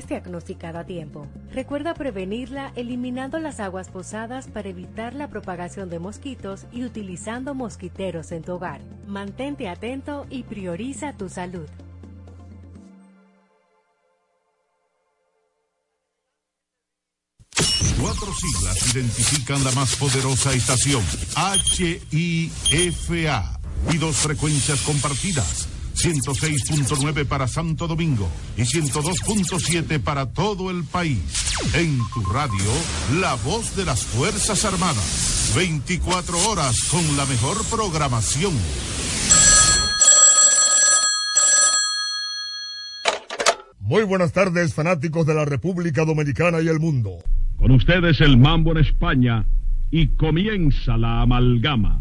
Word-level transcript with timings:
es 0.00 0.08
diagnosticada 0.08 0.80
a 0.80 0.84
tiempo. 0.84 1.26
Recuerda 1.52 1.94
prevenirla 1.94 2.72
eliminando 2.74 3.38
las 3.38 3.60
aguas 3.60 3.88
posadas 3.88 4.48
para 4.48 4.68
evitar 4.68 5.14
la 5.14 5.28
propagación 5.28 5.88
de 5.90 5.98
mosquitos 5.98 6.66
y 6.72 6.84
utilizando 6.84 7.54
mosquiteros 7.54 8.32
en 8.32 8.42
tu 8.42 8.54
hogar. 8.54 8.80
Mantente 9.06 9.68
atento 9.68 10.26
y 10.30 10.42
prioriza 10.42 11.12
tu 11.12 11.28
salud. 11.28 11.68
Cuatro 18.00 18.32
siglas 18.34 18.94
identifican 18.94 19.62
la 19.62 19.72
más 19.72 19.94
poderosa 19.96 20.54
estación, 20.54 21.04
HIFA, 22.10 23.60
y 23.92 23.98
dos 23.98 24.16
frecuencias 24.16 24.80
compartidas. 24.82 25.69
106.9 25.94 27.26
para 27.26 27.46
Santo 27.46 27.86
Domingo 27.86 28.28
y 28.56 28.62
102.7 28.62 30.00
para 30.00 30.26
todo 30.26 30.70
el 30.70 30.84
país. 30.84 31.20
En 31.74 31.98
tu 32.12 32.24
radio, 32.24 32.70
la 33.20 33.34
voz 33.34 33.76
de 33.76 33.84
las 33.84 34.04
Fuerzas 34.04 34.64
Armadas. 34.64 35.52
24 35.56 36.38
horas 36.48 36.76
con 36.90 37.16
la 37.16 37.26
mejor 37.26 37.64
programación. 37.66 38.52
Muy 43.80 44.04
buenas 44.04 44.32
tardes, 44.32 44.72
fanáticos 44.72 45.26
de 45.26 45.34
la 45.34 45.44
República 45.44 46.04
Dominicana 46.04 46.60
y 46.60 46.68
el 46.68 46.78
mundo. 46.78 47.18
Con 47.56 47.72
ustedes 47.72 48.20
el 48.20 48.38
mambo 48.38 48.70
en 48.70 48.78
España 48.78 49.44
y 49.90 50.08
comienza 50.14 50.96
la 50.96 51.22
amalgama. 51.22 51.98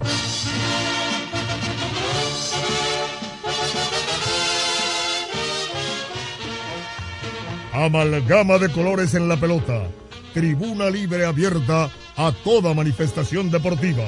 Amalgama 7.85 8.57
de 8.57 8.69
colores 8.69 9.13
en 9.13 9.29
la 9.29 9.37
pelota. 9.37 9.87
Tribuna 10.33 10.89
libre 10.89 11.25
abierta 11.25 11.89
a 12.17 12.33
toda 12.43 12.73
manifestación 12.73 13.49
deportiva. 13.49 14.03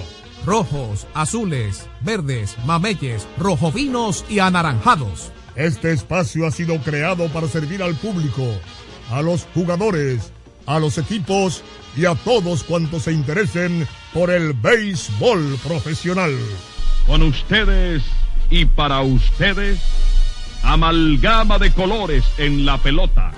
Rojos, 0.46 1.08
azules, 1.14 1.88
verdes, 2.02 2.58
mameyes, 2.66 3.26
rojovinos 3.38 4.26
y 4.28 4.40
anaranjados. 4.40 5.32
Este 5.56 5.94
espacio 5.94 6.46
ha 6.46 6.52
sido 6.52 6.80
creado 6.80 7.30
para 7.30 7.48
servir 7.48 7.82
al 7.82 7.96
público, 7.96 8.46
a 9.10 9.22
los 9.22 9.48
jugadores, 9.54 10.34
a 10.66 10.78
los 10.78 10.98
equipos 10.98 11.64
y 11.96 12.06
a 12.06 12.16
todos 12.16 12.66
cuantos 12.66 13.04
se 13.04 13.14
interesen 13.14 13.88
por 14.14 14.32
el 14.32 14.52
béisbol 14.52 15.58
profesional. 15.66 16.38
Con 17.08 17.22
ustedes 17.24 18.04
y 18.50 18.66
para 18.66 19.00
ustedes, 19.00 19.80
amalgama 20.64 21.58
de 21.58 21.74
colores 21.74 22.24
en 22.38 22.66
la 22.66 22.78
pelota. 22.78 23.32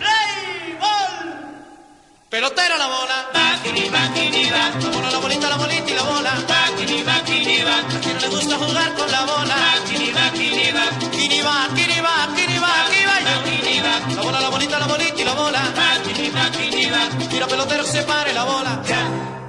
Pelotera 2.33 2.77
la 2.79 2.87
bola. 2.87 3.29
Bakini, 3.31 3.89
bakini. 3.89 4.49
La 4.49 4.71
bola, 4.89 5.11
la 5.11 5.19
bolita, 5.19 5.49
la 5.49 5.55
bolita 5.55 5.91
y 5.91 5.93
la 5.93 6.01
bola. 6.01 6.33
Bakini, 6.49 7.03
bakini, 7.03 7.61
va. 7.61 7.77
A 7.77 8.01
quien 8.01 8.17
le 8.19 8.27
gusta 8.27 8.57
jugar 8.57 8.93
con 8.95 9.11
la 9.11 9.21
bola. 9.21 9.55
Bakini, 9.55 10.11
bakini, 10.11 10.71
va. 10.71 10.85
Kini 11.11 11.41
va, 11.41 11.69
kini 11.75 12.01
va, 12.01 12.15
kini 12.35 12.57
va, 12.57 12.73
kini 12.89 13.05
va. 13.05 13.17
Bakini, 13.23 13.81
va. 13.81 14.15
La 14.15 14.21
bola, 14.23 14.41
la 14.41 14.49
bolita, 14.49 14.79
la 14.79 14.87
bolita 14.87 15.21
y 15.21 15.23
la 15.23 15.33
bola. 15.33 15.61
Bakini, 15.75 16.29
bakini, 16.31 16.85
va. 16.89 17.09
Mira 17.31 17.45
pelotero, 17.45 17.83
se 17.83 18.01
pare 18.01 18.33
la 18.33 18.43
bola. 18.45 18.81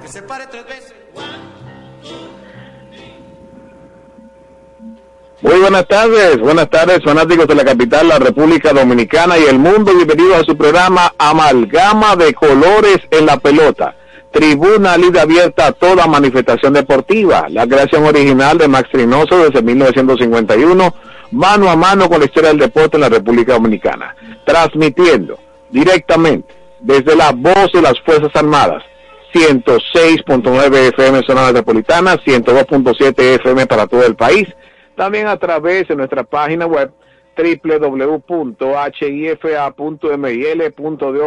Que 0.03 0.07
se 0.07 0.21
pare 0.21 0.45
tres 0.45 0.65
veces. 0.67 0.93
Muy 5.41 5.59
buenas 5.59 5.85
tardes, 5.85 6.39
buenas 6.39 6.69
tardes 6.69 7.03
fanáticos 7.03 7.45
de 7.45 7.55
la 7.55 7.65
capital, 7.65 8.07
la 8.07 8.19
República 8.19 8.71
Dominicana 8.71 9.37
y 9.37 9.43
el 9.43 9.59
mundo. 9.59 9.93
Bienvenidos 9.93 10.37
a 10.37 10.45
su 10.45 10.55
programa 10.55 11.13
Amalgama 11.17 12.15
de 12.15 12.33
Colores 12.33 12.99
en 13.11 13.25
la 13.25 13.35
Pelota. 13.37 13.95
Tribuna 14.31 14.97
libre 14.97 15.19
abierta 15.19 15.67
a 15.67 15.71
toda 15.73 16.07
manifestación 16.07 16.71
deportiva. 16.71 17.47
La 17.49 17.67
creación 17.67 18.05
original 18.05 18.57
de 18.57 18.69
Max 18.69 18.89
Trinoso 18.89 19.37
desde 19.39 19.61
1951, 19.61 20.95
mano 21.31 21.69
a 21.69 21.75
mano 21.75 22.07
con 22.07 22.19
la 22.19 22.25
historia 22.25 22.49
del 22.51 22.59
deporte 22.59 22.95
en 22.95 23.01
la 23.01 23.09
República 23.09 23.53
Dominicana. 23.53 24.15
Transmitiendo 24.45 25.37
directamente 25.69 26.55
desde 26.79 27.13
la 27.13 27.33
voz 27.33 27.73
de 27.73 27.81
las 27.81 27.99
Fuerzas 28.05 28.31
Armadas. 28.35 28.83
106.9 29.33 30.93
FM 30.93 31.23
zona 31.27 31.47
metropolitana, 31.47 32.15
102.7 32.15 33.19
FM 33.41 33.67
para 33.67 33.85
todo 33.85 34.05
el 34.05 34.15
país 34.15 34.47
también 34.95 35.27
a 35.27 35.37
través 35.37 35.87
de 35.87 35.95
nuestra 35.95 36.23
página 36.23 36.65
web 36.65 36.91
www.hifa.mil.do 37.37 38.51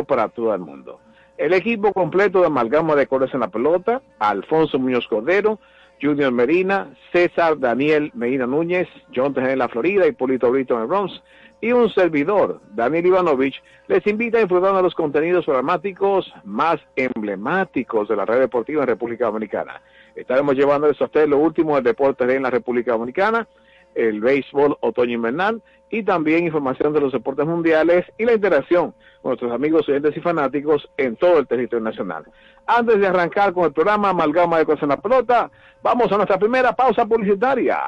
para 0.05 0.29
todo 0.29 0.55
el 0.55 0.61
mundo. 0.61 1.01
El 1.37 1.53
equipo 1.53 1.93
completo 1.93 2.41
de 2.41 2.47
Amalgama 2.47 2.97
de 2.97 3.07
Colores 3.07 3.35
en 3.35 3.41
la 3.41 3.49
Pelota, 3.49 4.03
Alfonso 4.19 4.79
Muñoz 4.79 5.07
Cordero, 5.07 5.61
Junior 6.01 6.33
Medina, 6.33 6.95
César 7.13 7.59
Daniel 7.59 8.11
Medina 8.15 8.47
Núñez, 8.47 8.89
John 9.15 9.35
Tejeda 9.35 9.53
en 9.53 9.59
la 9.59 9.69
Florida, 9.69 10.07
Hipólito 10.07 10.51
Brito 10.51 10.75
en 10.75 10.83
el 10.83 10.87
Bronx, 10.87 11.23
y 11.61 11.73
un 11.73 11.91
servidor, 11.91 12.61
Daniel 12.73 13.07
Ivanovich, 13.07 13.61
les 13.89 14.07
invita 14.07 14.39
a 14.39 14.43
disfrutar 14.43 14.75
de 14.77 14.83
los 14.83 14.95
contenidos 14.95 15.45
programáticos 15.45 16.33
más 16.45 16.77
emblemáticos 16.95 18.09
de 18.09 18.17
la 18.17 18.25
red 18.25 18.39
deportiva 18.39 18.83
en 18.83 18.89
República 18.89 19.27
Dominicana. 19.27 19.81
Estaremos 20.19 20.57
llevándoles 20.57 21.01
a 21.01 21.05
ustedes 21.05 21.29
lo 21.29 21.39
último 21.39 21.77
del 21.77 21.85
deporte 21.85 22.25
en 22.35 22.43
la 22.43 22.51
República 22.51 22.93
Dominicana, 22.93 23.47
el 23.95 24.21
béisbol 24.21 24.77
otoño 24.81 25.13
invernal 25.13 25.63
y 25.91 26.03
también 26.03 26.45
información 26.45 26.93
de 26.93 27.01
los 27.01 27.13
deportes 27.13 27.47
mundiales 27.47 28.05
y 28.19 28.25
la 28.25 28.33
interacción 28.33 28.93
con 29.23 29.31
nuestros 29.31 29.53
amigos 29.53 29.89
oyentes 29.89 30.17
y 30.17 30.21
fanáticos 30.21 30.91
en 30.97 31.15
todo 31.17 31.39
el 31.39 31.47
territorio 31.47 31.85
nacional. 31.85 32.25
Antes 32.67 32.99
de 32.99 33.07
arrancar 33.07 33.53
con 33.53 33.67
el 33.67 33.73
programa 33.73 34.11
Amalgama 34.11 34.59
de 34.59 34.67
Cosas 34.67 34.83
en 34.83 34.89
la 34.89 35.01
Pelota, 35.01 35.51
vamos 35.83 36.11
a 36.11 36.17
nuestra 36.17 36.37
primera 36.37 36.75
pausa 36.75 37.07
publicitaria. 37.07 37.79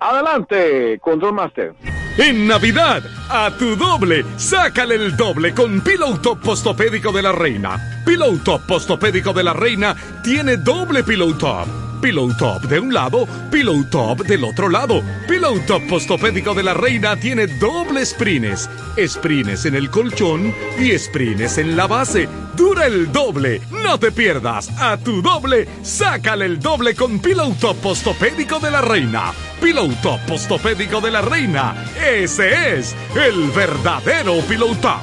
Adelante, 0.00 0.98
Control 1.00 1.34
Master. 1.34 1.74
En 2.18 2.46
Navidad, 2.48 3.02
a 3.30 3.50
tu 3.56 3.76
doble, 3.76 4.24
sácale 4.36 4.96
el 4.96 5.16
doble 5.16 5.54
con 5.54 5.80
Pillow 5.80 6.18
Top 6.18 6.40
Postopédico 6.40 7.12
de 7.12 7.22
la 7.22 7.32
Reina. 7.32 7.78
Pillow 8.04 8.38
Top 8.38 8.62
Postopédico 8.66 9.32
de 9.32 9.44
la 9.44 9.52
Reina 9.52 9.94
tiene 10.22 10.56
doble 10.56 11.04
Pillow 11.04 11.32
Top. 11.34 11.87
Pillow 12.00 12.34
Top 12.36 12.62
de 12.62 12.78
un 12.80 12.92
lado, 12.92 13.26
Pillow 13.50 13.84
Top 13.90 14.24
del 14.24 14.44
otro 14.44 14.68
lado. 14.68 15.02
Pillow 15.26 15.58
Top 15.66 15.82
Postopédico 15.88 16.54
de 16.54 16.62
la 16.62 16.74
Reina 16.74 17.16
tiene 17.16 17.46
doble 17.46 18.04
sprines. 18.04 18.68
Sprines 18.98 19.64
en 19.64 19.74
el 19.74 19.90
colchón 19.90 20.54
y 20.78 20.98
sprines 20.98 21.58
en 21.58 21.76
la 21.76 21.86
base. 21.86 22.28
Dura 22.56 22.86
el 22.86 23.10
doble. 23.12 23.60
No 23.70 23.98
te 23.98 24.12
pierdas. 24.12 24.70
A 24.80 24.96
tu 24.96 25.22
doble, 25.22 25.68
sácale 25.82 26.46
el 26.46 26.58
doble 26.58 26.94
con 26.94 27.18
Pillow 27.18 27.54
Top 27.60 27.76
Postopédico 27.78 28.58
de 28.60 28.70
la 28.70 28.80
Reina. 28.80 29.32
Pillow 29.60 29.88
Top 30.02 30.20
Postopédico 30.26 31.00
de 31.00 31.10
la 31.10 31.22
Reina. 31.22 31.74
Ese 32.04 32.78
es 32.78 32.94
el 33.14 33.50
verdadero 33.50 34.40
Pillow 34.48 34.74
Top. 34.76 35.02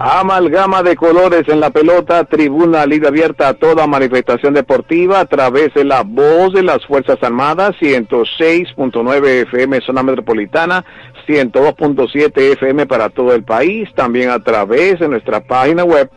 Amalgama 0.00 0.84
de 0.84 0.94
colores 0.94 1.42
en 1.48 1.58
la 1.58 1.70
pelota, 1.70 2.22
tribuna 2.22 2.86
libre 2.86 3.08
abierta 3.08 3.48
a 3.48 3.54
toda 3.54 3.88
manifestación 3.88 4.54
deportiva 4.54 5.18
a 5.18 5.24
través 5.24 5.74
de 5.74 5.82
la 5.82 6.04
voz 6.04 6.52
de 6.52 6.62
las 6.62 6.86
Fuerzas 6.86 7.18
Armadas, 7.20 7.74
106.9 7.80 9.26
FM 9.48 9.80
zona 9.80 10.04
metropolitana, 10.04 10.84
102.7 11.26 12.32
FM 12.52 12.86
para 12.86 13.08
todo 13.08 13.34
el 13.34 13.42
país, 13.42 13.88
también 13.96 14.30
a 14.30 14.38
través 14.38 15.00
de 15.00 15.08
nuestra 15.08 15.40
página 15.40 15.82
web 15.82 16.08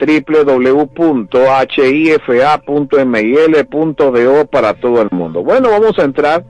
www.hifa.mil.do 0.00 0.86
para 4.46 4.74
todo 4.74 5.00
el 5.00 5.10
mundo. 5.12 5.44
Bueno, 5.44 5.70
vamos 5.70 5.96
a 5.98 6.02
entrar 6.02 6.44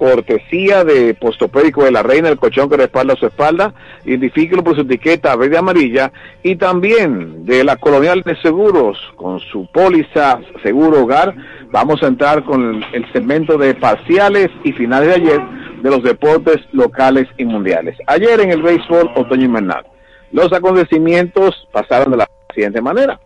cortesía 0.00 0.82
de 0.82 1.12
Postopédico 1.12 1.84
de 1.84 1.90
la 1.90 2.02
Reina, 2.02 2.30
el 2.30 2.38
colchón 2.38 2.70
que 2.70 2.78
respalda 2.78 3.16
su 3.16 3.26
espalda, 3.26 3.74
identifíquelo 4.06 4.64
por 4.64 4.74
su 4.74 4.80
etiqueta 4.80 5.36
verde 5.36 5.58
amarilla, 5.58 6.10
y 6.42 6.56
también 6.56 7.44
de 7.44 7.62
la 7.64 7.76
Colonial 7.76 8.22
de 8.22 8.34
Seguros, 8.36 8.98
con 9.16 9.40
su 9.40 9.70
póliza 9.70 10.40
Seguro 10.62 11.02
Hogar. 11.02 11.34
Vamos 11.70 12.02
a 12.02 12.06
entrar 12.06 12.44
con 12.44 12.82
el, 12.94 13.12
segmento 13.12 13.58
de 13.58 13.74
parciales 13.74 14.48
y 14.64 14.72
finales 14.72 15.08
de 15.08 15.14
ayer 15.16 15.40
de 15.82 15.90
los 15.90 16.02
deportes 16.02 16.56
locales 16.72 17.28
y 17.36 17.44
mundiales. 17.44 17.98
Ayer 18.06 18.40
en 18.40 18.52
el 18.52 18.62
béisbol 18.62 19.10
otoño 19.16 19.44
invernal, 19.44 19.84
los 20.32 20.50
acontecimientos 20.50 21.68
pasaron 21.72 22.12
de 22.12 22.16
la 22.16 22.30
siguiente 22.54 22.80
manera. 22.80 23.20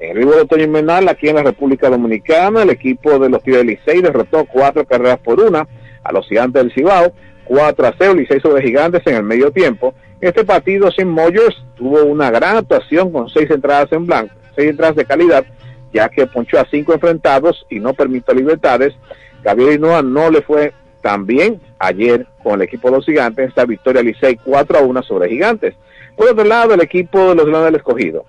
En 0.00 0.10
el 0.10 0.16
béisbol 0.16 0.42
otoño 0.42 0.64
invernal, 0.64 1.08
aquí 1.08 1.28
en 1.28 1.36
la 1.36 1.44
República 1.44 1.88
Dominicana, 1.88 2.62
el 2.62 2.70
equipo 2.70 3.16
de 3.20 3.28
los 3.28 3.44
Tigres 3.44 3.64
del 3.64 3.68
Licey 3.68 4.02
derrotó 4.02 4.44
cuatro 4.44 4.84
carreras 4.84 5.20
por 5.20 5.38
una 5.38 5.68
a 6.08 6.12
los 6.12 6.26
gigantes 6.28 6.62
del 6.62 6.72
Cibao, 6.72 7.12
4 7.44 7.86
a 7.86 7.94
0 7.96 8.14
Licey 8.14 8.40
sobre 8.40 8.62
gigantes 8.62 9.02
en 9.06 9.16
el 9.16 9.22
medio 9.22 9.50
tiempo. 9.50 9.94
Este 10.20 10.44
partido 10.44 10.90
sin 10.90 11.08
Moyers 11.08 11.56
tuvo 11.76 12.04
una 12.04 12.30
gran 12.30 12.56
actuación 12.56 13.12
con 13.12 13.28
seis 13.28 13.50
entradas 13.50 13.92
en 13.92 14.06
blanco, 14.06 14.34
seis 14.54 14.70
entradas 14.70 14.96
de 14.96 15.04
calidad, 15.04 15.44
ya 15.92 16.08
que 16.08 16.26
ponchó 16.26 16.58
a 16.58 16.66
cinco 16.70 16.94
enfrentados 16.94 17.66
y 17.68 17.78
no 17.78 17.94
permitió 17.94 18.34
libertades. 18.34 18.94
Gabriel 19.42 19.74
Hinoa 19.74 20.02
no 20.02 20.30
le 20.30 20.42
fue 20.42 20.72
tan 21.02 21.26
bien 21.26 21.60
ayer 21.78 22.26
con 22.42 22.54
el 22.54 22.62
equipo 22.62 22.88
de 22.88 22.96
los 22.96 23.06
gigantes, 23.06 23.48
esta 23.48 23.64
victoria 23.64 24.02
Licey 24.02 24.36
4 24.36 24.78
a 24.78 24.82
1 24.82 25.02
sobre 25.02 25.28
gigantes. 25.28 25.74
Por 26.16 26.30
otro 26.30 26.44
lado, 26.44 26.74
el 26.74 26.80
equipo 26.80 27.28
de 27.28 27.34
los 27.34 27.46
Leones 27.46 27.66
del 27.66 27.76
Escogido, 27.76 28.24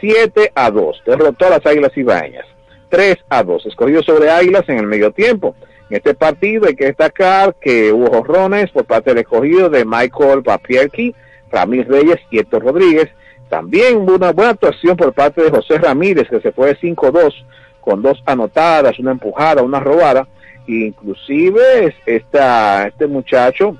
7 0.00 0.52
a 0.54 0.70
2, 0.70 1.02
derrotó 1.06 1.46
a 1.46 1.50
las 1.50 1.66
Águilas 1.66 1.96
Ibaeñas, 1.96 2.44
3 2.88 3.16
a 3.28 3.42
2, 3.44 3.66
escogido 3.66 4.02
sobre 4.02 4.30
Águilas 4.30 4.68
en 4.68 4.78
el 4.78 4.86
medio 4.86 5.12
tiempo. 5.12 5.54
En 5.90 5.96
este 5.96 6.14
partido 6.14 6.68
hay 6.68 6.76
que 6.76 6.86
destacar 6.86 7.56
que 7.60 7.92
hubo 7.92 8.06
jorrones 8.10 8.70
por 8.70 8.84
parte 8.84 9.10
del 9.10 9.18
escogido 9.18 9.68
de 9.68 9.84
Michael 9.84 10.44
Papierki, 10.44 11.16
Ramírez 11.50 11.88
Reyes 11.88 12.18
y 12.30 12.38
Héctor 12.38 12.62
Rodríguez. 12.62 13.08
También 13.48 13.96
hubo 13.96 14.14
una 14.14 14.30
buena 14.30 14.52
actuación 14.52 14.96
por 14.96 15.12
parte 15.12 15.42
de 15.42 15.50
José 15.50 15.78
Ramírez, 15.78 16.28
que 16.28 16.40
se 16.40 16.52
fue 16.52 16.68
de 16.68 16.78
5-2 16.78 17.34
con 17.80 18.02
dos 18.02 18.22
anotadas, 18.24 19.00
una 19.00 19.10
empujada, 19.10 19.62
una 19.62 19.80
robada. 19.80 20.28
Inclusive 20.68 21.92
esta, 22.06 22.86
este 22.86 23.08
muchacho, 23.08 23.76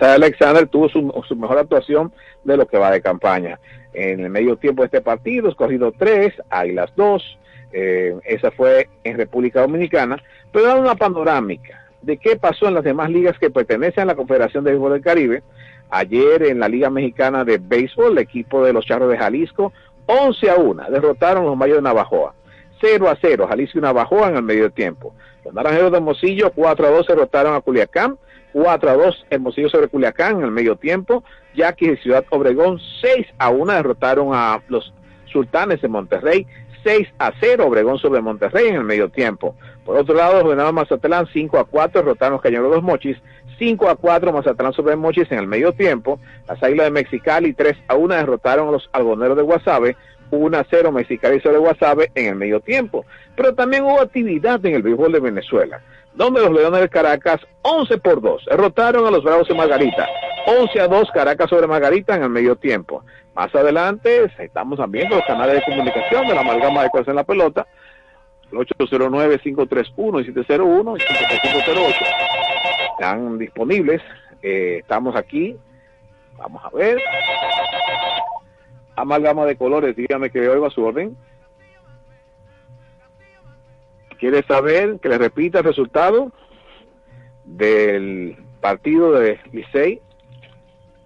Alexander, 0.00 0.66
tuvo 0.66 0.88
su, 0.88 1.12
su 1.28 1.36
mejor 1.36 1.58
actuación 1.58 2.12
de 2.42 2.56
lo 2.56 2.66
que 2.66 2.76
va 2.76 2.90
de 2.90 3.00
campaña. 3.00 3.60
En 3.92 4.18
el 4.18 4.30
medio 4.30 4.56
tiempo 4.56 4.82
de 4.82 4.86
este 4.86 5.00
partido, 5.00 5.48
escogido 5.48 5.92
3, 5.96 6.34
Águilas 6.50 6.90
2, 6.96 7.38
eh, 7.72 8.16
esa 8.24 8.50
fue 8.50 8.88
en 9.04 9.16
República 9.16 9.60
Dominicana, 9.60 10.20
pero 10.52 10.66
da 10.66 10.74
una 10.76 10.94
panorámica 10.94 11.86
de 12.02 12.16
qué 12.16 12.36
pasó 12.36 12.66
en 12.66 12.74
las 12.74 12.84
demás 12.84 13.10
ligas 13.10 13.38
que 13.38 13.50
pertenecen 13.50 14.04
a 14.04 14.06
la 14.06 14.14
Confederación 14.14 14.64
de 14.64 14.70
Béisbol 14.70 14.92
del 14.92 15.02
Caribe. 15.02 15.42
Ayer 15.90 16.44
en 16.44 16.60
la 16.60 16.68
Liga 16.68 16.88
Mexicana 16.88 17.44
de 17.44 17.58
Béisbol, 17.58 18.12
el 18.12 18.18
equipo 18.18 18.64
de 18.64 18.72
los 18.72 18.86
Charros 18.86 19.10
de 19.10 19.18
Jalisco, 19.18 19.72
11 20.06 20.50
a 20.50 20.56
1, 20.56 20.90
derrotaron 20.90 21.44
a 21.44 21.46
los 21.46 21.56
Mayos 21.56 21.76
de 21.76 21.82
Navajoa. 21.82 22.34
0 22.80 23.08
a 23.08 23.16
0, 23.20 23.46
Jalisco 23.48 23.78
y 23.78 23.82
Navajoa 23.82 24.28
en 24.28 24.36
el 24.36 24.42
medio 24.42 24.70
tiempo. 24.70 25.14
Los 25.44 25.52
Naranjeros 25.52 25.90
de 25.90 25.98
Hermosillo, 25.98 26.52
4 26.54 26.86
a 26.86 26.90
2, 26.90 27.06
derrotaron 27.06 27.54
a 27.54 27.60
Culiacán. 27.60 28.18
4 28.52 28.90
a 28.90 28.94
2, 28.94 29.26
Hermosillo 29.30 29.68
sobre 29.68 29.88
Culiacán 29.88 30.38
en 30.38 30.44
el 30.44 30.50
medio 30.50 30.76
tiempo. 30.76 31.22
Yaquis 31.54 31.92
y 31.92 31.96
Ciudad 32.02 32.24
Obregón, 32.30 32.78
6 33.00 33.26
a 33.38 33.50
1, 33.50 33.72
derrotaron 33.72 34.30
a 34.32 34.62
los 34.68 34.92
Sultanes 35.26 35.80
de 35.82 35.88
Monterrey. 35.88 36.46
6 36.82 37.08
a 37.18 37.32
0 37.40 37.66
Obregón 37.66 37.98
sobre 37.98 38.20
Monterrey 38.20 38.68
en 38.68 38.76
el 38.76 38.84
medio 38.84 39.08
tiempo. 39.08 39.54
Por 39.84 39.96
otro 39.96 40.14
lado, 40.14 40.44
Venado 40.44 40.72
Mazatlán 40.72 41.26
5 41.32 41.58
a 41.58 41.64
4 41.64 42.02
derrotaron 42.02 42.40
a 42.42 42.50
los 42.50 42.74
de 42.74 42.80
Mochis. 42.80 43.16
5 43.58 43.88
a 43.88 43.96
4 43.96 44.32
Mazatlán 44.32 44.72
sobre 44.72 44.96
Mochis 44.96 45.30
en 45.32 45.38
el 45.38 45.46
medio 45.46 45.72
tiempo. 45.72 46.18
Las 46.48 46.62
Águilas 46.62 46.86
de 46.86 46.90
Mexicali 46.92 47.52
3 47.52 47.76
a 47.88 47.94
1 47.94 48.14
derrotaron 48.14 48.68
a 48.68 48.72
los 48.72 48.88
Algoneros 48.92 49.36
de 49.36 49.42
Guasave. 49.42 49.96
1 50.30 50.58
a 50.58 50.64
0 50.68 50.92
Mexicali 50.92 51.40
sobre 51.40 51.58
Guasave 51.58 52.10
en 52.14 52.26
el 52.26 52.34
medio 52.36 52.60
tiempo. 52.60 53.04
Pero 53.36 53.54
también 53.54 53.84
hubo 53.84 54.00
actividad 54.00 54.64
en 54.64 54.76
el 54.76 54.82
béisbol 54.82 55.12
de 55.12 55.20
Venezuela, 55.20 55.82
donde 56.14 56.40
los 56.40 56.52
Leones 56.52 56.80
del 56.80 56.90
Caracas 56.90 57.40
11 57.62 57.98
por 57.98 58.20
2 58.20 58.44
derrotaron 58.50 59.06
a 59.06 59.10
los 59.10 59.24
Bravos 59.24 59.48
de 59.48 59.54
Margarita. 59.54 60.08
11 60.46 60.80
a 60.80 60.88
2 60.88 61.10
Caracas 61.12 61.50
sobre 61.50 61.66
Margarita 61.66 62.14
en 62.14 62.22
el 62.22 62.30
medio 62.30 62.56
tiempo. 62.56 63.04
Más 63.34 63.54
adelante 63.54 64.30
estamos 64.38 64.78
también 64.78 65.08
los 65.08 65.24
canales 65.24 65.56
de 65.56 65.62
comunicación 65.62 66.26
de 66.26 66.34
la 66.34 66.40
amalgama 66.40 66.82
de 66.82 66.90
cosas 66.90 67.08
en 67.08 67.16
la 67.16 67.24
pelota, 67.24 67.66
el 68.50 68.58
809-531-701 68.58 70.20
y 70.20 70.24
5508. 71.00 71.96
Están 72.92 73.38
disponibles. 73.38 74.02
Eh, 74.42 74.78
estamos 74.80 75.14
aquí. 75.16 75.56
Vamos 76.36 76.64
a 76.64 76.70
ver. 76.70 76.98
Amalgama 78.96 79.46
de 79.46 79.56
colores, 79.56 79.96
dígame 79.96 80.30
que 80.30 80.48
oigo 80.48 80.66
a 80.66 80.70
su 80.70 80.84
orden. 80.84 81.16
¿Quiere 84.18 84.42
saber 84.42 84.98
que 85.00 85.08
le 85.08 85.16
repita 85.16 85.58
el 85.58 85.64
resultado 85.64 86.30
del 87.44 88.36
partido 88.60 89.12
de 89.12 89.40
Licey? 89.52 90.02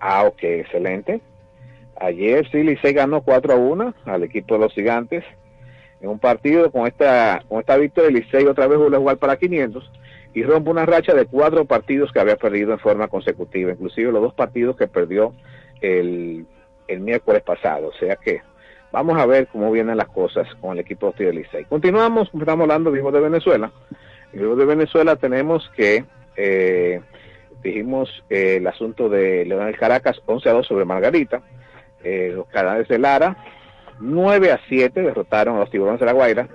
Ah, 0.00 0.24
ok, 0.24 0.42
excelente. 0.42 1.20
Ayer 2.00 2.48
sí 2.50 2.62
Licey 2.62 2.92
ganó 2.92 3.22
4 3.22 3.52
a 3.52 3.56
1 3.56 3.94
al 4.04 4.22
equipo 4.22 4.54
de 4.54 4.60
los 4.60 4.72
gigantes. 4.72 5.24
En 6.00 6.10
un 6.10 6.18
partido 6.18 6.70
con 6.70 6.86
esta, 6.86 7.42
con 7.48 7.60
esta 7.60 7.76
victoria, 7.76 8.10
Licey 8.10 8.44
otra 8.46 8.66
vez 8.66 8.78
vuelve 8.78 8.96
a 8.96 9.00
jugar 9.00 9.16
para 9.16 9.36
500 9.36 9.90
y 10.34 10.42
rompe 10.42 10.70
una 10.70 10.84
racha 10.84 11.14
de 11.14 11.26
cuatro 11.26 11.64
partidos 11.64 12.12
que 12.12 12.20
había 12.20 12.36
perdido 12.36 12.72
en 12.72 12.80
forma 12.80 13.08
consecutiva, 13.08 13.72
inclusive 13.72 14.10
los 14.10 14.20
dos 14.20 14.34
partidos 14.34 14.76
que 14.76 14.88
perdió 14.88 15.32
el, 15.80 16.44
el 16.88 17.00
miércoles 17.00 17.42
pasado. 17.42 17.88
O 17.88 17.92
sea 17.94 18.16
que 18.16 18.42
vamos 18.90 19.18
a 19.18 19.26
ver 19.26 19.46
cómo 19.48 19.70
vienen 19.70 19.96
las 19.96 20.08
cosas 20.08 20.46
con 20.60 20.72
el 20.72 20.80
equipo 20.80 21.14
de 21.16 21.32
Licey. 21.32 21.64
Continuamos, 21.64 22.28
estamos 22.32 22.62
hablando 22.62 22.90
de 22.90 23.00
de 23.00 23.20
Venezuela. 23.20 23.72
En 24.32 24.58
de 24.58 24.64
Venezuela 24.64 25.16
tenemos 25.16 25.70
que, 25.76 26.04
eh, 26.36 27.00
dijimos 27.62 28.24
eh, 28.28 28.56
el 28.56 28.66
asunto 28.66 29.08
de 29.08 29.44
Leonel 29.44 29.76
Caracas 29.76 30.20
11 30.26 30.48
a 30.48 30.52
2 30.52 30.66
sobre 30.66 30.84
Margarita. 30.84 31.42
Eh, 32.04 32.32
los 32.34 32.46
canales 32.48 32.86
de 32.88 32.98
Lara 32.98 33.36
9 34.00 34.52
a 34.52 34.60
7 34.68 35.02
derrotaron 35.02 35.56
a 35.56 35.60
los 35.60 35.70
tiburones 35.70 36.00
de 36.00 36.06
la 36.06 36.12
Guaira. 36.12 36.48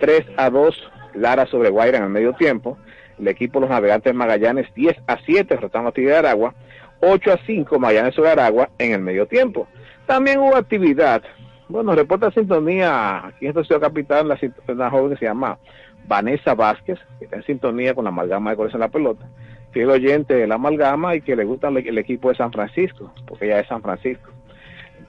3 0.00 0.26
a 0.36 0.50
2 0.50 0.92
Lara 1.14 1.46
sobre 1.46 1.70
Guaira 1.70 1.98
en 1.98 2.04
el 2.04 2.10
medio 2.10 2.32
tiempo. 2.34 2.78
El 3.18 3.28
equipo 3.28 3.60
los 3.60 3.70
navegantes 3.70 4.14
Magallanes 4.14 4.72
10 4.74 4.96
a 5.06 5.18
7 5.24 5.54
derrotaron 5.54 5.86
a 5.86 5.92
Tigre 5.92 6.12
de 6.12 6.18
Aragua. 6.18 6.54
8 7.00 7.32
a 7.32 7.38
5 7.46 7.78
Magallanes 7.78 8.14
sobre 8.14 8.30
Aragua 8.30 8.70
en 8.78 8.92
el 8.92 9.00
medio 9.00 9.26
tiempo. 9.26 9.68
También 10.06 10.38
hubo 10.38 10.56
actividad. 10.56 11.22
Bueno, 11.68 11.94
reporta 11.94 12.30
sintonía 12.30 13.26
aquí 13.26 13.46
en 13.46 13.50
esta 13.50 13.64
ciudad 13.64 13.80
capital 13.80 14.28
la, 14.28 14.38
una 14.68 14.90
joven 14.90 15.10
que 15.10 15.18
se 15.18 15.24
llama 15.24 15.58
Vanessa 16.06 16.54
Vázquez, 16.54 16.98
que 17.18 17.24
está 17.24 17.36
en 17.36 17.44
sintonía 17.44 17.94
con 17.94 18.04
la 18.04 18.10
amalgama 18.10 18.50
de 18.50 18.56
goles 18.56 18.74
en 18.74 18.80
la 18.80 18.88
pelota. 18.88 19.26
Fiel 19.72 19.90
oyente 19.90 20.34
de 20.34 20.46
la 20.46 20.54
amalgama 20.54 21.16
y 21.16 21.20
que 21.20 21.34
le 21.34 21.44
gusta 21.44 21.68
el 21.68 21.98
equipo 21.98 22.28
de 22.28 22.36
San 22.36 22.52
Francisco, 22.52 23.12
porque 23.26 23.46
ella 23.46 23.60
es 23.60 23.68
San 23.68 23.82
Francisco. 23.82 24.30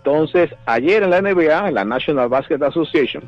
Entonces, 0.08 0.50
ayer 0.66 1.04
en 1.04 1.10
la 1.10 1.22
NBA, 1.22 1.68
en 1.68 1.74
la 1.74 1.84
National 1.84 2.30
Basket 2.30 2.64
Association, 2.64 3.26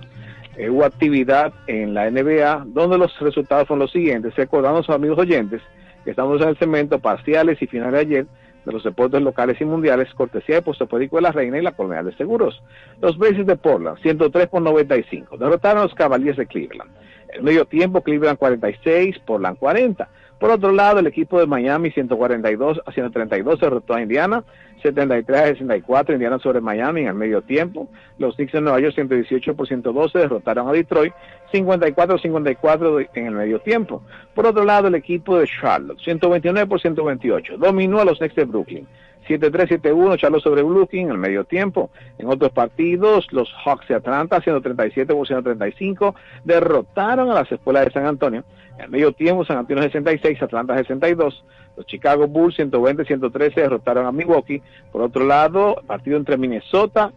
eh, 0.55 0.69
hubo 0.69 0.86
actividad 0.86 1.51
en 1.67 1.93
la 1.93 2.09
NBA 2.09 2.63
donde 2.67 2.98
los 2.98 3.19
resultados 3.19 3.67
fueron 3.67 3.81
los 3.81 3.91
siguientes, 3.91 4.33
recordando 4.38 4.79
a 4.79 4.83
sus 4.83 4.95
amigos 4.95 5.19
oyentes 5.19 5.62
que 6.05 6.12
estamos 6.12 6.41
en 6.41 6.48
el 6.48 6.57
cemento 6.57 6.98
parciales 7.00 7.62
y 7.62 7.67
finales 7.67 7.91
de 7.91 8.00
ayer 8.00 8.25
de 8.63 8.71
los 8.71 8.81
deportes 8.81 9.21
locales 9.21 9.59
y 9.59 9.65
mundiales, 9.65 10.13
cortesía 10.13 10.55
de 10.55 10.62
Postopédico 10.62 11.17
de 11.17 11.24
la 11.24 11.33
Reina 11.33 11.57
y 11.57 11.62
la 11.62 11.74
Colonial 11.74 12.05
de 12.05 12.15
Seguros. 12.15 12.63
Los 13.01 13.17
Blazers 13.17 13.45
de 13.45 13.57
Portland, 13.57 13.98
103 14.01 14.48
por 14.48 14.62
95, 14.62 15.36
derrotaron 15.36 15.79
a 15.79 15.83
los 15.83 15.95
Cavaliers 15.95 16.38
de 16.38 16.48
Cleveland. 16.48 16.91
El 17.27 17.43
medio 17.43 17.65
tiempo, 17.65 18.01
Cleveland 18.01 18.39
46, 18.39 19.19
Portland 19.25 19.57
40. 19.57 20.07
Por 20.39 20.51
otro 20.51 20.71
lado, 20.71 21.00
el 21.00 21.07
equipo 21.07 21.41
de 21.41 21.45
Miami 21.45 21.91
142 21.91 22.81
a 22.86 22.91
132 22.93 23.59
derrotó 23.59 23.95
a 23.95 24.01
Indiana, 24.01 24.45
73 24.81 25.39
a 25.39 25.45
64 25.48 26.15
Indiana 26.15 26.39
sobre 26.39 26.62
Miami 26.62 27.01
en 27.01 27.07
el 27.07 27.13
medio 27.13 27.41
tiempo. 27.41 27.89
Los 28.17 28.36
Knicks 28.36 28.53
de 28.53 28.62
Nueva 28.62 28.79
York 28.79 28.95
118 28.95 29.55
por 29.55 29.67
112 29.67 30.19
derrotaron 30.19 30.67
a 30.67 30.71
Detroit, 30.71 31.13
54 31.51 32.15
a 32.15 32.19
54 32.19 33.00
en 33.00 33.25
el 33.25 33.33
medio 33.33 33.59
tiempo. 33.59 34.03
Por 34.33 34.45
otro 34.45 34.63
lado, 34.63 34.88
el 34.88 34.95
equipo 34.95 35.38
de 35.38 35.48
Charlotte 35.48 36.00
129 36.00 36.67
por 36.67 36.81
128 36.81 37.57
dominó 37.57 38.00
a 38.00 38.05
los 38.05 38.19
Knicks 38.19 38.36
de 38.36 38.45
Brooklyn. 38.45 38.88
7-3-7-1, 39.29 40.17
Charlotte 40.17 40.43
sobre 40.43 40.63
Brooklyn 40.63 41.05
en 41.05 41.12
el 41.12 41.17
medio 41.17 41.43
tiempo. 41.43 41.89
En 42.17 42.27
otros 42.27 42.51
partidos, 42.51 43.31
los 43.31 43.53
Hawks 43.63 43.88
de 43.88 43.95
Atlanta, 43.95 44.41
137 44.41 45.13
por 45.13 45.27
135, 45.27 46.15
derrotaron 46.43 47.29
a 47.29 47.36
las 47.36 47.51
escuelas 47.51 47.86
de 47.86 47.91
San 47.91 48.05
Antonio. 48.05 48.43
En 48.77 48.86
el 48.86 48.89
medio 48.89 49.12
tiempo, 49.12 49.45
San 49.45 49.57
Antonio 49.57 49.83
66, 49.83 50.41
Atlanta 50.41 50.75
62. 50.75 51.43
Los 51.77 51.86
Chicago 51.86 52.27
Bulls 52.27 52.57
120-113 52.57 53.53
derrotaron 53.53 54.05
a 54.05 54.12
Milwaukee. 54.12 54.62
Por 54.91 55.01
otro 55.01 55.25
lado, 55.25 55.81
partido 55.86 56.17
entre 56.17 56.38
Minnesota, 56.38 57.13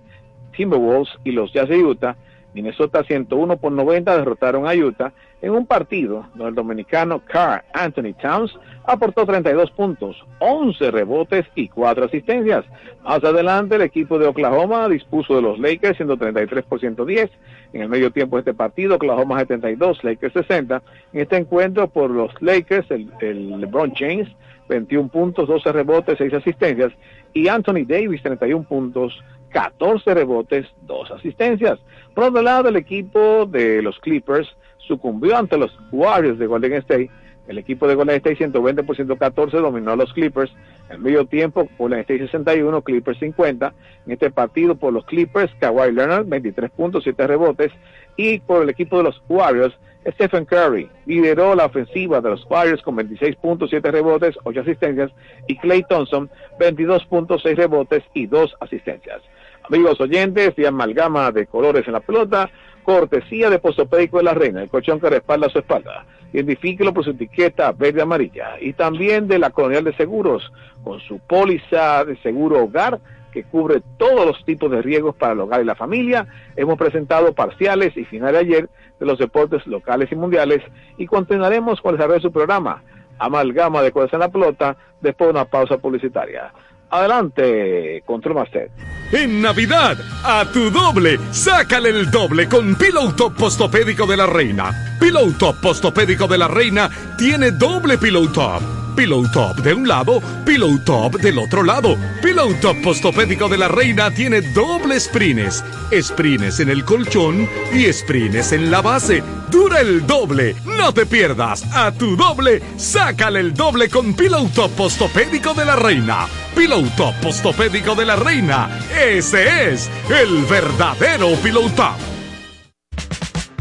Timberwolves 0.57 1.13
y 1.25 1.33
los 1.33 1.53
Jazz 1.53 1.69
de 1.69 1.83
Utah. 1.83 2.17
Minnesota 2.55 3.03
101 3.03 3.57
por 3.57 3.73
90 3.73 4.17
derrotaron 4.17 4.67
a 4.67 4.75
Utah 4.75 5.13
en 5.41 5.53
un 5.53 5.67
partido 5.67 6.27
donde 6.35 6.51
el 6.51 6.55
dominicano 6.55 7.23
Carl 7.25 7.63
Anthony 7.73 8.15
Towns 8.21 8.53
aportó 8.85 9.27
32 9.27 9.71
puntos, 9.73 10.25
11 10.39 10.91
rebotes 10.91 11.47
y 11.55 11.69
4 11.69 12.05
asistencias. 12.05 12.65
Más 13.03 13.23
adelante 13.25 13.77
el 13.77 13.83
equipo 13.83 14.19
de 14.19 14.27
Oklahoma 14.27 14.89
dispuso 14.89 15.37
de 15.37 15.43
los 15.43 15.59
Lakers 15.59 15.97
133 15.97 16.65
por 16.65 16.81
110. 16.81 17.31
En 17.73 17.83
el 17.83 17.89
medio 17.89 18.11
tiempo 18.11 18.37
de 18.37 18.41
este 18.41 18.55
partido, 18.55 18.97
Oklahoma 18.97 19.39
72, 19.39 20.05
Lakers 20.05 20.35
60. 20.35 20.83
En 21.13 21.21
este 21.21 21.37
encuentro 21.37 21.89
por 21.89 22.11
los 22.11 22.31
Lakers, 22.41 22.91
el, 22.91 23.11
el 23.21 23.61
LeBron 23.61 23.95
James 23.95 24.29
21 24.69 25.09
puntos, 25.09 25.49
12 25.49 25.73
rebotes, 25.73 26.19
6 26.19 26.35
asistencias. 26.35 26.93
Y 27.35 27.49
Anthony 27.49 27.85
Davis 27.87 28.23
31 28.23 28.65
puntos, 28.65 29.23
14 29.53 30.15
rebotes, 30.15 30.67
2 30.83 31.11
asistencias. 31.13 31.79
Por 32.15 32.25
otro 32.25 32.43
lado, 32.43 32.69
el 32.69 32.77
equipo 32.77 33.47
de 33.47 33.83
los 33.83 33.99
Clippers 34.01 34.49
sucumbió 34.79 35.37
ante 35.37 35.57
los 35.57 35.77
Warriors 35.91 36.39
de 36.39 36.47
Golden 36.47 36.75
State. 36.75 37.11
El 37.49 37.59
equipo 37.59 37.89
de 37.89 37.95
Golden 37.95 38.17
State 38.17 38.37
120 38.37 38.83
por 38.85 38.97
114 38.97 39.57
dominó 39.59 39.93
a 39.93 39.97
los 39.97 40.13
Clippers. 40.13 40.53
En 40.91 41.03
medio 41.03 41.25
tiempo, 41.27 41.69
Golden 41.79 42.01
State 42.01 42.21
61, 42.21 42.83
Clippers 42.83 43.19
50. 43.19 43.73
En 44.07 44.13
este 44.13 44.31
partido 44.31 44.75
por 44.75 44.93
los 44.93 45.05
Clippers, 45.07 45.53
Kawhi 45.59 45.93
Leonard 45.93 46.27
23 46.27 46.71
puntos, 46.71 47.05
7 47.05 47.27
rebotes. 47.27 47.73
Y 48.17 48.41
por 48.41 48.63
el 48.63 48.69
equipo 48.69 48.99
de 48.99 49.05
los 49.05 49.23
Warriors, 49.29 49.75
Stephen 50.07 50.45
Curry 50.45 50.89
lideró 51.07 51.55
la 51.55 51.67
ofensiva 51.67 52.21
de 52.21 52.31
los 52.31 52.45
Warriors 52.51 52.83
con 52.83 52.97
26 52.97 53.37
puntos, 53.37 53.71
7 53.71 53.91
rebotes, 53.91 54.37
8 54.45 54.61
asistencias. 54.61 55.11
Y 55.47 55.57
Clay 55.57 55.85
Thompson 55.89 56.31
22 56.59 57.07
puntos, 57.07 57.43
6 57.43 57.57
rebotes 57.57 58.03
y 58.13 58.27
2 58.27 58.57
asistencias. 58.61 59.23
Amigos 59.65 60.01
oyentes 60.01 60.55
y 60.57 60.65
amalgama 60.65 61.31
de 61.31 61.47
colores 61.47 61.87
en 61.87 61.93
la 61.93 62.01
pelota, 62.01 62.51
cortesía 62.83 63.49
de 63.49 63.59
Postopédico 63.59 64.19
de 64.19 64.25
la 64.25 64.35
Reina, 64.35 64.63
el 64.63 64.69
colchón 64.69 65.01
que 65.01 65.09
respalda 65.09 65.49
su 65.49 65.59
espalda. 65.59 66.05
Identifíquelo 66.33 66.93
por 66.93 67.05
su 67.05 67.11
etiqueta 67.11 67.73
verde 67.73 68.03
amarilla. 68.03 68.57
Y 68.61 68.73
también 68.73 69.29
de 69.29 69.39
la 69.39 69.51
Colonial 69.51 69.85
de 69.85 69.95
Seguros, 69.97 70.51
con 70.83 70.99
su 71.01 71.19
póliza 71.21 72.05
de 72.05 72.17
seguro 72.23 72.65
hogar 72.65 73.01
que 73.33 73.45
cubre 73.45 73.83
todos 73.97 74.27
los 74.27 74.45
tipos 74.45 74.71
de 74.71 74.83
riesgos 74.83 75.17
para 75.17 75.33
el 75.33 75.41
hogar 75.41 75.63
y 75.63 75.65
la 75.65 75.75
familia. 75.75 76.27
Hemos 76.55 76.79
presentado 76.79 77.33
parciales 77.33 77.97
y 77.97 78.05
final 78.05 78.33
de 78.35 78.39
ayer 78.39 78.69
de 79.01 79.07
los 79.07 79.19
deportes 79.19 79.67
locales 79.67 80.13
y 80.13 80.17
mundiales 80.17 80.63
y 80.99 81.07
continuaremos 81.07 81.81
con 81.81 81.93
el 81.93 81.97
desarrollo 81.97 82.19
de 82.19 82.29
su 82.29 82.33
programa, 82.33 82.83
Amalgama 83.19 83.83
de 83.83 83.91
Colores 83.91 84.13
en 84.13 84.21
la 84.21 84.29
Pelota, 84.29 84.77
después 85.01 85.29
de 85.29 85.33
una 85.33 85.45
pausa 85.47 85.79
publicitaria. 85.79 86.53
Adelante, 86.93 88.03
Control 88.05 88.35
Master. 88.35 88.71
En 89.13 89.41
Navidad, 89.41 89.97
a 90.25 90.45
tu 90.53 90.71
doble, 90.71 91.19
sácale 91.31 91.89
el 91.89 92.11
doble 92.11 92.49
con 92.51 92.75
Pillow 92.75 93.13
Top 93.17 93.35
Postopédico 93.35 94.07
de 94.07 94.19
la 94.19 94.27
Reina. 94.27 94.99
Pillow 95.01 95.33
Top 95.33 95.57
Postopédico 95.63 96.29
de 96.29 96.37
la 96.37 96.49
Reina 96.49 96.91
tiene 97.17 97.51
doble 97.51 97.97
Pillow 97.97 98.31
Top. 98.31 98.82
Pillow 98.95 99.31
Top 99.33 99.57
de 99.59 99.75
un 99.75 99.89
lado, 99.89 100.21
Pillow 100.45 100.79
Top 100.85 101.17
del 101.21 101.39
otro 101.39 101.63
lado. 101.63 101.97
Pillow 102.23 102.53
Top 102.61 102.77
Postopédico 102.83 103.49
de 103.49 103.59
la 103.59 103.69
Reina 103.69 104.11
tiene 104.11 104.41
doble 104.41 105.01
sprines. 105.01 105.65
Sprines 106.01 106.61
en 106.61 106.69
el 106.69 106.85
colchón 106.85 107.49
y 107.73 107.93
sprines 107.93 108.53
en 108.53 108.71
la 108.71 108.83
base. 108.83 109.23
Dura 109.51 109.81
el 109.81 110.07
doble. 110.07 110.55
No 110.65 110.93
te 110.93 111.07
pierdas. 111.07 111.65
A 111.75 111.93
tu 111.93 112.17
doble, 112.17 112.63
sácale 112.77 113.41
el 113.41 113.55
doble 113.55 113.89
con 113.89 114.15
Pillow 114.15 114.49
Top 114.55 114.71
Postopédico 114.73 115.55
de 115.55 115.65
la 115.65 115.77
Reina. 115.77 116.27
Pillow 116.55 116.83
Top 116.97 117.15
Postopédico 117.23 117.95
de 117.95 118.07
la 118.07 118.17
Reina. 118.17 118.69
Ese 118.99 119.73
es 119.73 119.91
el 120.09 120.45
verdadero 120.45 121.35
Pillow 121.43 121.69
Top. 121.71 121.97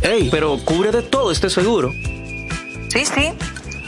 Ey, 0.01 0.29
pero 0.31 0.57
cubre 0.65 0.91
de 0.91 1.03
todo 1.03 1.31
este 1.31 1.49
seguro. 1.49 1.91
Sí, 1.91 3.05
sí, 3.05 3.31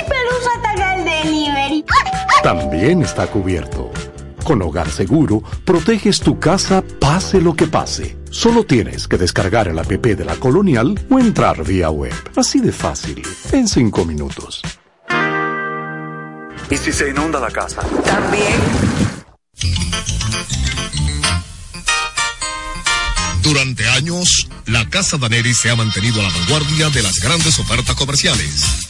¿Y 0.00 0.04
si 0.04 0.08
Pelusa 0.08 0.50
ataca 0.58 0.96
el 0.96 1.04
delivery? 1.04 1.84
También 2.42 3.02
está 3.02 3.26
cubierto. 3.26 3.90
Con 4.44 4.62
Hogar 4.62 4.90
Seguro, 4.90 5.42
proteges 5.64 6.20
tu 6.20 6.38
casa 6.38 6.82
pase 6.98 7.40
lo 7.40 7.54
que 7.54 7.66
pase. 7.66 8.16
Solo 8.30 8.64
tienes 8.64 9.06
que 9.06 9.18
descargar 9.18 9.68
el 9.68 9.78
app 9.78 9.90
de 9.90 10.24
la 10.24 10.36
Colonial 10.36 10.98
o 11.10 11.18
entrar 11.18 11.62
vía 11.64 11.90
web. 11.90 12.14
Así 12.36 12.60
de 12.60 12.72
fácil, 12.72 13.22
en 13.52 13.68
5 13.68 14.04
minutos. 14.04 14.62
¿Y 16.70 16.76
si 16.76 16.92
se 16.92 17.10
inunda 17.10 17.40
la 17.40 17.50
casa? 17.50 17.82
También. 18.04 18.60
Durante 23.42 23.88
años, 23.88 24.48
la 24.66 24.88
Casa 24.88 25.16
Daneri 25.16 25.52
se 25.54 25.70
ha 25.70 25.76
mantenido 25.76 26.20
a 26.20 26.24
la 26.24 26.30
vanguardia 26.30 26.90
de 26.90 27.02
las 27.02 27.18
grandes 27.18 27.58
ofertas 27.58 27.96
comerciales. 27.96 28.89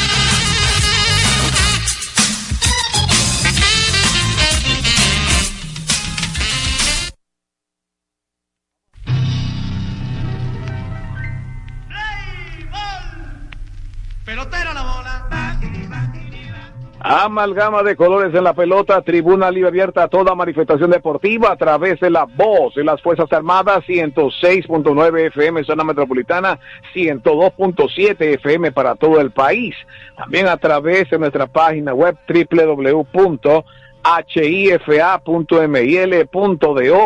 Amalgama 17.13 17.83
de 17.83 17.97
colores 17.97 18.33
en 18.33 18.45
la 18.45 18.53
pelota, 18.53 19.01
tribuna 19.01 19.51
libre 19.51 19.67
abierta 19.67 20.03
a 20.03 20.07
toda 20.07 20.33
manifestación 20.33 20.91
deportiva 20.91 21.51
a 21.51 21.57
través 21.57 21.99
de 21.99 22.09
la 22.09 22.23
voz 22.23 22.73
de 22.73 22.85
las 22.85 23.01
Fuerzas 23.01 23.29
Armadas, 23.33 23.83
106.9 23.85 25.27
FM 25.27 25.65
zona 25.65 25.83
metropolitana, 25.83 26.57
102.7 26.95 28.15
FM 28.35 28.71
para 28.71 28.95
todo 28.95 29.19
el 29.19 29.31
país. 29.31 29.75
También 30.15 30.47
a 30.47 30.55
través 30.55 31.09
de 31.09 31.19
nuestra 31.19 31.47
página 31.47 31.93
web 31.93 32.15
www.hifa.mil.do 32.29 33.51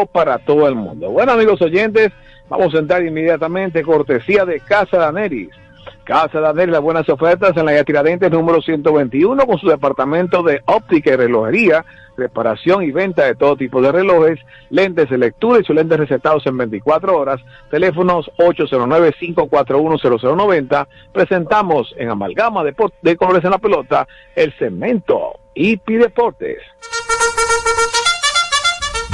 para 0.06 0.38
todo 0.38 0.68
el 0.68 0.76
mundo. 0.76 1.10
Bueno 1.10 1.32
amigos 1.32 1.60
oyentes, 1.64 2.12
vamos 2.48 2.76
a 2.76 2.78
entrar 2.78 3.04
inmediatamente 3.04 3.82
cortesía 3.82 4.46
de 4.46 4.60
Casa 4.60 4.98
Daneris. 4.98 5.65
Casa 6.06 6.40
Daneris, 6.40 6.72
las 6.72 6.82
buenas 6.82 7.10
ofertas 7.10 7.58
en 7.58 7.66
la 7.66 7.84
Tiradentes 7.84 8.32
número 8.32 8.62
121 8.62 9.48
con 9.48 9.58
su 9.58 9.68
departamento 9.68 10.44
de 10.44 10.62
óptica 10.66 11.12
y 11.12 11.16
relojería, 11.16 11.84
reparación 12.16 12.84
y 12.84 12.92
venta 12.92 13.26
de 13.26 13.34
todo 13.34 13.58
tipo 13.58 13.82
de 13.82 13.92
relojes, 13.92 14.38
lentes 14.70 15.10
de 15.10 15.18
lectura 15.18 15.60
y 15.60 15.64
sus 15.64 15.76
lentes 15.76 15.98
recetados 15.98 16.46
en 16.46 16.58
24 16.58 17.18
horas, 17.18 17.42
teléfonos 17.72 18.30
809-541-0090. 18.38 20.88
Presentamos 21.12 21.92
en 21.98 22.12
Amalgama 22.12 22.64
de, 22.64 22.76
de 23.02 23.18
Colores 23.18 23.44
en 23.44 23.50
la 23.50 23.58
Pelota 23.58 24.08
el 24.36 24.54
cemento 24.60 25.40
Pi 25.56 25.80
Deportes. 25.88 26.60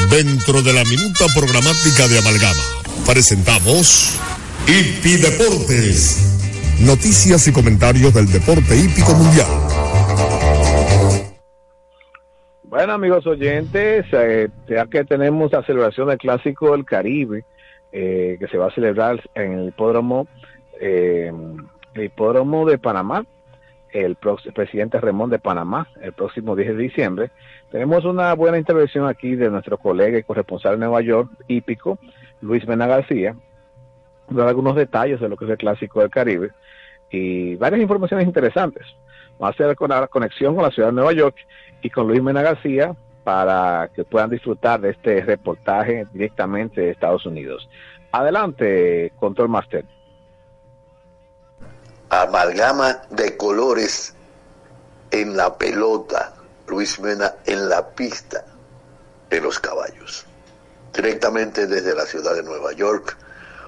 Dentro 0.10 0.62
de 0.62 0.74
la 0.74 0.84
minuta 0.84 1.24
programática 1.34 2.10
de 2.10 2.20
Amalgama, 2.20 2.64
presentamos 3.08 4.20
Hipi 4.68 5.16
Deportes. 5.16 6.41
Noticias 6.86 7.48
y 7.48 7.54
comentarios 7.54 8.12
del 8.12 8.26
deporte 8.26 8.76
hípico 8.76 9.14
mundial. 9.14 9.46
Bueno, 12.64 12.94
amigos 12.94 13.28
oyentes, 13.28 14.08
eh, 14.12 14.50
ya 14.68 14.88
que 14.88 15.04
tenemos 15.04 15.52
la 15.52 15.62
celebración 15.64 16.08
del 16.08 16.18
Clásico 16.18 16.72
del 16.72 16.84
Caribe, 16.84 17.46
eh, 17.92 18.36
que 18.40 18.48
se 18.48 18.58
va 18.58 18.68
a 18.68 18.72
celebrar 18.74 19.22
en 19.36 19.60
el 19.60 19.68
hipódromo, 19.68 20.26
eh, 20.80 21.32
de 21.94 22.78
Panamá, 22.80 23.26
el, 23.92 24.18
el 24.46 24.54
presidente 24.54 25.00
Ramón 25.00 25.30
de 25.30 25.38
Panamá, 25.38 25.88
el 26.02 26.14
próximo 26.14 26.56
10 26.56 26.70
de 26.70 26.82
diciembre, 26.82 27.32
tenemos 27.72 28.06
una 28.06 28.34
buena 28.34 28.58
intervención 28.58 29.08
aquí 29.08 29.36
de 29.36 29.52
nuestro 29.52 29.78
colega 29.78 30.18
y 30.18 30.24
corresponsal 30.24 30.80
de 30.80 30.86
Nueva 30.86 31.02
York, 31.02 31.30
hípico, 31.48 32.00
Luis 32.42 32.68
Mena 32.68 32.88
García, 32.88 33.36
dar 34.30 34.48
algunos 34.48 34.76
detalles 34.76 35.20
de 35.20 35.30
lo 35.30 35.38
que 35.38 35.46
es 35.46 35.52
el 35.52 35.58
Clásico 35.58 36.00
del 36.00 36.10
Caribe 36.10 36.50
y 37.12 37.56
varias 37.56 37.82
informaciones 37.82 38.26
interesantes. 38.26 38.86
Vamos 39.40 39.54
a 39.60 39.64
hacer 39.64 39.76
con 39.76 39.90
la 39.90 40.08
conexión 40.08 40.56
con 40.56 40.64
la 40.64 40.72
ciudad 40.72 40.90
de 40.90 40.94
Nueva 40.94 41.14
York 41.14 41.36
y 41.82 41.90
con 41.90 42.08
Luis 42.08 42.22
Mena 42.22 42.42
García 42.42 42.96
para 43.24 43.90
que 43.94 44.04
puedan 44.04 44.30
disfrutar 44.30 44.82
de 44.82 44.92
este 44.92 45.22
reportaje 45.22 46.06
directamente 46.14 46.82
de 46.82 46.92
Estados 46.92 47.26
Unidos. 47.26 47.70
Adelante, 48.12 49.14
Control 49.20 49.50
Master. 49.50 49.86
Amalgama 52.10 53.04
de 53.10 53.38
colores 53.38 54.14
en 55.12 55.38
la 55.38 55.58
pelota, 55.58 56.34
Luis 56.68 57.00
Mena 57.00 57.36
en 57.46 57.70
la 57.70 57.90
pista 57.90 58.46
de 59.30 59.40
los 59.40 59.60
caballos. 59.60 60.26
Directamente 60.94 61.68
desde 61.68 61.96
la 61.96 62.06
ciudad 62.06 62.36
de 62.36 62.44
Nueva 62.44 62.74
York, 62.74 63.18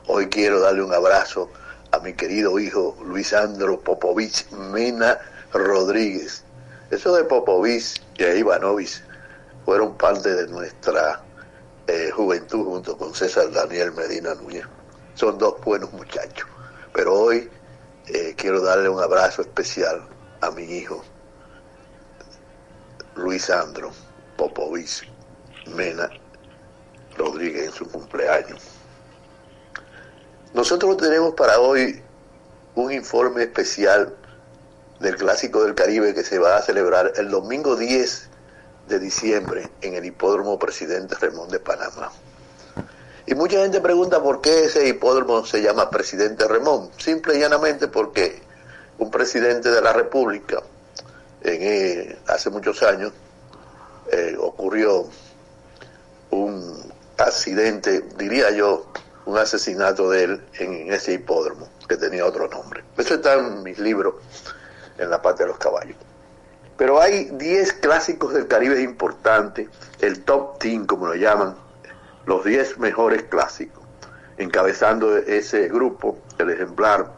hoy 0.08 0.28
quiero 0.28 0.60
darle 0.60 0.84
un 0.84 0.94
abrazo 0.94 1.50
a 1.94 2.00
mi 2.00 2.12
querido 2.14 2.60
hijo 2.60 2.98
Luis 3.06 3.34
Andro 3.34 3.80
Popovich 3.80 4.50
Mena 4.50 5.20
Rodríguez. 5.54 6.44
Eso 6.90 7.16
de 7.16 7.24
Popovich 7.24 8.02
y 8.18 8.24
Ivanovich 8.24 9.04
fueron 9.64 9.96
parte 9.96 10.34
de 10.34 10.48
nuestra 10.48 11.22
eh, 11.86 12.10
juventud 12.10 12.66
junto 12.66 12.98
con 12.98 13.14
César 13.14 13.52
Daniel 13.52 13.92
Medina 13.92 14.34
Núñez. 14.34 14.66
Son 15.14 15.38
dos 15.38 15.62
buenos 15.62 15.94
muchachos. 15.94 16.48
Pero 16.94 17.14
hoy 17.14 17.48
eh, 18.08 18.34
quiero 18.38 18.60
darle 18.62 18.90
un 18.90 19.00
abrazo 19.00 19.44
especial 19.44 20.02
a 20.42 20.50
mi 20.50 20.64
hijo 20.64 21.04
Luis 23.16 23.52
Andro 23.52 23.92
Popovich 24.36 25.08
Mena 25.68 26.10
Rodríguez 27.16 27.68
en 27.68 27.72
su 27.72 27.88
cumpleaños. 27.88 28.73
Nosotros 30.54 30.98
tenemos 30.98 31.34
para 31.34 31.60
hoy 31.60 32.00
un 32.76 32.92
informe 32.92 33.42
especial 33.42 34.14
del 35.00 35.16
Clásico 35.16 35.64
del 35.64 35.74
Caribe 35.74 36.14
que 36.14 36.24
se 36.24 36.38
va 36.38 36.58
a 36.58 36.62
celebrar 36.62 37.14
el 37.16 37.32
domingo 37.32 37.76
10 37.76 38.30
de 38.88 39.00
diciembre 39.00 39.70
en 39.82 39.96
el 39.96 40.06
Hipódromo 40.06 40.60
Presidente 40.60 41.16
Ramón 41.16 41.50
de 41.50 41.60
Panamá. 41.60 42.12
Y 43.26 43.34
mucha 43.34 43.62
gente 43.62 43.82
pregunta 43.82 44.22
por 44.22 44.42
qué 44.42 44.66
ese 44.66 44.88
hipódromo 44.88 45.44
se 45.44 45.64
llama 45.64 45.90
Presidente 45.90 46.48
Ramón. 46.48 46.92
Simple 46.98 47.36
y 47.36 47.40
llanamente 47.40 47.88
porque 47.88 48.40
un 49.00 49.10
presidente 49.10 49.72
de 49.72 49.82
la 49.82 49.92
República, 49.92 50.62
en, 51.42 51.62
eh, 51.62 52.18
hace 52.28 52.52
muchos 52.52 52.84
años, 52.84 53.12
eh, 54.12 54.36
ocurrió 54.40 55.08
un 56.30 56.94
accidente, 57.18 58.02
diría 58.18 58.52
yo, 58.52 58.86
un 59.26 59.38
asesinato 59.38 60.10
de 60.10 60.24
él 60.24 60.42
en 60.60 60.92
ese 60.92 61.14
hipódromo, 61.14 61.70
que 61.88 61.98
tenía 61.98 62.26
otro 62.26 62.48
nombre. 62.48 62.84
Eso 62.98 63.16
está 63.16 63.36
en 63.36 63.64
mis 63.64 63.80
libros, 63.80 64.16
en 64.98 65.10
la 65.10 65.22
parte 65.22 65.44
de 65.44 65.50
los 65.50 65.58
caballos. 65.58 65.98
Pero 66.78 67.00
hay 67.00 67.26
10 67.26 67.74
clásicos 67.74 68.34
del 68.34 68.48
Caribe 68.48 68.82
importantes, 68.82 69.70
el 70.02 70.24
top 70.24 70.62
10 70.62 70.88
como 70.88 71.08
lo 71.08 71.16
llaman, 71.16 71.56
los 72.26 72.44
10 72.44 72.80
mejores 72.80 73.24
clásicos. 73.24 73.84
Encabezando 74.38 75.18
ese 75.18 75.70
grupo, 75.70 76.18
el 76.40 76.50
ejemplar 76.50 77.12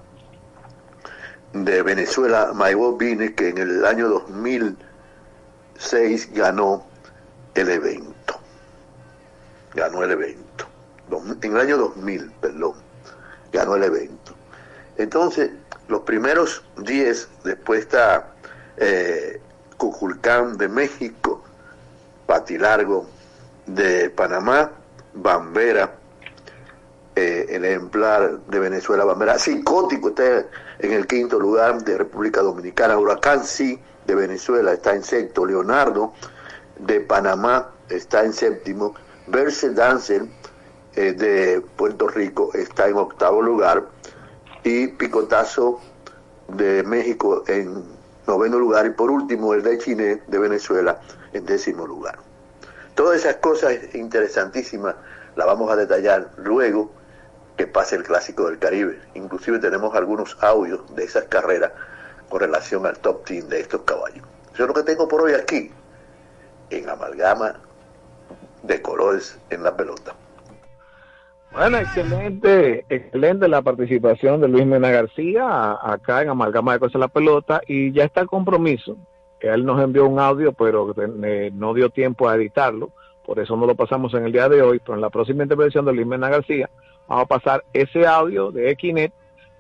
de 1.54 1.82
Venezuela, 1.82 2.52
Maibó 2.54 2.98
Vine, 2.98 3.34
que 3.34 3.50
en 3.50 3.58
el 3.58 3.86
año 3.86 4.10
2006 4.10 6.34
ganó 6.34 6.86
el 7.54 7.70
evento. 7.70 8.38
Ganó 9.74 10.04
el 10.04 10.12
evento. 10.12 10.45
En 11.42 11.52
el 11.52 11.60
año 11.60 11.78
2000, 11.78 12.32
perdón, 12.42 12.74
ganó 13.52 13.76
el 13.76 13.84
evento. 13.84 14.34
Entonces, 14.98 15.52
los 15.88 16.02
primeros 16.02 16.64
10, 16.78 17.30
después 17.44 17.82
está 17.82 18.34
eh, 18.78 19.40
Cuculcán 19.78 20.58
de 20.58 20.68
México, 20.68 21.44
Patilargo 22.26 23.08
de 23.68 24.10
Panamá, 24.10 24.72
Bambera, 25.14 25.96
eh, 27.16 27.46
el 27.50 27.66
ejemplar 27.66 28.40
de 28.48 28.60
Venezuela, 28.60 29.06
Bambera, 29.06 29.38
Psicótico 29.38 30.10
está 30.10 30.46
en 30.80 30.92
el 30.92 31.08
quinto 31.08 31.40
lugar 31.40 31.84
de 31.84 31.98
República 31.98 32.42
Dominicana, 32.42 32.98
Huracán 32.98 33.46
Sí 33.46 33.80
de 34.06 34.16
Venezuela 34.16 34.74
está 34.74 34.94
en 34.94 35.04
sexto, 35.04 35.46
Leonardo 35.46 36.14
de 36.80 37.00
Panamá 37.00 37.72
está 37.90 38.24
en 38.26 38.34
séptimo, 38.34 38.96
Verse 39.28 39.70
Dancer 39.72 40.26
eh, 40.96 41.14
de 41.14 41.62
Puerto 41.76 42.08
Rico 42.08 42.52
está 42.54 42.88
en 42.88 42.98
octavo 42.98 43.42
lugar 43.42 43.86
y 44.64 44.88
Picotazo 44.88 45.80
de 46.48 46.84
México 46.84 47.44
en 47.48 47.84
noveno 48.28 48.58
lugar 48.60 48.86
y 48.86 48.92
por 48.92 49.12
último 49.12 49.54
el 49.54 49.64
de 49.64 49.78
Chile 49.78 50.24
de 50.28 50.40
Venezuela 50.40 51.00
en 51.34 51.46
décimo 51.46 51.86
lugar. 51.86 52.20
Todas 52.96 53.18
esas 53.18 53.36
cosas 53.36 53.76
interesantísimas 53.94 54.96
las 55.36 55.46
vamos 55.46 55.70
a 55.70 55.76
detallar 55.76 56.32
luego 56.38 56.92
que 57.58 57.68
pase 57.68 57.96
el 57.98 58.04
Clásico 58.04 58.48
del 58.48 58.60
Caribe. 58.60 59.00
Inclusive 59.14 59.60
tenemos 59.60 59.96
algunos 59.96 60.38
audios 60.42 60.82
de 60.96 61.04
esas 61.04 61.26
carreras 61.26 61.72
con 62.30 62.40
relación 62.40 62.86
al 62.86 62.98
top 63.00 63.26
team 63.26 63.48
de 63.50 63.60
estos 63.60 63.82
caballos. 63.82 64.26
Eso 64.54 64.64
es 64.64 64.68
lo 64.68 64.74
que 64.74 64.84
tengo 64.84 65.08
por 65.08 65.22
hoy 65.22 65.34
aquí, 65.34 65.72
en 66.70 66.90
Amalgama 66.90 67.60
de 68.64 68.82
Colores 68.82 69.38
en 69.50 69.64
la 69.64 69.76
Pelota. 69.76 70.16
Bueno, 71.56 71.78
excelente, 71.78 72.86
excelente 72.90 73.48
la 73.48 73.62
participación 73.62 74.42
de 74.42 74.50
Luis 74.50 74.66
Mena 74.66 74.90
García 74.90 75.78
acá 75.82 76.22
en 76.22 76.28
Amalgama 76.28 76.74
de 76.74 76.80
Cosas 76.80 77.00
la 77.00 77.08
Pelota 77.08 77.62
y 77.66 77.94
ya 77.94 78.04
está 78.04 78.20
el 78.20 78.28
compromiso. 78.28 78.98
Él 79.40 79.64
nos 79.64 79.82
envió 79.82 80.06
un 80.06 80.20
audio, 80.20 80.52
pero 80.52 80.94
eh, 81.24 81.52
no 81.54 81.74
dio 81.74 81.90
tiempo 81.90 82.28
a 82.28 82.36
editarlo, 82.36 82.92
por 83.26 83.40
eso 83.40 83.56
no 83.56 83.66
lo 83.66 83.74
pasamos 83.74 84.14
en 84.16 84.26
el 84.26 84.34
día 84.34 84.50
de 84.50 84.62
hoy, 84.62 84.80
pero 84.80 84.96
en 84.96 85.02
la 85.02 85.10
próxima 85.10 85.44
intervención 85.44 85.86
de 85.86 85.94
Luis 85.94 86.06
Mena 86.06 86.28
García 86.28 86.70
vamos 87.08 87.24
a 87.24 87.28
pasar 87.28 87.64
ese 87.72 88.06
audio 88.06 88.52
de 88.52 88.72
Equinet 88.72 89.14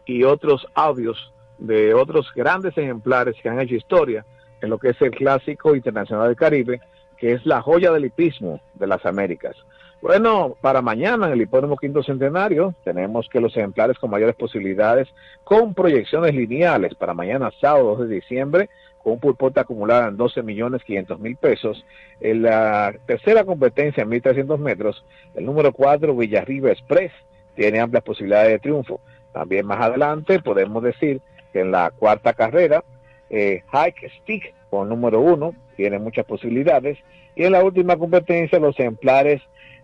y 0.05 0.25
otros 0.25 0.67
audios 0.75 1.34
de 1.60 1.93
otros 1.93 2.29
grandes 2.36 2.77
ejemplares 2.77 3.38
que 3.41 3.47
han 3.47 3.62
hecho 3.62 3.75
historia 3.75 4.25
en 4.62 4.69
lo 4.69 4.79
que 4.79 4.89
es 4.89 5.01
el 5.01 5.12
Clásico 5.12 5.73
Internacional 5.73 6.27
del 6.27 6.36
Caribe, 6.36 6.81
que 7.17 7.31
es 7.31 7.45
la 7.45 7.62
joya 7.62 7.93
del 7.93 8.03
hipismo 8.03 8.60
de 8.73 8.88
las 8.88 9.05
Américas. 9.05 9.55
Bueno, 10.06 10.56
para 10.62 10.84
mañana 10.84 11.26
en 11.26 11.34
el 11.34 11.41
hipódromo 11.41 11.78
quinto 11.78 12.04
centenario 12.04 12.76
tenemos 12.84 13.28
que 13.28 13.41
los 13.41 13.58
ejemplares 13.58 13.98
con 13.98 14.12
mayores 14.12 14.36
posibilidades, 14.36 15.08
con 15.44 15.74
proyecciones 15.74 16.36
lineales 16.36 16.94
para 16.94 17.15
mañana 17.15 17.50
sábado 17.60 17.96
2 17.96 18.08
de 18.08 18.15
diciembre, 18.18 18.70
con 19.02 19.13
un 19.13 19.20
pulpote 19.20 19.62
acumulado 19.62 20.08
en 20.08 20.15
12 20.15 20.44
millones 20.44 20.84
500 20.84 21.20
mil 21.20 21.36
pesos. 21.38 21.84
En 22.22 22.44
la 22.44 22.94
tercera 23.08 23.46
competencia 23.46 24.04
en 24.04 24.10
1300 24.10 24.60
metros, 24.60 25.04
el 25.34 25.44
número 25.44 25.74
4 25.74 26.15
Villarriba 26.15 26.70
Express 26.70 27.12
tiene 27.56 27.80
amplias 27.80 28.04
posibilidades 28.04 28.52
de 28.52 28.60
triunfo. 28.60 29.00
También 29.34 29.65
más 29.65 29.82
adelante 29.82 30.39
podemos 30.39 30.84
decir 30.84 31.20
que 31.52 31.62
en 31.62 31.72
la 31.72 31.89
cuarta 31.89 32.34
carrera, 32.34 32.84
eh, 33.32 33.63
Hike 33.74 34.12
Stick 34.22 34.54
con 34.70 34.88
número 34.88 35.20
1 35.22 35.56
tiene 35.76 35.98
muchas 35.98 36.26
posibilidades. 36.26 37.00
Y 37.36 37.46
en 37.46 37.54
la 37.54 37.63
última 37.63 37.98
competencia, 37.98 38.60
los 38.60 38.80
ejemplares 38.80 39.41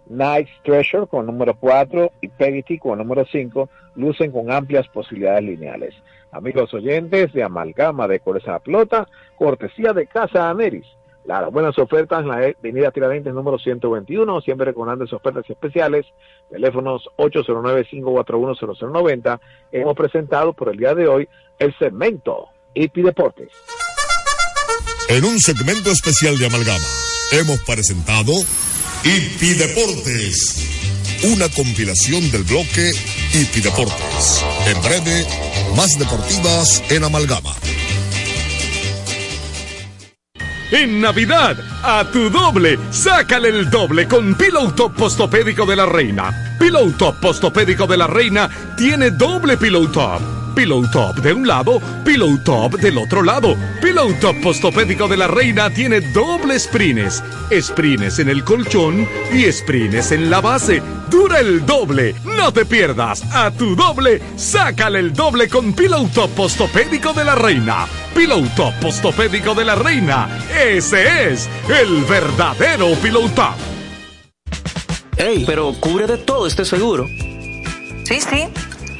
Night 0.07 0.49
Treasure 0.63 1.07
con 1.07 1.25
número 1.25 1.55
4 1.55 2.11
y 2.21 2.27
Peggy 2.27 2.79
con 2.79 2.97
número 2.97 3.25
5 3.25 3.69
lucen 3.95 4.31
con 4.31 4.51
amplias 4.51 4.87
posibilidades 4.89 5.43
lineales. 5.43 5.95
Amigos 6.31 6.73
oyentes 6.73 7.31
de 7.33 7.43
Amalgama 7.43 8.07
de 8.07 8.19
Coreza 8.19 8.57
Plota, 8.59 9.07
cortesía 9.37 9.93
de 9.93 10.07
Casa 10.07 10.49
Ameris. 10.49 10.85
Las 11.25 11.51
buenas 11.51 11.77
ofertas 11.77 12.21
en 12.21 12.29
la 12.29 12.53
avenida 12.59 12.89
Tiradentes 12.91 13.31
número 13.33 13.59
121, 13.59 14.41
siempre 14.41 14.73
con 14.73 14.87
grandes 14.87 15.13
ofertas 15.13 15.47
especiales, 15.47 16.07
teléfonos 16.49 17.07
809-541-0090. 17.17 19.39
Hemos 19.71 19.95
presentado 19.95 20.53
por 20.53 20.69
el 20.69 20.77
día 20.77 20.95
de 20.95 21.07
hoy 21.07 21.29
el 21.59 21.77
segmento 21.77 22.47
IP 22.73 23.03
Deportes. 23.03 23.49
En 25.09 25.23
un 25.25 25.37
segmento 25.39 25.91
especial 25.91 26.39
de 26.39 26.47
Amalgama, 26.47 26.87
hemos 27.33 27.61
presentado 27.63 28.31
IP 29.03 29.57
Deportes, 29.57 30.67
una 31.23 31.49
compilación 31.49 32.29
del 32.29 32.43
bloque 32.43 32.93
IP 33.33 33.63
Deportes. 33.63 34.45
En 34.67 34.79
breve, 34.83 35.25
más 35.75 35.97
deportivas 35.97 36.83
en 36.91 37.03
Amalgama. 37.03 37.55
En 40.69 41.01
Navidad, 41.01 41.57
a 41.81 42.11
tu 42.11 42.29
doble, 42.29 42.77
sácale 42.91 43.49
el 43.49 43.71
doble 43.71 44.07
con 44.07 44.35
Pillow 44.35 44.71
Top 44.73 44.95
Postopédico 44.95 45.65
de 45.65 45.77
la 45.77 45.87
Reina. 45.87 46.55
Pillow 46.59 46.91
Top 46.91 47.19
Postopédico 47.19 47.87
de 47.87 47.97
la 47.97 48.05
Reina 48.05 48.75
tiene 48.77 49.09
doble 49.09 49.57
Pillow 49.57 49.91
Top. 49.91 50.40
Pillow 50.55 50.89
Top 50.91 51.15
de 51.17 51.33
un 51.33 51.47
lado, 51.47 51.81
Pillow 52.03 52.37
Top 52.43 52.73
del 52.79 52.97
otro 52.97 53.23
lado. 53.23 53.55
Pillow 53.81 54.13
Top 54.19 54.35
Postopédico 54.41 55.07
de 55.07 55.17
la 55.17 55.27
Reina 55.27 55.69
tiene 55.69 56.01
doble 56.01 56.59
sprines. 56.59 57.23
Sprines 57.51 58.19
en 58.19 58.29
el 58.29 58.43
colchón 58.43 59.07
y 59.33 59.51
sprines 59.51 60.11
en 60.11 60.29
la 60.29 60.41
base. 60.41 60.81
Dura 61.09 61.39
el 61.39 61.65
doble. 61.65 62.15
No 62.23 62.51
te 62.51 62.65
pierdas. 62.65 63.23
A 63.33 63.51
tu 63.51 63.75
doble, 63.75 64.21
sácale 64.35 64.99
el 64.99 65.13
doble 65.13 65.47
con 65.49 65.73
Pillow 65.73 66.07
Top 66.09 66.31
Postopédico 66.31 67.13
de 67.13 67.25
la 67.25 67.35
Reina. 67.35 67.87
Pillow 68.15 68.43
Top 68.55 68.73
Postopédico 68.81 69.55
de 69.55 69.65
la 69.65 69.75
Reina. 69.75 70.29
Ese 70.63 71.31
es 71.31 71.49
el 71.69 72.03
verdadero 72.05 72.93
Pillow 73.01 73.29
Top. 73.29 73.55
Ey, 75.17 75.43
pero 75.45 75.73
cubre 75.79 76.07
de 76.07 76.17
todo 76.17 76.47
este 76.47 76.65
seguro. 76.65 77.07
Sí, 78.03 78.19
sí, 78.19 78.47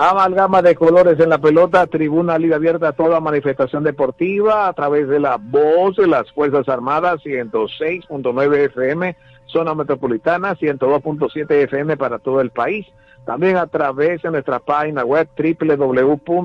Amalgama 0.00 0.62
de 0.62 0.76
colores 0.76 1.18
en 1.18 1.28
la 1.28 1.38
pelota, 1.38 1.84
tribuna 1.88 2.38
libre 2.38 2.54
abierta 2.54 2.90
a 2.90 2.92
toda 2.92 3.18
manifestación 3.18 3.82
deportiva 3.82 4.68
a 4.68 4.72
través 4.72 5.08
de 5.08 5.18
la 5.18 5.38
voz 5.38 5.96
de 5.96 6.06
las 6.06 6.30
Fuerzas 6.30 6.68
Armadas 6.68 7.20
106.9 7.24 8.56
FM, 8.66 9.16
zona 9.46 9.74
metropolitana 9.74 10.54
102.7 10.54 11.50
FM 11.64 11.96
para 11.96 12.20
todo 12.20 12.40
el 12.40 12.50
país. 12.50 12.86
También 13.26 13.56
a 13.56 13.66
través 13.66 14.22
de 14.22 14.30
nuestra 14.30 14.60
página 14.60 15.04
web 15.04 15.28
www.hifa.mil.do 15.36 16.36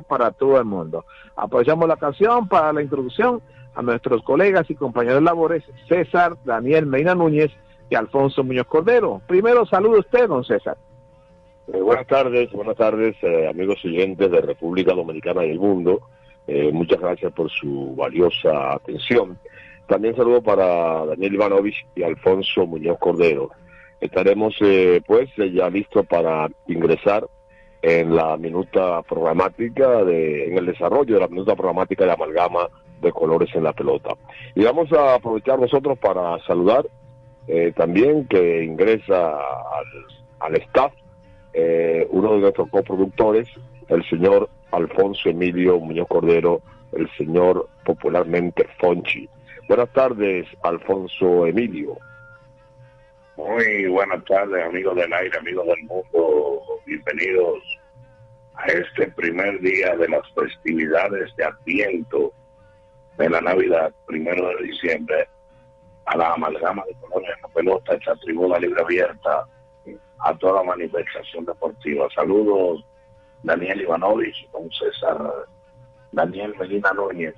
para 0.00 0.32
todo 0.32 0.58
el 0.58 0.64
mundo. 0.64 1.04
Aprovechamos 1.36 1.86
la 1.86 1.94
ocasión 1.94 2.48
para 2.48 2.72
la 2.72 2.82
introducción 2.82 3.40
a 3.76 3.82
nuestros 3.82 4.24
colegas 4.24 4.68
y 4.68 4.74
compañeros 4.74 5.22
labores 5.22 5.62
César 5.88 6.38
Daniel 6.44 6.86
Medina 6.86 7.14
Núñez 7.14 7.52
Alfonso 7.94 8.44
Muñoz 8.44 8.66
Cordero. 8.66 9.20
Primero, 9.26 9.66
saludo 9.66 9.96
a 9.96 10.00
usted, 10.00 10.28
don 10.28 10.44
César. 10.44 10.76
Eh, 11.72 11.80
buenas 11.80 12.06
tardes, 12.06 12.50
buenas 12.52 12.76
tardes, 12.76 13.16
eh, 13.22 13.48
amigos 13.48 13.84
oyentes 13.84 14.30
de 14.30 14.40
República 14.40 14.94
Dominicana 14.94 15.44
y 15.44 15.50
el 15.50 15.60
mundo. 15.60 16.00
Eh, 16.46 16.70
muchas 16.72 17.00
gracias 17.00 17.32
por 17.32 17.50
su 17.50 17.94
valiosa 17.96 18.72
atención. 18.74 19.38
También 19.86 20.16
saludo 20.16 20.42
para 20.42 21.06
Daniel 21.06 21.34
Ivanovich 21.34 21.86
y 21.94 22.02
Alfonso 22.02 22.66
Muñoz 22.66 22.98
Cordero. 22.98 23.50
Estaremos, 24.00 24.54
pues, 25.06 25.30
ya 25.36 25.70
listos 25.70 26.04
para 26.06 26.48
ingresar 26.66 27.28
en 27.82 28.14
la 28.14 28.36
minuta 28.36 29.02
programática, 29.02 30.04
de, 30.04 30.48
en 30.48 30.58
el 30.58 30.66
desarrollo 30.66 31.14
de 31.14 31.20
la 31.20 31.28
minuta 31.28 31.54
programática 31.54 32.04
de 32.04 32.12
amalgama 32.12 32.68
de 33.00 33.12
colores 33.12 33.54
en 33.54 33.64
la 33.64 33.72
pelota. 33.72 34.14
Y 34.54 34.64
vamos 34.64 34.92
a 34.92 35.14
aprovechar 35.14 35.58
nosotros 35.58 35.98
para 35.98 36.38
saludar 36.46 36.86
eh, 37.48 37.72
también 37.76 38.26
que 38.26 38.62
ingresa 38.64 39.36
al, 39.36 39.86
al 40.40 40.56
staff 40.56 40.92
eh, 41.54 42.06
uno 42.10 42.34
de 42.34 42.40
nuestros 42.40 42.68
coproductores, 42.70 43.48
el 43.88 44.08
señor 44.08 44.48
Alfonso 44.70 45.28
Emilio 45.28 45.78
Muñoz 45.78 46.08
Cordero, 46.08 46.62
el 46.92 47.10
señor 47.16 47.68
popularmente 47.84 48.66
Fonchi. 48.80 49.28
Buenas 49.68 49.92
tardes, 49.92 50.46
Alfonso 50.62 51.46
Emilio. 51.46 51.98
Muy 53.36 53.86
buenas 53.86 54.24
tardes, 54.24 54.64
amigos 54.64 54.96
del 54.96 55.12
aire, 55.12 55.38
amigos 55.38 55.66
del 55.66 55.82
mundo. 55.84 56.62
Bienvenidos 56.86 57.58
a 58.54 58.66
este 58.66 59.08
primer 59.12 59.60
día 59.60 59.96
de 59.96 60.08
las 60.08 60.22
festividades 60.34 61.34
de 61.36 61.44
Adviento 61.44 62.32
de 63.18 63.28
la 63.28 63.40
Navidad, 63.40 63.92
primero 64.06 64.48
de 64.56 64.66
diciembre, 64.66 65.28
a 66.06 66.16
la 66.16 66.32
amalgama 66.32 66.84
de 66.86 66.94
colores 66.94 67.30
en 67.36 67.42
la 67.42 67.48
pelota, 67.48 67.94
esta 67.94 68.16
tribuna 68.16 68.58
libre 68.58 68.82
abierta, 68.82 69.46
a 70.18 70.34
toda 70.38 70.62
manifestación 70.62 71.44
deportiva. 71.44 72.06
Saludos, 72.14 72.84
Daniel 73.42 73.80
Ivanovich, 73.80 74.48
don 74.52 74.70
César 74.70 75.46
Daniel 76.12 76.54
Medina 76.58 76.92
Núñez. 76.92 77.34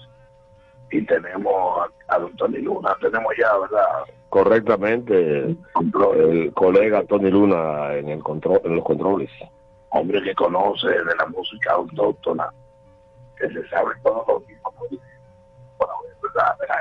Y 0.91 1.05
tenemos 1.07 1.89
a, 2.09 2.19
don 2.19 2.37
Tony 2.37 2.59
Luna, 2.59 2.95
tenemos 3.01 3.33
ya, 3.39 3.57
¿verdad? 3.59 4.05
Correctamente, 4.29 5.57
el 5.75 6.53
colega 6.55 7.05
Tony 7.05 7.31
Luna 7.31 7.95
en, 7.95 8.11
el 8.11 8.23
control, 8.23 8.61
en 8.65 8.77
los 8.77 8.85
controles. 8.85 9.31
Hombre 9.91 10.23
que 10.23 10.35
conoce 10.35 10.89
de 10.89 11.17
la 11.17 11.27
música 11.27 11.73
autóctona, 11.73 12.53
que 13.39 13.49
se 13.49 13.69
sabe 13.69 13.95
todo 14.03 14.25
lo 14.29 14.41
que 14.45 14.55
¿verdad? 16.23 16.57
de 16.61 16.67
la 16.67 16.79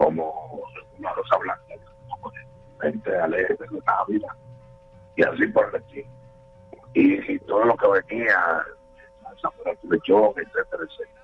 como 0.00 0.64
una 0.98 1.12
rosa 1.12 1.36
blanca, 1.36 1.74
como 2.08 2.32
gente 2.80 3.18
alegre 3.18 3.54
de 3.54 3.66
la 3.84 4.04
vida, 4.08 4.34
y 5.14 5.22
así 5.22 5.46
por 5.48 5.68
el 5.68 5.82
estilo. 5.82 6.08
Y, 6.94 7.32
y, 7.34 7.38
todo 7.40 7.66
lo 7.66 7.76
que 7.76 7.86
venía, 8.08 8.64
San 9.42 9.52
Lechón, 9.90 10.32
etcétera, 10.36 10.84
etcétera. 10.84 11.20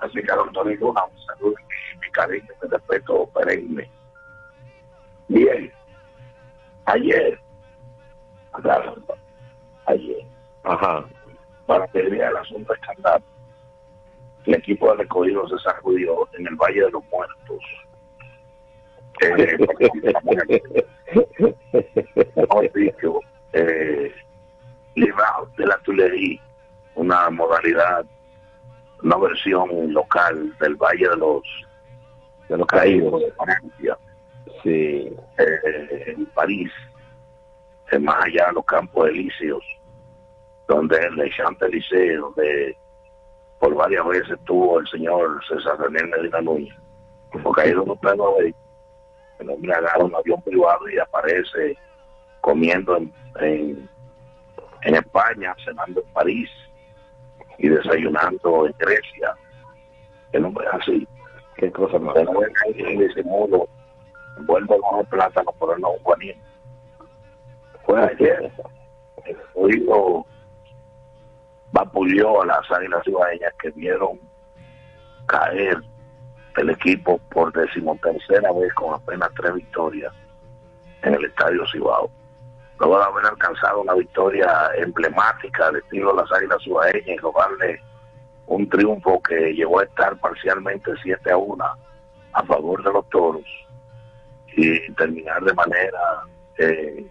Así 0.00 0.20
que 0.20 0.32
a 0.32 0.34
don 0.34 0.52
Tony 0.52 0.74
Luna, 0.76 1.04
un 1.04 1.18
saludo 1.26 1.54
y 1.60 1.98
mi 1.98 2.10
cariño, 2.10 2.48
mi 2.60 2.68
respeto 2.68 3.30
perenne. 3.32 3.88
Bien, 5.28 5.72
ayer, 6.86 7.40
ayer, 9.86 10.26
Ajá. 10.64 11.04
para 11.66 11.86
pedir 11.86 12.20
el 12.20 12.36
asunto 12.36 12.74
escandal, 12.74 13.22
el 14.46 14.54
equipo 14.54 14.90
del 14.90 15.02
escogido 15.02 15.48
se 15.48 15.58
sacudió 15.58 16.28
en 16.34 16.46
el 16.46 16.54
Valle 16.56 16.82
de 16.82 16.90
los 16.90 17.02
Muertos. 17.10 17.62
Eh, 19.22 19.56
dicho, 22.74 23.20
eh, 23.52 24.12
librado 24.94 25.48
de 25.56 25.66
la 25.66 25.78
Tulería, 25.78 26.40
una 26.94 27.30
modalidad, 27.30 28.04
una 29.02 29.16
versión 29.16 29.92
local 29.92 30.56
del 30.58 30.76
Valle 30.76 31.08
de 31.08 31.16
los 31.16 31.42
de 32.48 32.56
los 32.56 32.66
Caídos 32.68 33.20
de 33.20 33.32
Francia, 33.32 33.98
sí. 34.62 35.12
eh, 35.38 36.04
en 36.06 36.26
París, 36.26 36.70
eh, 37.90 37.98
más 37.98 38.24
allá 38.24 38.46
de 38.46 38.52
los 38.52 38.64
Campos 38.64 39.08
Elíseos, 39.08 39.64
donde 40.68 40.96
el 40.96 41.32
Champs-Élysées, 41.34 42.20
donde 42.20 42.76
por 43.58 43.74
varias 43.74 44.06
veces 44.06 44.30
estuvo 44.30 44.80
el 44.80 44.88
señor 44.88 45.40
César 45.48 45.78
Daniel 45.78 46.08
Medina 46.08 46.40
Núñez, 46.40 46.74
porque 47.42 47.62
ahí 47.62 47.72
donde 47.72 47.92
usted 47.92 48.16
lo 48.16 48.36
ve, 48.36 48.54
el 49.38 49.50
hombre 49.50 49.72
agarra 49.72 50.04
un 50.04 50.14
avión 50.14 50.40
privado 50.42 50.88
y 50.88 50.98
aparece 50.98 51.76
comiendo 52.40 52.96
en, 52.96 53.12
en, 53.40 53.88
en 54.82 54.94
España, 54.94 55.54
cenando 55.64 56.00
en 56.00 56.12
París 56.12 56.50
y 57.58 57.68
desayunando 57.68 58.66
en 58.66 58.74
Grecia. 58.78 59.34
El 60.32 60.44
hombre 60.44 60.66
es 60.66 60.74
así. 60.74 61.08
Qué 61.56 61.72
cosa 61.72 61.98
más. 61.98 62.16
En 62.16 63.02
ese 63.02 63.22
modo, 63.24 63.68
envuelve 64.38 64.78
con 64.78 65.00
el 65.00 65.06
plátano 65.06 65.52
por 65.52 65.74
el 65.74 65.80
nuevo 65.80 65.98
Juanín. 66.02 66.36
Fue 67.84 68.02
ayer, 68.02 68.52
el 69.24 69.36
vapuleó 71.72 72.42
a 72.42 72.46
las 72.46 72.70
águilas 72.70 73.02
cibaeñas 73.04 73.52
que 73.60 73.70
vieron 73.70 74.20
caer 75.26 75.82
el 76.56 76.70
equipo 76.70 77.18
por 77.30 77.52
decimotercera 77.52 78.52
vez 78.52 78.72
con 78.74 78.94
apenas 78.94 79.30
tres 79.36 79.54
victorias 79.54 80.12
en 81.02 81.14
el 81.14 81.24
Estadio 81.24 81.66
Cibao. 81.70 82.10
Luego 82.78 82.98
de 82.98 83.04
haber 83.04 83.26
alcanzado 83.26 83.80
una 83.80 83.94
victoria 83.94 84.70
emblemática 84.76 85.68
al 85.68 85.76
estilo 85.76 86.12
de 86.12 86.22
las 86.22 86.32
águilas 86.32 86.62
cibaeñas 86.62 87.06
y 87.06 87.16
robarle 87.18 87.80
un 88.46 88.68
triunfo 88.68 89.20
que 89.22 89.52
llegó 89.54 89.80
a 89.80 89.84
estar 89.84 90.16
parcialmente 90.18 90.92
7 91.02 91.32
a 91.32 91.36
1 91.36 91.64
a 92.32 92.42
favor 92.44 92.82
de 92.82 92.92
los 92.92 93.08
toros 93.08 93.44
y 94.56 94.92
terminar 94.92 95.42
de 95.42 95.54
manera 95.54 96.22
eh, 96.58 97.06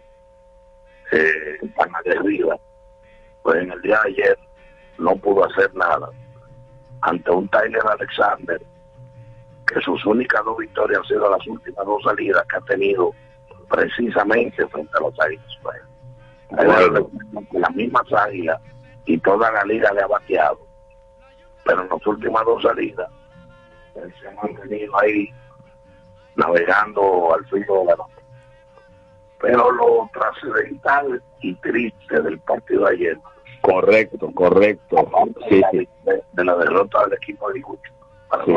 eh, 1.12 1.60
tan 1.76 1.96
aguerrida. 1.96 2.58
Pues 3.46 3.62
en 3.62 3.72
el 3.72 3.82
día 3.84 4.02
de 4.04 4.10
ayer 4.10 4.40
no 4.98 5.16
pudo 5.18 5.46
hacer 5.46 5.72
nada 5.76 6.10
ante 7.02 7.30
un 7.30 7.48
Tyler 7.50 7.84
Alexander 7.92 8.60
que 9.68 9.82
sus 9.82 10.04
únicas 10.04 10.44
dos 10.44 10.58
victorias 10.58 11.02
han 11.02 11.06
sido 11.06 11.30
las 11.30 11.46
últimas 11.46 11.86
dos 11.86 12.02
salidas 12.04 12.44
que 12.48 12.58
ha 12.58 12.62
tenido 12.62 13.12
precisamente 13.70 14.66
frente 14.66 14.92
a 14.98 15.02
los 15.02 15.20
Águilas. 15.20 15.60
Bueno. 15.62 17.12
Las 17.52 17.76
mismas 17.76 18.12
águilas 18.14 18.60
y 19.06 19.20
toda 19.20 19.52
la 19.52 19.64
liga 19.66 19.94
le 19.94 20.02
ha 20.02 20.08
bateado, 20.08 20.66
pero 21.66 21.84
en 21.84 21.90
las 21.90 22.08
últimas 22.08 22.44
dos 22.46 22.64
salidas 22.64 23.12
él 23.94 24.12
se 24.20 24.28
ha 24.28 24.32
mantenido 24.32 25.00
ahí 25.00 25.32
navegando 26.36 27.36
al 27.36 27.46
filo 27.46 27.82
de 27.82 27.86
la 27.86 27.96
noche. 27.96 28.16
Pero 29.40 29.72
lo 29.72 30.10
trascendental 30.14 31.22
y 31.42 31.54
triste 31.58 32.22
del 32.24 32.40
partido 32.40 32.86
de 32.86 32.94
ayer 32.94 33.20
Correcto, 33.66 34.32
correcto. 34.36 35.10
Sí, 35.50 35.62
sí. 35.72 35.90
De, 36.04 36.24
de, 36.34 36.46
la 36.46 36.56
derrota 36.56 37.04
del 37.06 37.14
equipo 37.14 37.52
de 37.52 37.60
Iguchi, 37.60 37.92
para 38.30 38.46
sí. 38.46 38.54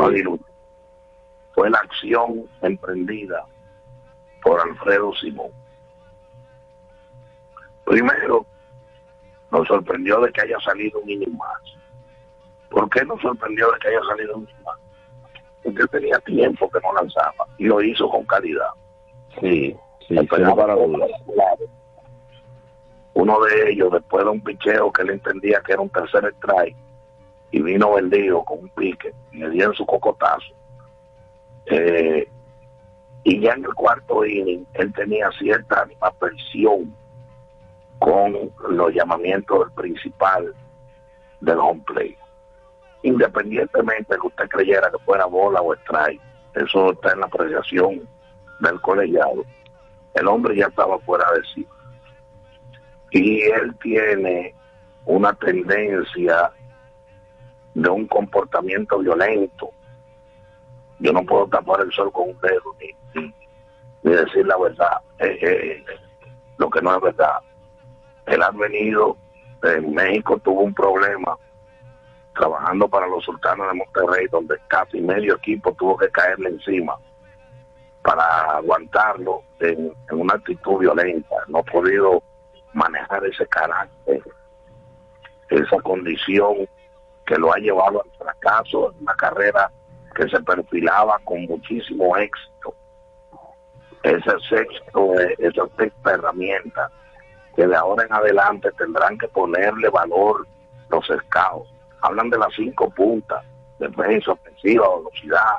fue 1.53 1.69
la 1.69 1.79
acción 1.79 2.45
emprendida 2.61 3.43
por 4.43 4.61
Alfredo 4.61 5.11
Simón. 5.15 5.51
Primero, 7.85 8.45
nos 9.51 9.67
sorprendió 9.67 10.19
de 10.21 10.31
que 10.31 10.41
haya 10.41 10.59
salido 10.59 10.99
un 10.99 11.09
inning 11.09 11.35
más. 11.35 11.61
¿Por 12.69 12.87
qué 12.91 13.03
nos 13.03 13.19
sorprendió 13.19 13.71
de 13.71 13.79
que 13.79 13.87
haya 13.87 14.01
salido 14.07 14.35
un 14.35 14.43
inning 14.43 14.63
más? 14.63 14.77
Porque 15.63 15.87
tenía 15.87 16.19
tiempo 16.19 16.69
que 16.69 16.79
no 16.81 16.93
lanzaba 16.93 17.47
y 17.57 17.65
lo 17.65 17.81
hizo 17.81 18.07
con 18.09 18.23
calidad. 18.25 18.69
Sí, 19.41 19.75
sí, 20.07 20.15
para 20.27 20.75
dudas 20.75 21.09
uno 23.13 23.39
de 23.41 23.71
ellos 23.71 23.91
después 23.91 24.23
de 24.23 24.29
un 24.29 24.41
picheo 24.41 24.91
que 24.91 25.01
él 25.01 25.11
entendía 25.11 25.61
que 25.61 25.73
era 25.73 25.81
un 25.81 25.89
tercer 25.89 26.25
strike 26.37 26.75
y 27.51 27.61
vino 27.61 27.93
vendido 27.93 28.43
con 28.43 28.59
un 28.59 28.69
pique 28.69 29.13
le 29.31 29.49
dieron 29.49 29.73
su 29.73 29.85
cocotazo 29.85 30.53
eh, 31.65 32.27
y 33.23 33.39
ya 33.41 33.53
en 33.53 33.65
el 33.65 33.73
cuarto 33.73 34.25
inning 34.25 34.65
él 34.73 34.93
tenía 34.93 35.29
cierta 35.31 35.81
animación 35.81 36.95
con 37.99 38.51
los 38.69 38.93
llamamientos 38.93 39.59
del 39.59 39.71
principal 39.71 40.55
del 41.41 41.57
home 41.59 41.83
play. 41.85 42.17
Independientemente 43.03 44.13
de 44.13 44.19
que 44.19 44.27
usted 44.27 44.49
creyera 44.49 44.89
que 44.89 44.97
fuera 44.99 45.25
bola 45.25 45.61
o 45.61 45.73
strike, 45.73 46.21
eso 46.55 46.91
está 46.91 47.11
en 47.13 47.19
la 47.19 47.27
apreciación 47.27 48.07
del 48.59 48.81
colegiado. 48.81 49.43
El 50.15 50.27
hombre 50.27 50.55
ya 50.55 50.65
estaba 50.65 50.97
fuera 50.99 51.25
de 51.33 51.41
sí. 51.53 51.67
Y 53.11 53.41
él 53.41 53.75
tiene 53.81 54.53
una 55.05 55.33
tendencia 55.33 56.51
de 57.73 57.89
un 57.89 58.07
comportamiento 58.07 58.99
violento. 58.99 59.71
Yo 60.99 61.13
no 61.13 61.23
puedo 61.23 61.47
tapar 61.47 61.81
el 61.81 61.91
sol 61.91 62.11
con 62.11 62.29
un 62.29 62.39
dedo 62.41 62.75
ni, 62.79 63.33
decir 64.03 64.45
la 64.45 64.57
verdad, 64.57 65.01
eh, 65.19 65.37
eh, 65.41 65.85
lo 66.57 66.69
que 66.69 66.81
no 66.81 66.95
es 66.95 67.01
verdad. 67.01 67.39
Él 68.25 68.41
ha 68.43 68.51
venido, 68.51 69.17
en 69.63 69.93
México 69.93 70.37
tuvo 70.39 70.61
un 70.61 70.73
problema 70.73 71.37
trabajando 72.35 72.87
para 72.87 73.07
los 73.07 73.23
sultanos 73.23 73.67
de 73.67 73.73
Monterrey, 73.73 74.27
donde 74.31 74.55
casi 74.67 75.01
medio 75.01 75.35
equipo 75.35 75.73
tuvo 75.73 75.97
que 75.97 76.09
caerle 76.09 76.49
encima 76.49 76.97
para 78.03 78.23
aguantarlo 78.57 79.43
en, 79.59 79.91
en 80.09 80.19
una 80.19 80.35
actitud 80.35 80.79
violenta. 80.79 81.35
No 81.47 81.59
ha 81.59 81.63
podido 81.63 82.23
manejar 82.73 83.25
ese 83.25 83.45
carácter, 83.47 84.21
esa 85.49 85.77
condición 85.81 86.67
que 87.25 87.35
lo 87.37 87.53
ha 87.53 87.57
llevado 87.57 88.01
al 88.03 88.11
fracaso 88.17 88.91
en 88.91 89.03
una 89.03 89.15
carrera 89.15 89.71
que 90.15 90.27
se 90.27 90.39
perfilaba 90.41 91.19
con 91.23 91.43
muchísimo 91.45 92.15
éxito. 92.17 92.73
Ese 94.03 94.31
sexto, 94.49 95.13
esa 95.37 95.67
sexta 95.77 96.11
herramienta 96.13 96.91
que 97.55 97.67
de 97.67 97.75
ahora 97.75 98.05
en 98.05 98.13
adelante 98.13 98.71
tendrán 98.77 99.17
que 99.17 99.27
ponerle 99.27 99.89
valor 99.89 100.47
los 100.89 101.05
scouts. 101.05 101.69
Hablan 102.01 102.29
de 102.29 102.37
las 102.37 102.53
cinco 102.55 102.89
puntas, 102.89 103.43
defensa, 103.79 104.31
ofensiva, 104.31 104.87
velocidad, 104.97 105.57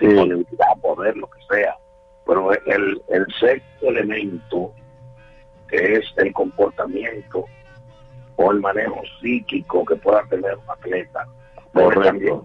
disponibilidad, 0.00 0.76
poder, 0.80 1.16
lo 1.16 1.26
que 1.28 1.40
sea. 1.50 1.76
Pero 2.26 2.52
el, 2.52 3.02
el 3.08 3.26
sexto 3.38 3.88
elemento, 3.88 4.72
que 5.72 5.94
es 5.94 6.04
el 6.18 6.32
comportamiento 6.34 7.46
o 8.36 8.52
el 8.52 8.60
manejo 8.60 9.00
psíquico 9.20 9.84
que 9.86 9.96
pueda 9.96 10.22
tener 10.28 10.54
un 10.54 10.70
atleta, 10.70 11.26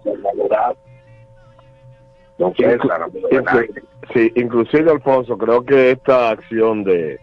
ser 0.03 0.17
valorado. 0.19 0.77
No 2.37 2.53
Inclu- 3.31 3.83
sí, 4.13 4.31
inclusive 4.35 4.91
Alfonso, 4.91 5.37
creo 5.37 5.63
que 5.63 5.91
esta 5.91 6.29
acción 6.29 6.83
de 6.83 7.19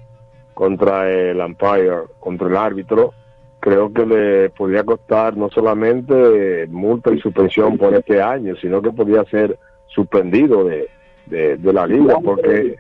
contra 0.53 1.11
el 1.11 1.41
umpire, 1.41 2.03
contra 2.21 2.49
el 2.49 2.57
árbitro, 2.57 3.13
creo 3.61 3.93
que 3.93 4.05
le 4.05 4.51
podría 4.51 4.85
costar 4.85 5.37
no 5.37 5.49
solamente 5.51 6.67
multa 6.69 7.13
y 7.13 7.21
suspensión 7.21 7.79
por 7.79 7.95
este 7.95 8.21
año, 8.21 8.55
sino 8.57 8.83
que 8.83 8.91
podría 8.93 9.25
ser 9.25 9.59
suspendido 9.87 10.65
de, 10.65 10.89
de, 11.27 11.57
de 11.57 11.73
la 11.73 11.87
liga, 11.87 12.19
porque 12.23 12.77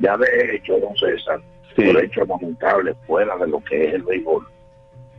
ya 0.00 0.16
de 0.16 0.56
hecho, 0.56 0.78
don 0.80 0.96
César, 0.96 1.40
por 1.74 2.04
hecho 2.04 2.24
lamentable 2.24 2.94
fuera 3.06 3.36
de 3.36 3.48
lo 3.48 3.60
que 3.60 3.88
es 3.88 3.94
el 3.94 4.02
béisbol, 4.02 4.46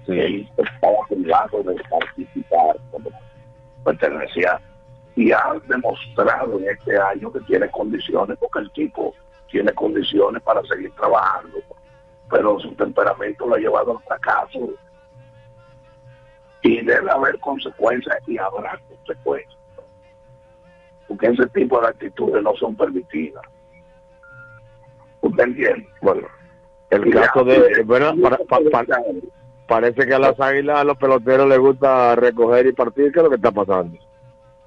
él 0.07 0.49
estaba 0.57 1.63
de 1.63 1.83
participar 1.89 2.77
como 2.91 3.09
pertenecía 3.83 4.59
y 5.15 5.31
ha 5.31 5.53
demostrado 5.67 6.59
en 6.59 6.69
este 6.69 6.97
año 6.97 7.31
que 7.31 7.39
tiene 7.41 7.69
condiciones, 7.71 8.37
porque 8.37 8.59
el 8.59 8.71
tipo 8.71 9.13
tiene 9.49 9.71
condiciones 9.73 10.41
para 10.43 10.61
seguir 10.63 10.91
trabajando, 10.95 11.57
pero 12.29 12.59
su 12.59 12.73
temperamento 12.75 13.47
lo 13.47 13.55
ha 13.55 13.59
llevado 13.59 13.91
al 13.91 14.03
fracaso. 14.03 14.69
Y 16.61 16.81
debe 16.81 17.11
haber 17.11 17.39
consecuencias 17.39 18.17
y 18.27 18.37
habrá 18.37 18.79
consecuencias, 18.89 19.57
porque 21.07 21.27
ese 21.27 21.47
tipo 21.47 21.79
de 21.79 21.87
actitudes 21.87 22.43
no 22.43 22.53
son 22.55 22.75
permitidas. 22.75 23.43
¿Usted 25.21 25.43
entiende? 25.43 25.87
Bueno, 26.01 26.27
el 26.89 27.13
caso 27.13 27.43
de, 27.43 27.71
y- 27.79 27.83
bueno, 27.83 28.13
para- 28.21 28.39
parece 29.67 30.05
que 30.05 30.13
a 30.13 30.19
las 30.19 30.39
águilas, 30.39 30.79
a 30.79 30.83
los 30.83 30.97
peloteros 30.97 31.47
les 31.47 31.57
gusta 31.59 32.15
recoger 32.15 32.67
y 32.67 32.73
partir, 32.73 33.11
¿qué 33.11 33.19
es 33.19 33.23
lo 33.23 33.29
que 33.29 33.35
está 33.37 33.51
pasando? 33.51 33.97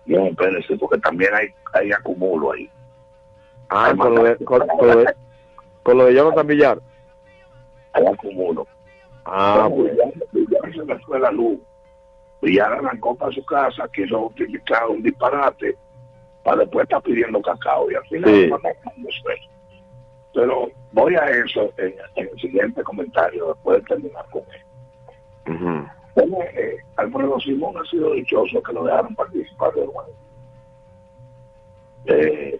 No, 0.06 0.26
espérese, 0.26 0.76
porque 0.78 0.98
también 0.98 1.32
hay, 1.34 1.48
hay 1.74 1.92
acumulo 1.92 2.52
ahí. 2.52 2.68
Ah, 3.68 3.88
Hay 3.90 3.96
con 3.96 4.14
lo, 4.14 4.24
de, 4.24 4.36
con, 4.44 4.66
con 4.66 4.86
lo 4.88 4.96
de, 4.96 5.14
con 5.82 5.98
lo 5.98 6.04
de 6.06 6.14
Jonathan 6.14 6.46
Villar. 6.46 6.78
Hay 7.92 8.06
acumulo. 8.06 8.66
Ah, 9.26 9.64
Como 9.68 9.84
Villar, 9.84 10.72
se 10.74 10.84
le 10.84 10.98
fue 11.00 11.20
la 11.20 11.30
luz. 11.30 11.58
Villar 12.40 12.72
arrancó 12.72 13.14
para 13.14 13.32
su 13.32 13.44
casa, 13.44 13.86
quiso 13.92 14.18
utilizar 14.26 14.86
un 14.88 15.02
disparate 15.02 15.76
para 16.42 16.58
después 16.58 16.84
estar 16.84 17.02
pidiendo 17.02 17.42
cacao 17.42 17.90
y 17.90 17.94
al 17.96 18.06
final 18.06 18.30
Sí. 18.30 18.46
no 18.48 18.58
mandamos 18.58 19.14
eso. 19.36 19.47
Pero 20.34 20.68
voy 20.92 21.14
a 21.14 21.26
eso 21.26 21.72
en, 21.78 21.94
en 22.16 22.28
el 22.28 22.40
siguiente 22.40 22.82
comentario, 22.82 23.48
después 23.48 23.78
de 23.78 23.84
terminar 23.84 24.24
con 24.30 24.42
él. 24.52 25.88
Bueno, 26.14 26.38
eh, 26.42 26.76
Alfredo 26.96 27.38
Simón 27.40 27.74
ha 27.78 27.88
sido 27.88 28.12
dichoso 28.12 28.62
que 28.62 28.72
lo 28.72 28.84
dejaron 28.84 29.14
participar 29.14 29.72
de 29.72 29.84
nuevo. 29.86 30.14
Eh, 32.06 32.58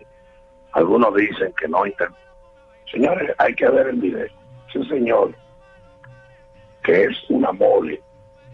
algunos 0.73 1.15
dicen 1.15 1.53
que 1.59 1.69
no. 1.69 1.83
Señores, 2.91 3.35
hay 3.39 3.55
que 3.55 3.69
ver 3.69 3.89
el 3.89 3.97
video. 3.97 4.27
Ese 4.69 4.85
señor, 4.85 5.35
que 6.83 7.05
es 7.05 7.31
una 7.31 7.53
mole, 7.53 8.01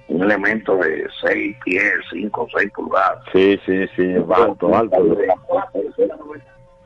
un 0.09 0.23
elemento 0.23 0.77
de 0.77 1.07
6 1.21 1.57
pies, 1.65 1.93
5 2.13 2.43
o 2.43 2.49
6 2.57 2.73
pulgadas. 2.73 3.25
Sí, 3.33 3.59
sí, 3.67 3.87
sí, 3.97 4.15
alto, 4.35 4.75
alto. 4.75 4.97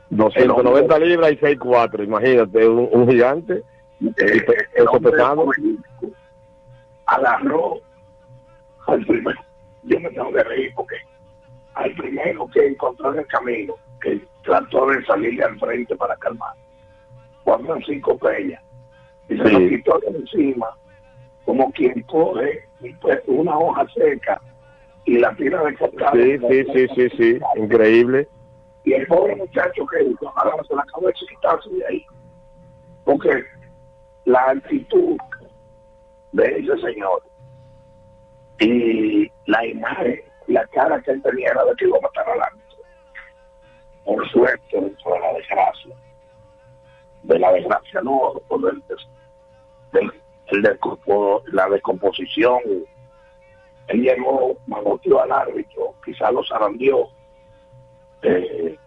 290 0.09 0.99
libras 0.99 1.31
y 1.33 1.37
6'4", 1.37 2.03
imagínate, 2.03 2.67
un, 2.67 2.89
un 2.91 3.09
gigante. 3.09 3.53
Eh, 3.55 3.63
y 4.01 4.09
pe- 4.11 4.53
el 4.75 4.85
peso 4.85 4.91
hombre 4.91 5.11
pesado. 5.11 5.45
agarró 7.05 7.75
al 8.87 9.05
primero. 9.05 9.39
Yo 9.83 9.99
me 9.99 10.09
tengo 10.09 10.31
que 10.31 10.43
reír 10.43 10.71
porque 10.75 10.95
al 11.75 11.91
primero 11.95 12.47
que 12.53 12.67
encontró 12.67 13.13
en 13.13 13.19
el 13.19 13.27
camino, 13.27 13.75
que 14.01 14.21
trató 14.43 14.87
de 14.87 15.03
salirle 15.05 15.43
al 15.43 15.59
frente 15.59 15.95
para 15.95 16.15
calmar, 16.17 16.53
Juan 17.43 17.65
Francisco 17.65 18.17
Peña, 18.17 18.61
y 19.29 19.37
se 19.37 19.49
lo 19.49 19.59
quitó 19.59 19.99
de 19.99 20.17
encima, 20.17 20.67
como 21.45 21.71
quien 21.71 22.01
coge 22.03 22.63
una 23.27 23.57
hoja 23.57 23.85
seca 23.93 24.41
y 25.05 25.17
la 25.19 25.33
tira 25.35 25.63
de 25.63 25.75
costado. 25.75 26.11
Sí, 26.17 26.37
sí, 26.49 26.65
sí, 26.73 26.87
sí, 26.95 27.09
sí, 27.17 27.39
increíble. 27.55 28.27
Y 28.89 28.93
el 28.95 29.05
pobre 29.05 29.35
muchacho 29.35 29.85
que 29.85 30.03
hizo, 30.03 30.33
agarrarse 30.35 30.73
la 30.73 30.83
cabeza 30.85 31.19
y 31.21 31.27
quitarse 31.27 31.69
de 31.69 31.85
ahí. 31.85 32.05
Porque 33.05 33.43
la 34.25 34.49
actitud 34.49 35.15
de 36.31 36.43
ese 36.57 36.75
señor 36.81 37.21
y 38.59 39.31
la 39.45 39.63
imagen, 39.63 40.21
la 40.47 40.65
cara 40.67 40.99
que 41.03 41.11
él 41.11 41.21
tenía 41.21 41.51
era 41.51 41.63
de 41.65 41.75
que 41.75 41.85
iba 41.85 41.99
a 41.99 42.01
matar 42.01 42.27
al 42.31 42.41
árbitro. 42.41 42.77
Por 44.05 44.27
suerte, 44.31 44.65
dentro 44.81 45.13
de 45.13 45.19
la 45.19 45.33
desgracia. 45.33 45.95
De 47.23 47.37
la 47.37 47.51
desgracia, 47.51 48.01
no, 48.01 48.33
por 48.47 48.59
el, 48.71 48.83
del- 49.91 50.13
el 50.47 50.63
descompo- 50.63 51.43
la 51.51 51.69
descomposición. 51.69 52.59
Él 53.89 54.01
llegó, 54.01 54.57
manoteó 54.65 55.21
al 55.21 55.31
árbitro, 55.31 55.93
quizás 56.03 56.33
lo 56.33 56.43
zarandeó. 56.43 57.07
Eh, 58.21 58.77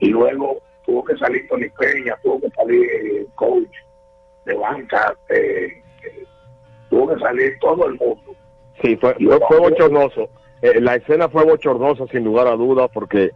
y 0.00 0.08
luego 0.10 0.60
tuvo 0.84 1.04
que 1.04 1.16
salir 1.16 1.46
Tony 1.48 1.68
Peña, 1.70 2.16
tuvo 2.22 2.40
que 2.40 2.50
salir 2.50 2.90
el 2.92 3.26
coach 3.34 3.74
de 4.44 4.54
banca, 4.54 5.14
eh, 5.28 5.82
eh, 6.04 6.24
tuvo 6.88 7.14
que 7.14 7.20
salir 7.20 7.58
todo 7.60 7.86
el 7.86 7.94
mundo. 7.96 8.34
Sí, 8.80 8.96
fue, 8.96 9.14
fue, 9.14 9.40
fue 9.48 9.58
bochornoso. 9.58 10.30
Eh, 10.62 10.80
la 10.80 10.94
escena 10.94 11.28
fue 11.28 11.44
bochornosa, 11.44 12.06
sin 12.06 12.24
lugar 12.24 12.46
a 12.46 12.56
dudas, 12.56 12.90
porque 12.92 13.30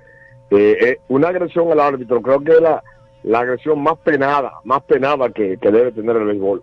una 1.09 1.29
agresión 1.29 1.73
al 1.73 1.81
árbitro 1.81 2.21
creo 2.21 2.41
que 2.41 2.53
es 2.53 2.61
la, 2.61 2.83
la 3.23 3.41
agresión 3.41 3.83
más 3.83 3.99
penada, 3.99 4.53
más 4.65 4.83
penada 4.83 5.31
que, 5.31 5.57
que 5.57 5.71
debe 5.71 5.93
tener 5.93 6.17
el 6.17 6.27
béisbol. 6.27 6.63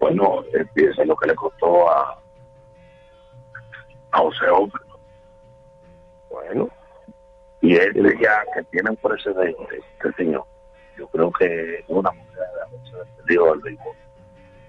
Bueno, 0.00 0.42
empieza 0.52 1.04
lo 1.04 1.16
que 1.16 1.28
le 1.28 1.34
costó 1.36 1.88
a, 1.88 2.20
a 4.10 4.18
José 4.18 4.46
Ofre. 4.48 4.80
Bueno. 6.44 6.68
Y 7.62 7.74
este 7.74 8.02
ya 8.20 8.44
que 8.54 8.62
tiene 8.70 8.90
un 8.90 8.96
precedente, 8.96 9.78
este 9.78 10.12
señor, 10.12 10.44
yo 10.98 11.08
creo 11.08 11.32
que 11.32 11.76
es 11.78 11.84
una 11.88 12.10
mujer 12.12 12.38
de 13.26 13.34
del 13.34 13.60
béisbol. 13.60 13.94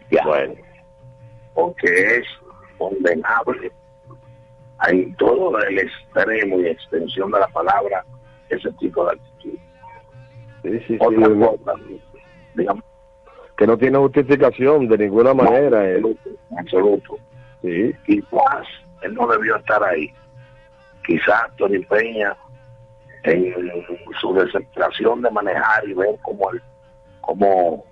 Ya. 0.09 0.23
Bueno. 0.25 0.53
Porque 1.53 1.87
es 2.17 2.23
condenable 2.77 3.71
en 4.87 5.15
todo 5.15 5.57
el 5.59 5.79
extremo 5.79 6.59
y 6.59 6.67
extensión 6.67 7.31
de 7.31 7.39
la 7.39 7.47
palabra 7.49 8.05
ese 8.49 8.71
tipo 8.73 9.05
de 9.05 9.11
actitud. 9.13 9.59
Sí, 10.63 10.79
sí, 10.79 10.83
sí, 10.87 10.97
Otra 10.99 11.27
no- 11.27 11.55
cosa, 11.57 11.73
digamos, 12.55 12.83
que 13.57 13.67
no 13.67 13.77
tiene 13.77 13.97
justificación 13.97 14.87
de 14.87 14.97
ninguna 14.97 15.33
manera. 15.33 15.87
eh. 15.89 15.97
En 15.97 16.59
absoluto. 16.59 17.17
Sí. 17.61 17.93
Quizás 18.05 18.67
él 19.01 19.13
no 19.15 19.27
debió 19.27 19.57
estar 19.57 19.83
ahí. 19.83 20.13
Quizás 21.07 21.55
Tony 21.55 21.79
Peña, 21.79 22.35
en 23.23 23.55
su 24.19 24.33
desesperación 24.33 25.21
de 25.21 25.31
manejar 25.31 25.87
y 25.87 25.93
ver 25.93 26.17
cómo, 26.21 26.51
el, 26.51 26.61
cómo 27.21 27.85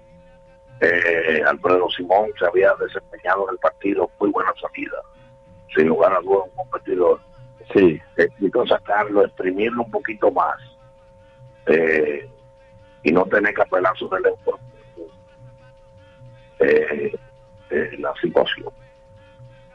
eh, 0.81 1.41
Alfredo 1.47 1.89
Simón 1.91 2.29
se 2.37 2.45
había 2.45 2.73
desempeñado 2.75 3.47
en 3.47 3.53
el 3.53 3.59
partido, 3.59 4.11
muy 4.19 4.31
buena 4.31 4.53
salida, 4.59 4.97
sin 5.73 5.87
lugar 5.87 6.13
a 6.13 6.19
dudas, 6.19 6.49
un 6.49 6.55
competidor. 6.55 7.21
Sí. 7.73 8.01
Necesito 8.17 8.67
sacarlo, 8.67 9.23
exprimirlo 9.23 9.83
un 9.83 9.91
poquito 9.91 10.29
más 10.31 10.57
eh, 11.67 12.29
y 13.03 13.11
no 13.11 13.25
tener 13.25 13.53
que 13.53 13.61
apelar 13.61 13.93
relevo 14.11 14.37
por 14.43 14.59
eh, 16.59 17.15
eh, 17.69 17.91
la 17.97 18.13
situación. 18.21 18.71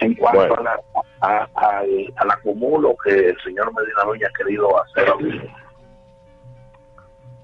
En 0.01 0.15
cuanto 0.15 0.39
Bueno. 0.39 0.55
a 0.55 0.63
la, 0.63 0.81
a- 1.21 1.49
al- 1.55 2.13
al 2.17 2.31
acumulo 2.31 2.97
que 3.05 3.11
el 3.31 3.41
señor 3.43 3.73
Medina 3.75 4.05
Núñez 4.05 4.29
ha 4.29 4.33
querido 4.39 4.83
hacer 4.83 5.09
ahorita, 5.09 5.45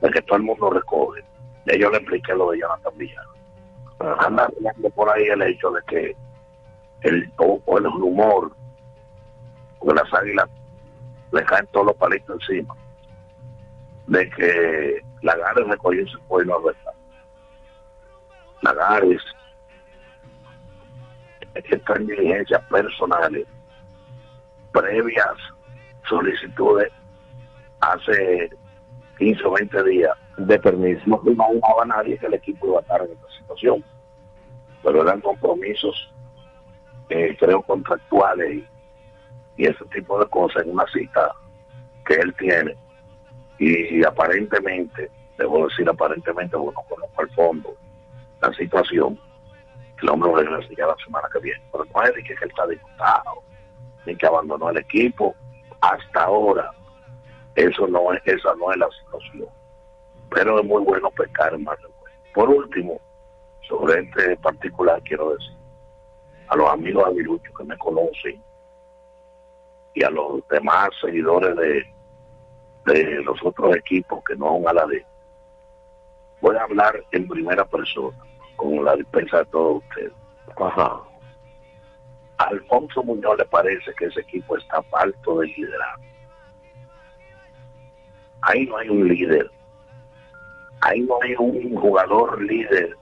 de 0.01 0.11
que 0.11 0.23
todo 0.23 0.37
el 0.37 0.43
mundo 0.43 0.71
recoge, 0.71 1.23
ya 1.67 1.77
yo 1.77 1.91
le 1.91 1.99
expliqué 1.99 2.35
lo 2.35 2.51
de 2.51 2.61
Jonathan 2.61 2.93
Villar. 2.97 3.25
Anda 4.21 4.45
hablando 4.45 4.91
por 4.91 5.11
ahí 5.11 5.25
el 5.25 5.43
hecho 5.43 5.71
de 5.71 5.81
que 5.89 6.17
el, 7.03 7.31
o, 7.39 7.61
o 7.65 7.79
el 7.79 7.85
rumor, 7.85 8.51
porque 9.79 9.95
las 10.03 10.13
águilas 10.15 10.49
le 11.33 11.45
caen 11.45 11.67
todos 11.73 11.87
los 11.87 11.97
palitos 11.97 12.41
encima, 12.41 12.75
de 14.07 14.31
que 14.31 15.03
Lagares 15.23 15.67
recogió 15.69 16.03
y 16.03 16.47
no 16.47 16.59
es 16.59 16.65
verdad. 16.65 16.93
Lagares 18.63 19.23
está 21.59 21.95
en 21.95 22.07
diligencias 22.07 22.63
personales 22.65 23.47
previas 24.73 25.37
solicitudes 26.09 26.93
hace 27.81 28.51
15 29.19 29.45
o 29.45 29.53
20 29.53 29.83
días 29.85 30.17
de 30.37 30.59
permiso. 30.59 31.03
No 31.07 31.21
imaginaba 31.25 31.85
nadie 31.87 32.19
que 32.19 32.27
el 32.27 32.35
equipo 32.35 32.67
iba 32.69 32.79
a 32.79 32.83
estar 32.83 33.01
en 33.03 33.13
esta 33.13 33.29
situación. 33.39 33.85
Pero 34.83 35.03
eran 35.03 35.21
compromisos, 35.21 36.13
eh, 37.09 37.37
creo, 37.39 37.63
contractuales 37.63 38.55
y, 38.55 38.67
y 39.57 39.67
ese 39.67 39.85
tipo 39.87 40.19
de 40.19 40.27
cosas 40.27 40.65
en 40.65 40.73
una 40.73 40.87
cita 40.89 41.33
que 42.05 42.15
él 42.15 42.35
tiene. 42.39 42.77
Y 43.59 44.05
aparentemente, 44.05 45.11
debo 45.39 45.67
decir 45.67 45.89
aparentemente, 45.89 46.57
bueno, 46.57 46.79
conozco 46.89 47.23
al 47.23 47.31
fondo 47.31 47.75
la 48.43 48.53
situación. 48.53 49.19
El 50.03 50.11
hombre 50.11 50.33
regresa 50.35 50.75
ya 50.77 50.87
la 50.87 50.97
semana 51.05 51.29
que 51.33 51.41
viene. 51.41 51.63
Pero 51.73 51.85
no 51.85 52.03
es 52.03 52.15
de 52.15 52.23
que 52.23 52.33
él 52.33 52.51
está 52.51 52.67
diputado, 52.67 53.43
ni 54.05 54.17
que 54.17 54.27
abandonó 54.27 54.71
el 54.71 54.79
equipo. 54.79 55.35
Hasta 55.81 56.25
ahora, 56.25 56.71
eso 57.55 57.87
no 57.87 58.13
es, 58.13 58.23
esa 58.25 58.55
no 58.57 58.73
es 58.73 58.79
la 58.79 58.89
situación 59.03 59.49
pero 60.31 60.61
es 60.61 60.67
muy 60.67 60.83
bueno 60.83 61.11
del 61.17 61.65
Bueno. 61.65 61.89
Por 62.35 62.51
último, 62.51 63.01
sobre 63.69 64.03
este 64.03 64.37
particular 64.37 65.03
quiero 65.03 65.31
decir, 65.31 65.57
a 66.49 66.57
los 66.57 66.71
amigos 66.71 67.07
aguiluchos 67.07 67.57
que 67.57 67.65
me 67.65 67.77
conocen 67.79 68.43
y 69.95 70.05
a 70.05 70.11
los 70.11 70.47
demás 70.49 70.91
seguidores 71.01 71.57
de, 71.57 71.87
de 72.85 73.23
los 73.23 73.43
otros 73.43 73.75
equipos 73.77 74.23
que 74.25 74.37
no 74.37 74.49
son 74.49 74.69
a 74.69 74.75
la 74.75 74.87
de, 74.87 75.05
voy 76.41 76.57
a 76.57 76.65
hablar 76.65 77.03
en 77.13 77.27
primera 77.27 77.65
persona, 77.65 78.17
con 78.57 78.85
la 78.85 78.97
dispensa 78.97 79.39
de 79.39 79.45
todos 79.47 79.83
ustedes. 79.89 80.13
Ajá. 80.57 81.01
A 82.39 82.45
Alfonso 82.45 83.03
Muñoz 83.03 83.39
le 83.39 83.45
parece 83.47 83.93
que 83.99 84.07
ese 84.07 84.21
equipo 84.21 84.57
está 84.57 84.83
falto 84.85 85.41
de 85.41 85.47
liderazgo. 85.49 86.03
Ahí 88.43 88.67
no 88.67 88.77
hay 88.79 88.89
un 88.89 89.09
líder 89.09 89.51
ahí 90.83 91.01
no 91.01 91.17
hay 91.23 91.35
un 91.39 91.75
jugador 91.75 92.41
líder 92.43 92.95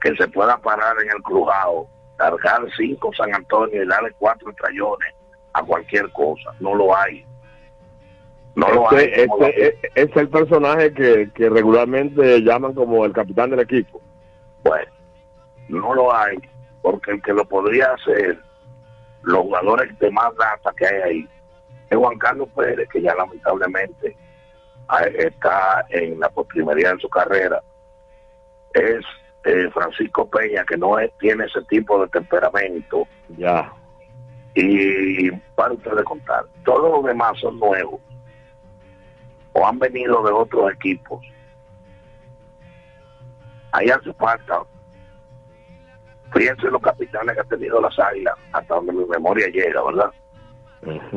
que 0.00 0.16
se 0.16 0.26
pueda 0.28 0.56
parar 0.56 0.96
en 1.02 1.10
el 1.10 1.22
crujado, 1.22 1.86
cargar 2.16 2.62
cinco 2.76 3.12
San 3.14 3.32
Antonio 3.34 3.82
y 3.82 3.86
darle 3.86 4.10
cuatro 4.18 4.52
trayones 4.54 5.14
a 5.52 5.62
cualquier 5.62 6.10
cosa. 6.12 6.52
No 6.58 6.74
lo 6.74 6.96
hay. 6.96 7.24
No 8.54 8.68
lo 8.70 8.90
hay. 8.90 9.04
Este, 9.04 9.26
como 9.28 9.44
este, 9.46 9.78
lo- 9.94 10.02
es 10.10 10.16
el 10.16 10.28
personaje 10.30 10.92
que, 10.94 11.30
que 11.34 11.50
regularmente 11.50 12.40
llaman 12.40 12.72
como 12.74 13.04
el 13.04 13.12
capitán 13.12 13.50
del 13.50 13.60
equipo. 13.60 14.00
Bueno, 14.66 14.90
no 15.68 15.94
lo 15.94 16.14
hay, 16.14 16.36
porque 16.82 17.12
el 17.12 17.22
que 17.22 17.32
lo 17.32 17.44
podría 17.44 17.92
hacer, 17.92 18.38
los 19.22 19.40
jugadores 19.42 19.98
de 19.98 20.10
más 20.10 20.34
data 20.36 20.72
que 20.76 20.86
hay 20.86 21.02
ahí, 21.02 21.28
es 21.90 21.98
Juan 21.98 22.18
Carlos 22.18 22.48
Pérez, 22.56 22.88
que 22.88 23.02
ya 23.02 23.14
lamentablemente 23.14 24.16
ah, 24.88 25.04
está 25.04 25.84
en 25.90 26.18
la 26.20 26.28
postrimería 26.30 26.92
de 26.92 27.00
su 27.00 27.08
carrera. 27.08 27.62
Es 28.74 29.04
eh, 29.44 29.70
Francisco 29.72 30.28
Peña, 30.28 30.64
que 30.64 30.76
no 30.76 30.98
es- 30.98 31.12
tiene 31.18 31.44
ese 31.44 31.62
tipo 31.68 32.00
de 32.00 32.08
temperamento. 32.08 33.06
Ya. 33.36 33.72
Y 34.54 35.30
para 35.54 35.72
ustedes 35.74 36.02
contar, 36.04 36.44
todos 36.64 36.90
los 36.90 37.04
demás 37.04 37.38
son 37.40 37.58
nuevos 37.58 38.00
o 39.52 39.66
han 39.66 39.78
venido 39.78 40.22
de 40.22 40.32
otros 40.32 40.72
equipos. 40.72 41.24
Ahí 43.76 43.90
hace 43.90 44.10
falta. 44.14 44.62
Fíjense 46.32 46.70
los 46.70 46.80
capitanes 46.80 47.34
que 47.34 47.40
ha 47.42 47.44
tenido 47.44 47.78
las 47.78 47.98
águilas, 47.98 48.34
hasta 48.52 48.74
donde 48.74 48.92
mi 48.92 49.04
memoria 49.04 49.48
llega, 49.48 49.82
¿verdad? 49.84 50.10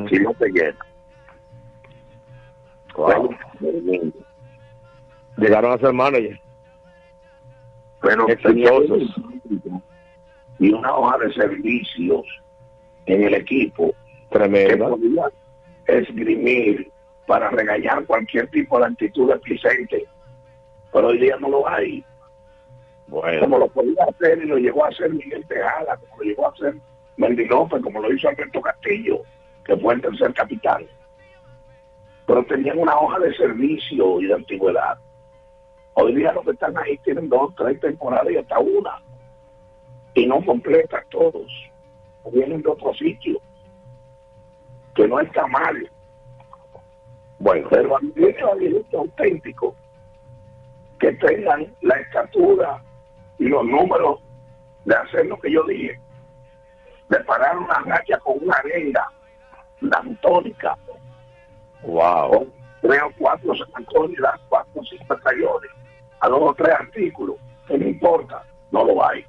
Si 0.10 0.20
no 0.20 0.34
te 0.34 0.49
llega. 0.49 0.78
Wow. 2.95 3.34
Llegaron 5.38 5.72
a 5.72 5.78
ser 5.78 5.93
manager. 5.93 6.41
Pero 8.01 8.28
Exitosos. 8.28 9.16
y 10.60 10.74
una 10.74 10.93
hoja 10.93 11.18
de 11.20 11.34
servicios 11.34 12.26
en 13.05 13.24
el 13.24 13.36
equipo 13.36 13.93
Tremenda. 14.32 14.74
que 14.74 14.78
podía 14.78 15.32
esgrimir 15.88 16.91
para 17.26 17.49
regañar 17.51 18.05
cualquier 18.05 18.49
tipo 18.49 18.80
de 18.80 18.88
actitud 18.88 19.32
desplicente. 19.32 20.05
Pero 20.91 21.07
hoy 21.07 21.20
día 21.20 21.38
no 21.39 21.47
lo 21.49 21.68
hay. 21.70 22.03
Bueno. 23.10 23.41
Como 23.41 23.57
lo 23.57 23.68
podía 23.68 24.03
hacer 24.03 24.38
y 24.38 24.45
lo 24.45 24.57
llegó 24.57 24.86
a 24.86 24.89
hacer 24.89 25.12
Miguel 25.12 25.45
Tejada, 25.47 25.97
como 25.97 26.18
lo 26.18 26.24
llegó 26.24 26.45
a 26.45 26.49
hacer 26.51 26.76
Mendy 27.18 27.45
López, 27.45 27.82
como 27.82 27.99
lo 27.99 28.14
hizo 28.14 28.30
Alberto 28.30 28.62
Castillo, 28.62 29.22
que 29.66 29.76
fue 29.78 29.95
el 29.95 30.01
tercer 30.01 30.34
capitán. 30.34 30.86
Pero 32.28 32.45
tenían 32.45 32.78
una 32.78 32.97
hoja 32.97 33.20
de 33.20 33.34
servicio 33.36 34.22
y 34.22 34.28
de 34.28 34.36
antigüedad. 34.36 34.99
Hoy 35.95 36.16
día 36.16 36.32
los 36.34 36.45
que 36.45 36.51
están 36.51 36.78
ahí 36.78 36.97
tienen 36.99 37.28
dos, 37.30 37.53
tres 37.55 37.80
temporadas 37.80 38.32
y 38.32 38.38
hasta 38.38 38.60
una. 38.60 39.01
Y 40.14 40.28
no 40.28 40.45
completan 40.45 41.03
todos. 41.10 41.51
O 42.24 42.32
vienen 42.32 42.62
de 42.62 42.70
otro 42.70 42.93
sitio. 42.93 43.39
Que 44.93 45.07
no 45.07 45.20
está 45.20 45.47
mal. 45.47 45.89
Bueno, 47.39 47.68
pero 47.70 47.97
a 47.97 47.99
mí 48.01 48.14
me 48.16 48.97
auténtico 48.97 49.76
que 50.99 51.14
tengan 51.14 51.74
la 51.82 51.95
estatura 51.95 52.84
y 53.40 53.46
los 53.46 53.66
números 53.66 54.20
de 54.86 54.96
hacer 54.96 55.26
lo 55.26 55.40
que 55.40 55.52
yo 55.52 55.64
dije, 55.64 56.00
de 57.10 57.20
parar 57.22 57.58
una 57.58 57.80
racha 57.86 58.20
con 58.20 58.38
una 58.42 58.56
arenga 58.56 59.08
dantónica, 59.82 60.78
Wow. 61.84 62.52
tres 62.82 63.02
o 63.02 63.12
cuatro 63.18 63.56
San 63.56 63.68
Antonio 63.74 64.16
y 64.18 64.22
las 64.22 64.40
cuatro 64.50 64.82
o 64.82 64.84
cinco 64.84 65.06
batallones, 65.08 65.72
a 66.20 66.28
dos 66.28 66.42
o 66.42 66.54
tres 66.54 66.76
artículos, 66.76 67.38
que 67.68 67.78
no 67.78 67.88
importa, 67.88 68.44
no 68.72 68.84
lo 68.84 69.06
hay. 69.06 69.26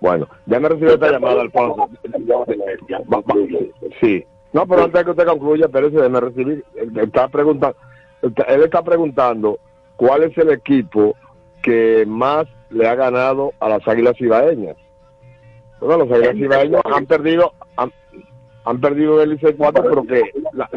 Bueno, 0.00 0.28
ya 0.46 0.60
me 0.60 0.68
recibió 0.68 0.94
esta 0.94 1.10
llamada, 1.10 1.42
Alfonso. 1.42 1.88
Sí. 4.00 4.24
No, 4.52 4.66
pero 4.66 4.84
antes 4.84 4.98
de 4.98 5.04
que 5.04 5.10
usted 5.10 5.26
concluya, 5.26 5.68
pero 5.68 5.90
se 5.90 6.08
me 6.08 6.20
recibir. 6.20 6.64
Está 6.96 7.28
preguntando, 7.28 7.76
él 8.22 8.62
está 8.62 8.82
preguntando 8.82 9.58
cuál 9.96 10.24
es 10.24 10.36
el 10.38 10.50
equipo 10.50 11.14
que 11.62 12.04
más 12.06 12.46
le 12.70 12.86
ha 12.88 12.94
ganado 12.94 13.52
a 13.60 13.68
las 13.68 13.86
Águilas 13.86 14.16
Cibaeñas. 14.16 14.76
Bueno, 15.80 16.04
las 16.04 16.18
Águilas 16.18 16.34
Cibaeñas 16.36 16.82
han 16.84 17.06
perdido, 17.06 17.52
han, 17.76 17.92
han 18.64 18.80
perdido 18.80 19.22
el 19.22 19.30
Licey 19.30 19.54
4, 19.54 19.82
pero 19.82 20.02
que 20.04 20.22
la- 20.52 20.70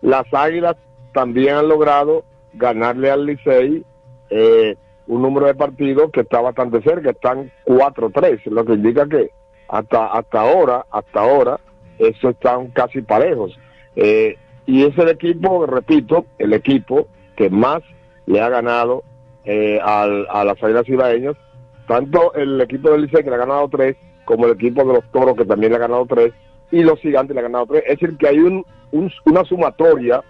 las 0.00 0.32
Águilas 0.34 0.76
también 1.12 1.54
han 1.56 1.68
logrado 1.68 2.24
ganarle 2.54 3.10
al 3.10 3.26
Licey 3.26 3.84
eh, 4.30 4.76
un 5.06 5.22
número 5.22 5.46
de 5.46 5.54
partidos 5.54 6.10
que 6.12 6.20
está 6.20 6.40
bastante 6.40 6.82
cerca, 6.82 7.10
están 7.10 7.50
4-3, 7.66 8.44
lo 8.46 8.64
que 8.64 8.74
indica 8.74 9.06
que 9.08 9.30
hasta 9.68 10.06
hasta 10.06 10.40
ahora, 10.40 10.84
hasta 10.90 11.20
ahora, 11.20 11.60
eso 11.98 12.30
están 12.30 12.68
casi 12.68 13.02
parejos. 13.02 13.58
Eh, 13.96 14.36
y 14.66 14.84
es 14.84 14.96
el 14.98 15.08
equipo, 15.08 15.66
repito, 15.66 16.26
el 16.38 16.52
equipo 16.52 17.06
que 17.36 17.48
más 17.50 17.82
le 18.26 18.40
ha 18.40 18.48
ganado 18.50 19.02
eh, 19.50 19.80
al- 19.82 20.26
a 20.30 20.44
las 20.44 20.62
Águilas 20.62 20.84
Cibaeñas 20.86 21.34
tanto 21.86 22.34
el 22.34 22.60
equipo 22.60 22.90
del 22.90 23.02
Licey 23.02 23.24
que 23.24 23.30
le 23.30 23.36
ha 23.36 23.46
ganado 23.46 23.66
tres, 23.68 23.96
como 24.26 24.44
el 24.44 24.52
equipo 24.52 24.84
de 24.84 24.92
los 24.92 25.04
Toros 25.10 25.34
que 25.38 25.46
también 25.46 25.72
le 25.72 25.76
ha 25.76 25.86
ganado 25.86 26.04
tres, 26.06 26.34
y 26.70 26.82
los 26.82 27.00
Gigantes 27.00 27.34
le 27.34 27.40
han 27.40 27.50
ganado 27.50 27.66
tres. 27.66 27.82
Es 27.86 27.98
decir, 27.98 28.18
que 28.18 28.28
hay 28.28 28.38
un, 28.40 28.62
un- 28.92 29.10
una 29.24 29.42
sumatoria 29.44 30.22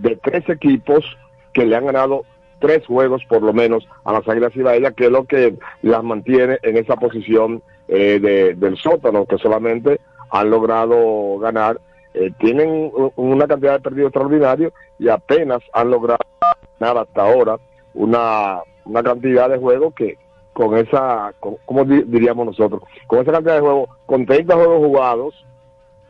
de 0.00 0.16
tres 0.16 0.48
equipos 0.48 1.04
que 1.52 1.66
le 1.66 1.76
han 1.76 1.84
ganado 1.84 2.24
tres 2.60 2.86
juegos 2.86 3.22
por 3.28 3.42
lo 3.42 3.52
menos 3.52 3.86
a 4.04 4.12
las 4.14 4.26
Águilas 4.26 4.56
Ibaeñas, 4.56 4.94
que 4.94 5.04
es 5.04 5.10
lo 5.10 5.24
que 5.24 5.54
las 5.82 6.02
mantiene 6.02 6.58
en 6.62 6.78
esa 6.78 6.96
posición 6.96 7.62
eh, 7.88 8.18
de- 8.18 8.54
del 8.54 8.78
sótano, 8.78 9.26
que 9.26 9.36
solamente 9.36 10.00
han 10.30 10.48
logrado 10.48 11.38
ganar. 11.38 11.78
eh, 12.14 12.30
tienen 12.38 12.90
una 13.16 13.46
cantidad 13.46 13.72
de 13.74 13.80
perdidos 13.80 14.08
extraordinarios 14.08 14.72
y 14.98 15.08
apenas 15.08 15.60
han 15.74 15.90
logrado 15.90 16.20
ganar 16.80 16.98
hasta 17.02 17.22
ahora 17.22 17.58
una, 17.94 18.60
una 18.84 19.02
cantidad 19.02 19.48
de 19.48 19.58
juegos 19.58 19.94
que 19.94 20.18
con 20.52 20.76
esa, 20.76 21.32
con- 21.40 21.56
¿cómo 21.64 21.84
di- 21.84 22.02
diríamos 22.04 22.46
nosotros? 22.46 22.82
Con 23.06 23.20
esa 23.20 23.32
cantidad 23.32 23.54
de 23.54 23.60
juegos, 23.60 23.88
con 24.06 24.26
30 24.26 24.54
juegos 24.54 24.78
jugados, 24.86 25.46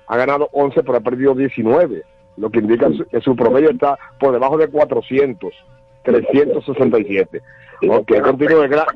ha 0.06 0.16
ganado 0.16 0.48
11 0.52 0.82
pero 0.82 0.98
ha 0.98 1.00
perdido 1.00 1.34
19, 1.34 2.02
lo 2.36 2.50
que 2.50 2.58
indica 2.58 2.88
que 3.10 3.20
su 3.20 3.36
promedio 3.36 3.70
está 3.70 3.98
por 4.18 4.32
debajo 4.32 4.56
de 4.58 4.68
400, 4.68 5.52
367. 6.02 7.40
Ok, 7.88 8.12
continúe. 8.22 8.68
gra- 8.68 8.86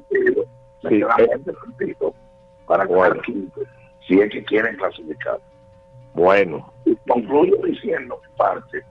Sí, 0.89 0.97
eh, 1.01 1.05
partido 1.07 2.15
para 2.67 2.87
quinto, 3.23 3.61
si 4.07 4.21
es 4.21 4.31
que 4.31 4.45
quieren 4.45 4.77
clasificar. 4.77 5.39
bueno, 6.15 6.73
concluyo 7.09 7.57
diciendo 7.65 8.21
en 8.29 8.37
parte, 8.37 8.83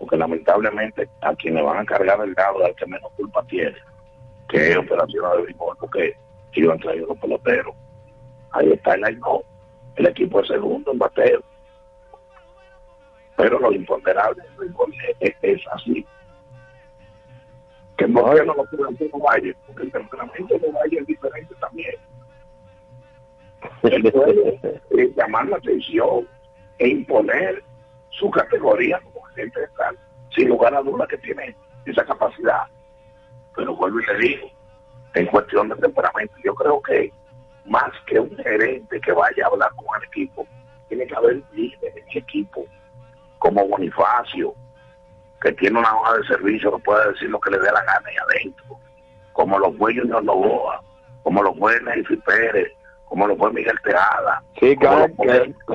porque 0.00 0.16
lamentablemente 0.16 1.08
a 1.20 1.34
quienes 1.36 1.62
van 1.62 1.78
a 1.78 1.84
cargar 1.84 2.18
el 2.22 2.32
lado 2.32 2.64
al 2.64 2.74
que 2.74 2.86
menos 2.86 3.12
culpa 3.12 3.44
tiene, 3.44 3.76
que 4.48 4.70
es 4.70 4.76
operación 4.76 5.30
de 5.36 5.42
béisbol, 5.42 5.76
porque 5.78 6.16
ellos 6.54 6.72
han 6.72 6.80
traído 6.80 7.06
los 7.06 7.18
peloteros. 7.18 7.74
Ahí 8.52 8.72
está 8.72 8.94
el 8.94 9.20
no 9.20 9.42
el 9.96 10.06
equipo 10.06 10.40
es 10.40 10.48
segundo 10.48 10.92
en 10.92 10.98
bateo. 10.98 11.42
Pero 13.36 13.58
lo 13.58 13.72
imponderable 13.72 14.42
del 14.58 14.74
es, 15.42 15.60
así. 15.72 16.06
Que 17.98 18.06
qué 18.06 18.08
no 18.08 18.54
lo 18.54 18.64
puede 18.64 18.94
hacer 18.94 19.10
Valle, 19.12 19.54
porque 19.66 19.82
el 19.82 19.92
temperamento 19.92 20.58
de 20.58 20.72
Valle 20.72 20.98
es 21.00 21.06
diferente 21.06 21.54
también. 21.60 21.94
Él 23.82 24.10
puede 24.10 25.12
llamar 25.14 25.46
la 25.48 25.56
atención 25.58 26.26
e 26.78 26.88
imponer 26.88 27.62
su 28.08 28.30
categoría 28.30 28.98
de 29.34 29.50
sin 30.34 30.48
lugar 30.48 30.74
a 30.74 30.82
duda 30.82 31.06
que 31.06 31.18
tiene 31.18 31.56
esa 31.84 32.04
capacidad. 32.04 32.62
Pero 33.56 33.74
vuelvo 33.74 34.00
y 34.00 34.06
le 34.06 34.18
digo, 34.18 34.48
en 35.14 35.26
cuestión 35.26 35.68
de 35.68 35.76
temperamento, 35.76 36.34
yo 36.44 36.54
creo 36.54 36.80
que 36.82 37.12
más 37.66 37.90
que 38.06 38.18
un 38.18 38.36
gerente 38.36 39.00
que 39.00 39.12
vaya 39.12 39.44
a 39.44 39.48
hablar 39.48 39.70
con 39.76 39.86
el 39.96 40.08
equipo, 40.08 40.46
tiene 40.88 41.06
que 41.06 41.14
haber 41.14 41.42
líderes 41.52 41.96
en 41.96 42.04
el 42.10 42.18
equipo, 42.18 42.64
como 43.38 43.66
Bonifacio, 43.66 44.54
que 45.40 45.52
tiene 45.52 45.78
una 45.78 45.94
hoja 45.96 46.18
de 46.18 46.24
servicio 46.24 46.76
que 46.76 46.82
puede 46.82 47.12
decir 47.12 47.30
lo 47.30 47.40
que 47.40 47.50
le 47.50 47.58
dé 47.58 47.72
la 47.72 47.84
gana 47.84 48.02
ahí 48.06 48.16
adentro, 48.16 48.78
como 49.32 49.58
lo 49.58 49.72
fue 49.74 49.94
Junior 49.94 50.22
Novoa, 50.22 50.82
como 51.22 51.42
lo 51.42 51.54
fue 51.54 51.80
Nelfi 51.80 52.16
Pérez, 52.16 52.72
como 53.10 53.26
lo 53.26 53.36
fue 53.36 53.52
Miguel 53.52 53.76
Teada. 53.84 54.42
Sí, 54.58 54.74
cada, 54.76 55.08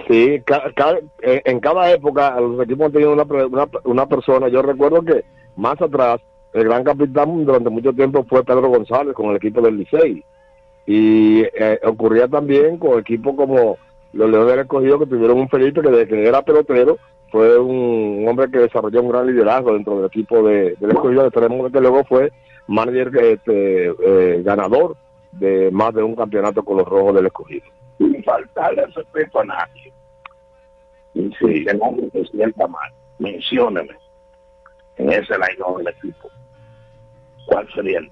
sí 0.07 0.41
ca- 0.45 0.71
ca- 0.75 0.99
eh, 1.21 1.41
en 1.45 1.59
cada 1.59 1.91
época 1.91 2.39
los 2.39 2.59
equipos 2.63 2.87
han 2.87 2.91
tenido 2.93 3.13
una, 3.13 3.23
una, 3.23 3.67
una 3.83 4.05
persona. 4.07 4.47
Yo 4.47 4.61
recuerdo 4.63 5.01
que 5.03 5.23
más 5.55 5.79
atrás 5.81 6.19
el 6.53 6.63
gran 6.63 6.83
capitán 6.83 7.45
durante 7.45 7.69
mucho 7.69 7.91
tiempo 7.93 8.25
fue 8.27 8.43
Pedro 8.43 8.69
González 8.69 9.13
con 9.13 9.27
el 9.27 9.35
equipo 9.35 9.61
del 9.61 9.77
Licey. 9.77 10.23
Y 10.87 11.41
eh, 11.41 11.79
ocurría 11.83 12.27
también 12.27 12.77
con 12.77 12.99
equipos 12.99 13.35
como 13.35 13.77
los 14.13 14.29
Leones 14.29 14.47
del 14.51 14.59
Escogido 14.61 14.99
que 14.99 15.07
tuvieron 15.07 15.39
un 15.39 15.49
Felipe 15.49 15.81
que 15.81 15.89
desde 15.89 16.07
que 16.07 16.25
era 16.27 16.41
pelotero 16.41 16.97
fue 17.31 17.57
un 17.59 18.25
hombre 18.29 18.49
que 18.49 18.59
desarrolló 18.59 19.01
un 19.01 19.09
gran 19.09 19.27
liderazgo 19.27 19.73
dentro 19.73 19.97
del 19.97 20.05
equipo 20.05 20.41
de, 20.43 20.75
del 20.79 20.91
Escogido. 20.91 21.29
Tenemos 21.31 21.69
que 21.71 21.81
luego 21.81 22.03
fue 22.05 22.31
manager 22.67 23.11
este, 23.17 23.87
eh, 23.87 24.41
ganador 24.43 24.95
de 25.39 25.69
más 25.71 25.93
de 25.93 26.03
un 26.03 26.15
campeonato 26.15 26.63
con 26.63 26.77
los 26.77 26.87
Rojos 26.87 27.15
del 27.15 27.27
Escogido. 27.27 27.65
sin 27.97 28.23
faltarle 28.23 28.85
respeto 28.87 29.39
a 29.39 29.45
nadie. 29.45 29.93
Y 31.13 31.31
si 31.35 31.65
el 31.67 31.79
hombre 31.81 32.09
se 32.11 32.25
sienta 32.25 32.67
mal, 32.67 32.91
mencióneme 33.19 33.95
en 34.97 35.09
ese 35.11 35.33
line 35.33 35.77
del 35.77 35.87
equipo. 35.87 36.29
¿Cuál 37.47 37.67
sería 37.73 37.99
el. 37.99 38.11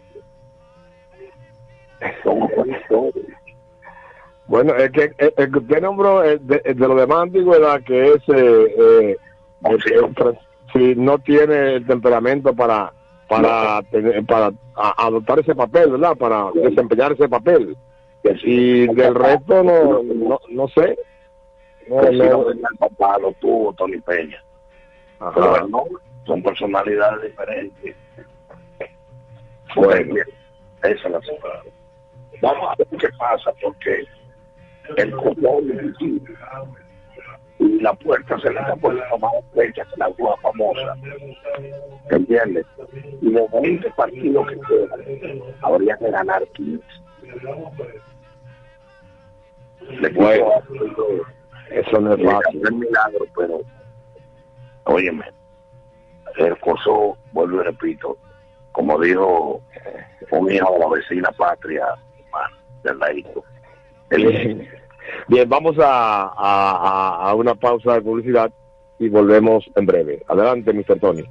Bueno, 4.47 4.75
es 4.75 4.91
que 4.91 5.11
el, 5.17 5.51
que 5.51 5.57
usted 5.57 5.81
nombró 5.81 6.21
es 6.23 6.45
de, 6.45 6.61
es 6.65 6.75
de 6.75 6.87
lo 6.87 6.95
de 6.95 7.07
más 7.07 7.23
antigüedad, 7.23 7.81
que 7.83 8.13
es, 8.13 8.29
eh, 8.29 8.75
eh, 8.77 9.17
eh, 9.69 10.37
si 10.73 10.95
no 10.95 11.17
tiene 11.19 11.75
el 11.75 11.87
temperamento 11.87 12.53
para 12.53 12.91
para 13.41 13.81
tener- 13.83 14.25
para 14.25 14.51
adoptar 14.97 15.39
ese 15.39 15.55
papel, 15.55 15.91
¿verdad? 15.91 16.15
Para 16.17 16.51
desempeñar 16.53 17.11
ese 17.13 17.27
papel. 17.29 17.75
Y 18.43 18.87
del 18.93 19.15
resto 19.15 19.63
no, 19.63 20.01
no, 20.03 20.39
no 20.49 20.67
sé. 20.69 20.97
No, 21.87 22.01
si 22.03 22.17
no. 22.17 22.45
tenía 22.45 22.67
el 22.71 22.77
papá, 22.77 23.17
lo 23.19 23.33
tuvo 23.33 23.73
Tony 23.73 23.99
Peña. 23.99 24.41
Pero 25.35 25.67
no, 25.67 25.83
son 26.25 26.41
personalidades 26.41 27.21
diferentes. 27.31 27.95
Bueno, 29.75 30.15
esa 30.83 31.07
es 31.07 31.11
la 31.11 31.21
separada. 31.21 31.63
Vamos 32.41 32.69
a 32.71 32.75
ver 32.75 32.87
qué 32.99 33.09
pasa, 33.17 33.51
porque 33.61 34.05
el 34.97 35.13
y 35.99 36.21
la 37.83 37.93
puerta 37.93 38.39
se 38.39 38.49
le 38.49 38.59
está 38.61 38.75
poniendo 38.77 39.17
más 39.17 39.33
estrecha 39.33 39.83
que 39.85 39.97
la 39.97 40.05
aguja 40.05 40.35
famosa. 40.41 40.95
¿Entiendes? 42.09 42.65
Y 43.21 43.31
de 43.31 43.47
20 43.61 43.91
partidos 43.91 44.47
que 44.47 44.59
quedan, 44.61 45.41
habría 45.61 45.97
que 45.97 46.09
ganar 46.09 46.47
15. 46.53 46.83
Le 49.99 50.09
Bueno, 50.09 50.45
eso 51.71 51.99
no 51.99 52.13
es 52.13 52.23
fácil. 52.23 52.61
el 52.65 52.73
milagro, 52.73 53.25
pero, 53.35 53.59
óyeme, 54.85 55.25
el 56.37 56.57
coso, 56.59 57.17
vuelvo 57.33 57.61
y 57.61 57.63
repito, 57.65 58.17
como 58.71 58.97
dijo 58.99 59.61
un 60.31 60.51
hijo 60.51 60.73
de 60.73 60.79
la 60.79 60.87
vecina 60.87 61.31
patria, 61.33 61.85
del 62.83 62.97
ladito. 62.97 63.43
Bien, 64.09 64.69
Bien, 65.27 65.47
vamos 65.47 65.75
a, 65.79 67.29
a, 67.29 67.33
una 67.35 67.55
pausa 67.55 67.93
de 67.93 68.01
publicidad 68.01 68.51
y 68.99 69.09
volvemos 69.09 69.63
en 69.75 69.85
breve. 69.85 70.23
Adelante, 70.27 70.73
Mr. 70.73 70.99
Tony. 70.99 71.23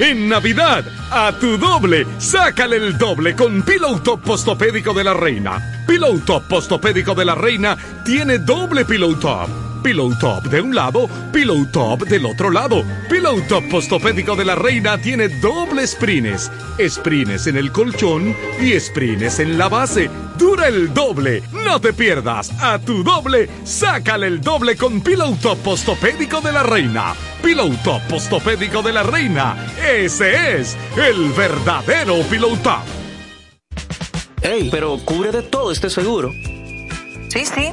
En 0.00 0.28
Navidad, 0.28 0.84
a 1.10 1.32
tu 1.40 1.58
doble, 1.58 2.06
sácale 2.18 2.76
el 2.76 2.96
doble 2.96 3.34
con 3.34 3.62
Pillow 3.62 3.98
Top 4.00 4.22
Postopédico 4.22 4.94
de 4.94 5.02
la 5.02 5.12
Reina. 5.12 5.84
Pillow 5.88 6.20
Top 6.20 6.44
Postopédico 6.48 7.16
de 7.16 7.24
la 7.24 7.34
Reina 7.34 7.76
tiene 8.04 8.38
doble 8.38 8.84
Pillow 8.84 9.18
Top. 9.18 9.67
Pillow 9.82 10.16
Top 10.18 10.44
de 10.44 10.60
un 10.60 10.74
lado, 10.74 11.08
Pillow 11.32 11.66
Top 11.72 12.02
del 12.04 12.26
otro 12.26 12.50
lado. 12.50 12.84
Pillow 13.08 13.40
Top 13.48 13.64
Postopédico 13.70 14.36
de 14.36 14.44
la 14.44 14.54
Reina 14.54 14.98
tiene 14.98 15.28
doble 15.28 15.86
sprines. 15.86 16.50
Sprines 16.86 17.46
en 17.46 17.56
el 17.56 17.72
colchón 17.72 18.36
y 18.60 18.78
sprines 18.78 19.38
en 19.38 19.58
la 19.58 19.68
base. 19.68 20.10
Dura 20.36 20.68
el 20.68 20.92
doble. 20.92 21.42
No 21.52 21.80
te 21.80 21.92
pierdas. 21.92 22.50
A 22.62 22.78
tu 22.78 23.02
doble, 23.02 23.48
sácale 23.64 24.26
el 24.26 24.40
doble 24.40 24.76
con 24.76 25.00
Pillow 25.00 25.36
Top 25.36 25.58
Postopédico 25.58 26.40
de 26.40 26.52
la 26.52 26.62
Reina. 26.62 27.14
Pillow 27.42 27.70
Top 27.82 28.02
Postopédico 28.08 28.82
de 28.82 28.92
la 28.92 29.02
Reina. 29.02 29.56
Ese 29.86 30.58
es 30.60 30.76
el 30.96 31.32
verdadero 31.32 32.22
Pillow 32.30 32.56
Top. 32.58 32.82
Ey, 34.42 34.68
pero 34.70 34.98
cubre 35.04 35.32
de 35.32 35.42
todo 35.42 35.72
este 35.72 35.90
seguro. 35.90 36.30
Sí, 37.28 37.44
sí, 37.44 37.72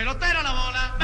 Y 0.00 0.04
la 0.04 0.52
bola. 0.52 0.98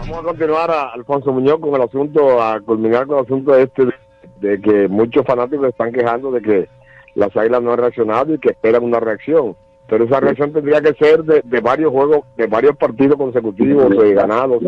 Vamos 0.00 0.18
a 0.18 0.22
continuar, 0.22 0.70
a 0.70 0.88
Alfonso 0.90 1.32
Muñoz, 1.32 1.60
con 1.60 1.74
el 1.74 1.82
asunto, 1.82 2.42
a 2.42 2.60
culminar 2.60 3.06
con 3.06 3.18
el 3.18 3.24
asunto 3.24 3.56
este 3.56 3.86
de, 3.86 3.92
de 4.40 4.60
que 4.60 4.88
muchos 4.88 5.24
fanáticos 5.26 5.68
están 5.68 5.92
quejando 5.92 6.30
de 6.30 6.42
que 6.42 6.68
las 7.14 7.36
águilas 7.36 7.62
no 7.62 7.72
han 7.72 7.78
reaccionado 7.78 8.34
y 8.34 8.38
que 8.38 8.50
esperan 8.50 8.84
una 8.84 9.00
reacción. 9.00 9.56
Pero 9.88 10.04
esa 10.04 10.20
reacción 10.20 10.52
tendría 10.52 10.80
que 10.80 10.94
ser 10.94 11.24
de, 11.24 11.42
de 11.44 11.60
varios 11.60 11.90
juegos, 11.90 12.20
de 12.36 12.46
varios 12.46 12.76
partidos 12.76 13.16
consecutivos 13.16 13.92
eh, 14.04 14.14
ganados. 14.14 14.62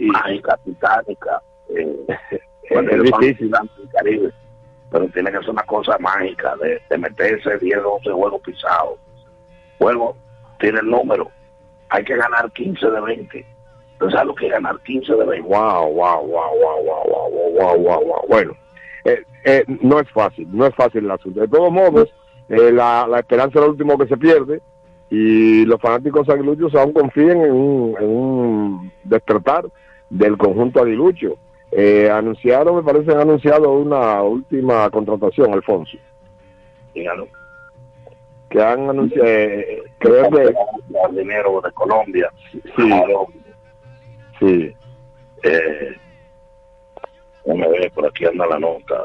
mágica, 0.00 0.58
titánica. 0.64 1.42
Eh, 1.68 2.06
Es 2.70 3.02
difícil. 3.02 3.52
Caribe. 3.92 4.32
Pero 4.90 5.08
tiene 5.08 5.30
que 5.30 5.38
ser 5.40 5.50
una 5.50 5.62
cosa 5.64 5.98
mágica 5.98 6.56
de, 6.56 6.80
de 6.88 6.98
meterse 6.98 7.58
10, 7.58 7.82
12 7.82 8.10
juegos 8.12 8.40
pisados. 8.42 8.98
Juego 9.78 10.16
tiene 10.58 10.80
el 10.80 10.90
número. 10.90 11.30
Hay 11.88 12.04
que 12.04 12.16
ganar 12.16 12.50
15 12.52 12.90
de 12.90 13.00
20. 13.00 13.46
¿Tú 13.98 14.10
sabes 14.10 14.26
lo 14.26 14.34
que 14.34 14.46
es 14.46 14.52
ganar 14.52 14.78
15 14.82 15.14
de 15.14 15.24
20? 15.24 15.48
Wow, 15.48 15.92
wow, 15.92 16.26
wow, 16.26 16.26
wow, 16.26 16.84
wow, 16.84 17.04
wow, 17.08 17.30
wow, 17.30 17.52
wow, 17.52 17.78
wow, 17.78 18.04
wow. 18.04 18.26
Bueno, 18.28 18.56
eh, 19.04 19.22
eh, 19.44 19.64
no 19.80 20.00
es 20.00 20.10
fácil, 20.10 20.48
no 20.50 20.66
es 20.66 20.74
fácil 20.74 21.04
el 21.04 21.10
asunto. 21.10 21.40
De 21.40 21.48
todos 21.48 21.70
modos, 21.70 22.12
eh, 22.48 22.72
la, 22.72 23.06
la 23.08 23.20
esperanza 23.20 23.58
es 23.58 23.64
lo 23.64 23.70
último 23.70 23.96
que 23.96 24.06
se 24.06 24.16
pierde 24.16 24.60
y 25.10 25.64
los 25.64 25.80
fanáticos 25.80 26.28
aguiluchos 26.28 26.74
aún 26.74 26.92
confían 26.92 27.40
en 27.40 27.52
un, 27.52 27.96
en 28.00 28.08
un 28.08 28.92
despertar 29.04 29.64
del 30.10 30.36
conjunto 30.36 30.82
aguilucho. 30.82 31.38
Eh, 31.70 32.10
anunciaron, 32.10 32.76
me 32.76 32.82
parece, 32.82 33.12
han 33.12 33.20
anunciado 33.20 33.72
una 33.72 34.22
última 34.22 34.88
contratación, 34.90 35.52
Alfonso. 35.52 35.96
Dígalo. 36.94 37.28
Que 38.50 38.62
han 38.62 38.88
anunciado, 38.88 39.26
eh, 39.26 39.82
creo 39.98 40.30
que 40.30 40.42
El 41.08 41.16
dinero 41.16 41.60
de 41.60 41.72
Colombia. 41.72 42.30
sí, 42.52 42.90
sí. 44.38 44.76
Eh, 45.42 45.96
déjame 47.44 47.68
ver, 47.68 47.92
por 47.92 48.06
aquí 48.06 48.24
anda 48.24 48.46
la 48.46 48.58
nota. 48.58 49.02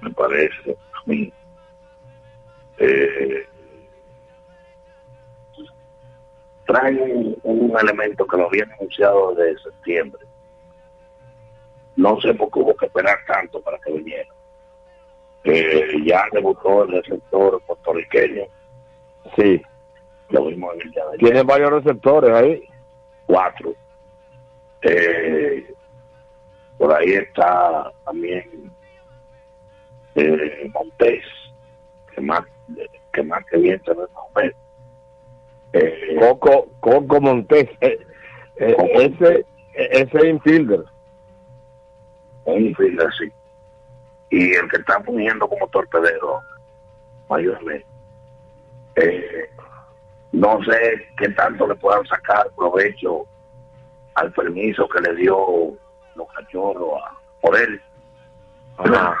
Me 0.00 0.10
parece 0.10 0.76
a 0.92 1.02
mí. 1.06 1.32
Eh, 2.78 3.46
traen 6.66 7.00
un, 7.00 7.38
un 7.42 7.78
elemento 7.78 8.26
que 8.26 8.36
lo 8.36 8.46
habían 8.46 8.70
anunciado 8.72 9.34
desde 9.34 9.62
septiembre. 9.62 10.24
No 11.96 12.20
sé 12.20 12.34
por 12.34 12.50
qué 12.50 12.58
hubo 12.58 12.74
que 12.76 12.86
esperar 12.86 13.18
tanto 13.26 13.60
para 13.60 13.78
que 13.78 13.92
viniera. 13.92 14.33
Ya 15.44 16.24
debutó 16.32 16.84
el 16.84 16.92
receptor 17.02 17.60
puertorriqueño. 17.66 18.44
Sí. 19.36 19.60
Lo 20.30 20.46
vimos 20.46 20.74
en 20.74 20.82
el 20.82 20.90
de. 20.90 21.18
Tiene 21.18 21.42
varios 21.42 21.70
receptores 21.70 22.30
ahí. 22.30 22.62
cuatro. 23.26 23.74
Eh, 24.82 25.72
por 26.78 26.92
ahí 26.92 27.12
está 27.12 27.90
también 28.04 28.70
eh, 30.14 30.70
Montés, 30.72 31.24
que 32.14 32.20
más 32.20 32.42
que 33.12 33.22
más 33.22 33.44
que 33.46 33.58
bien 33.58 33.80
se 33.84 33.92
ve 33.94 34.04
Montés. 34.12 34.54
Eh, 35.72 36.16
Coco, 36.20 36.68
Coco 36.80 37.20
Montés, 37.20 37.68
eh, 37.80 37.98
eh, 38.56 38.76
ese, 38.94 39.44
ese 39.74 40.28
infielder. 40.28 40.84
un 42.44 42.66
infielder, 42.66 43.08
sí. 43.18 43.32
Y 44.34 44.52
el 44.52 44.68
que 44.68 44.78
está 44.78 45.00
fungiendo 45.04 45.46
como 45.48 45.68
torpedero, 45.68 46.40
mayormente. 47.28 47.86
Eh, 48.96 49.48
no 50.32 50.58
sé 50.64 51.06
qué 51.16 51.28
tanto 51.28 51.68
le 51.68 51.76
puedan 51.76 52.04
sacar 52.06 52.50
provecho 52.56 53.26
al 54.16 54.32
permiso 54.32 54.88
que 54.88 55.00
le 55.02 55.14
dio 55.14 55.36
los 56.16 56.28
cachorros 56.34 57.00
a, 57.00 57.16
por 57.40 57.56
él. 57.56 57.80
Ajá. 58.78 59.16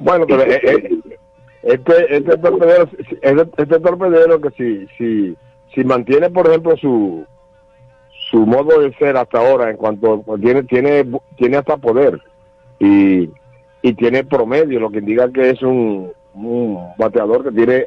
Bueno, 0.00 0.26
pero 0.26 0.42
eh, 0.42 0.60
eh, 0.60 1.00
este, 1.62 2.16
este 2.16 2.36
torpedero, 2.38 2.90
este, 2.98 3.62
este 3.62 3.78
torpedero 3.78 4.40
que 4.40 4.50
si, 4.50 4.88
si, 4.98 5.38
si 5.72 5.84
mantiene, 5.84 6.30
por 6.30 6.48
ejemplo, 6.48 6.76
su 6.78 7.24
su 8.34 8.44
modo 8.44 8.80
de 8.80 8.92
ser 8.94 9.16
hasta 9.16 9.38
ahora 9.38 9.70
en 9.70 9.76
cuanto 9.76 10.24
tiene 10.42 10.64
tiene 10.64 11.06
tiene 11.36 11.56
hasta 11.56 11.76
poder 11.76 12.20
y, 12.80 13.30
y 13.80 13.94
tiene 13.94 14.24
promedio, 14.24 14.80
lo 14.80 14.90
que 14.90 14.98
indica 14.98 15.30
que 15.30 15.50
es 15.50 15.62
un, 15.62 16.10
un 16.34 16.80
bateador 16.98 17.44
que 17.44 17.52
tiene 17.52 17.86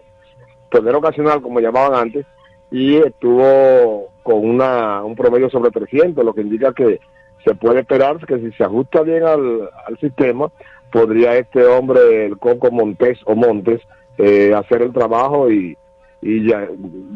poder 0.71 0.95
ocasional, 0.95 1.41
como 1.41 1.59
llamaban 1.59 1.99
antes, 1.99 2.25
y 2.71 2.95
estuvo 2.95 4.07
con 4.23 4.49
una 4.49 5.03
un 5.03 5.15
promedio 5.15 5.49
sobre 5.49 5.69
300, 5.69 6.23
lo 6.23 6.33
que 6.33 6.41
indica 6.41 6.71
que 6.71 7.01
se 7.45 7.53
puede 7.53 7.81
esperar 7.81 8.17
que 8.25 8.39
si 8.39 8.49
se 8.53 8.63
ajusta 8.63 9.01
bien 9.01 9.23
al, 9.23 9.69
al 9.85 9.99
sistema, 9.99 10.49
podría 10.93 11.35
este 11.35 11.65
hombre, 11.65 12.25
el 12.25 12.37
Coco 12.37 12.71
Montes 12.71 13.19
o 13.25 13.35
Montes, 13.35 13.81
eh, 14.17 14.53
hacer 14.55 14.81
el 14.81 14.93
trabajo 14.93 15.51
y, 15.51 15.77
y 16.21 16.47
ya- 16.49 16.67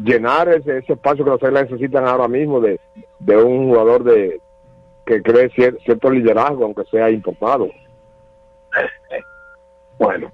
llenar 0.04 0.48
ese, 0.48 0.78
ese 0.78 0.92
espacio 0.94 1.24
que 1.24 1.30
los 1.30 1.42
Águilas 1.42 1.70
necesitan 1.70 2.06
ahora 2.06 2.28
mismo 2.28 2.60
de, 2.60 2.78
de 3.18 3.36
un 3.36 3.68
jugador 3.68 4.04
de 4.04 4.40
que 5.04 5.20
cree 5.22 5.50
cier- 5.50 5.78
cierto 5.84 6.10
liderazgo, 6.10 6.64
aunque 6.64 6.84
sea 6.84 7.10
importado. 7.10 7.68
Bueno, 9.98 10.32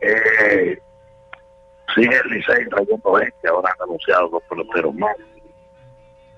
eh, 0.00 0.78
sigue 1.94 2.16
el 2.24 2.30
Licey 2.30 2.68
trayendo 2.68 3.14
gente, 3.14 3.48
ahora 3.48 3.70
han 3.74 3.82
anunciado 3.82 4.28
dos 4.28 4.42
peloteros 4.48 4.94
más. 4.94 5.16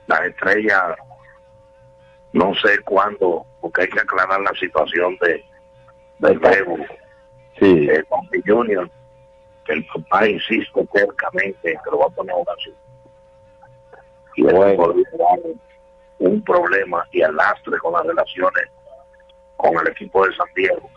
Las 0.07 0.23
estrellas, 0.29 0.83
no 2.33 2.55
sé 2.55 2.79
cuándo, 2.85 3.45
porque 3.61 3.83
hay 3.83 3.89
que 3.89 4.01
aclarar 4.01 4.41
la 4.41 4.53
situación 4.59 5.17
de 5.21 5.45
del 6.21 6.39
Bebo, 6.39 6.77
Sí. 7.59 7.87
eh, 7.91 8.03
con 8.09 8.21
Junior, 8.47 8.89
que 9.65 9.73
el 9.73 9.87
papá 9.87 10.27
insiste 10.29 10.87
cercamente 10.93 11.73
en 11.73 11.79
que 11.83 11.91
lo 11.91 11.99
va 11.99 12.07
a 12.07 12.11
poner 12.11 12.35
a 12.35 12.39
oración. 12.39 12.75
Y 14.37 14.43
dar 14.45 14.77
un 16.19 16.43
problema 16.43 17.07
y 17.13 17.23
arrastre 17.23 17.79
con 17.79 17.93
las 17.93 18.05
relaciones 18.07 18.65
con 19.57 19.73
el 19.79 19.89
equipo 19.93 20.27
de 20.27 20.35
San 20.35 20.47
Diego. 20.55 20.89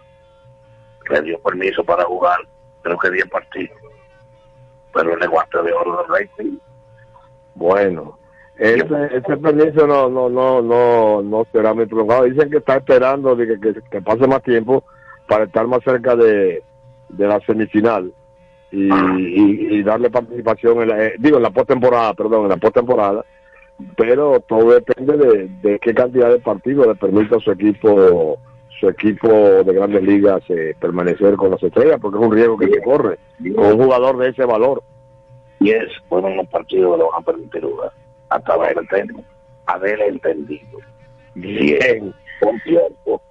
Le 1.09 1.22
dio 1.22 1.39
permiso 1.39 1.84
para 1.84 2.03
jugar, 2.05 2.39
creo 2.82 2.97
que 2.97 3.11
10 3.11 3.30
partidos. 3.30 3.78
Pero 4.93 5.13
el 5.15 5.30
guante 5.30 5.61
de 5.61 5.74
oro 5.74 5.97
del 5.97 6.07
rating. 6.28 6.57
Bueno, 7.55 8.18
ese, 8.57 8.84
ese 9.18 9.38
permiso 9.38 9.86
no, 9.88 10.09
no, 10.09 10.30
no, 10.30 10.61
no, 10.61 11.22
no 11.22 11.45
será 11.51 11.74
muy 11.74 11.86
prolongado. 11.86 12.24
Dicen 12.24 12.49
que 12.49 12.57
está 12.57 12.78
esperando 12.78 13.36
de 13.36 13.47
que, 13.47 13.59
que- 13.59 13.82
que 13.89 14.01
pase 14.01 14.28
más 14.28 14.41
tiempo 14.43 14.84
para 15.28 15.43
estar 15.45 15.68
más 15.68 15.84
cerca 15.84 16.15
de, 16.15 16.63
de 17.09 17.28
la 17.28 17.39
semifinal 17.41 18.11
y, 18.72 18.88
y- 18.88 19.68
y 19.78 19.84
darle 19.84 20.09
participación 20.09 20.82
en 20.82 20.89
la, 20.89 21.05
eh, 21.05 21.13
digo, 21.20 21.38
en 21.38 21.43
la 21.43 21.49
postemporada, 21.51 22.13
perdón, 22.13 22.43
en 22.43 22.49
la 22.49 22.57
postemporada. 22.57 23.24
Pero 23.95 24.39
todo 24.41 24.72
depende 24.74 25.18
de, 25.18 25.47
de 25.61 25.80
qué 25.80 25.93
cantidad 25.93 26.30
de 26.32 26.39
partidos 26.39 26.88
le 26.88 26.95
permita 26.95 27.36
a 27.38 27.39
su 27.39 27.51
equipo 27.51 28.38
su 28.80 28.89
equipo 28.89 29.28
de 29.28 29.74
grandes 29.74 30.03
ligas 30.03 30.41
eh, 30.49 30.76
permanecer 30.80 31.36
con 31.36 31.49
las 31.49 31.63
estrellas 31.63 31.97
porque 31.99 32.20
es 32.20 32.24
un 32.26 32.32
riesgo 32.32 32.57
que 32.59 32.68
se 32.70 32.80
corre 32.82 33.18
con 33.55 33.65
un 33.65 33.84
jugador 33.84 34.18
de 34.20 34.30
ese 34.30 34.45
valor 34.45 34.84
Y 35.59 35.72
es, 35.72 35.86
bueno, 36.09 36.28
unos 36.28 36.47
partidos 36.47 36.91
que 36.93 36.97
le 37.03 37.09
van 37.09 37.22
a 37.22 37.26
permitir 37.26 37.61
jugar. 37.63 37.91
Hasta 38.30 38.53
ahora 38.53 38.74
tengo 38.91 39.24
haber 39.65 39.99
entendido. 40.01 40.80
Bien. 41.34 42.13
Por 42.39 42.59
cierto, 42.61 43.22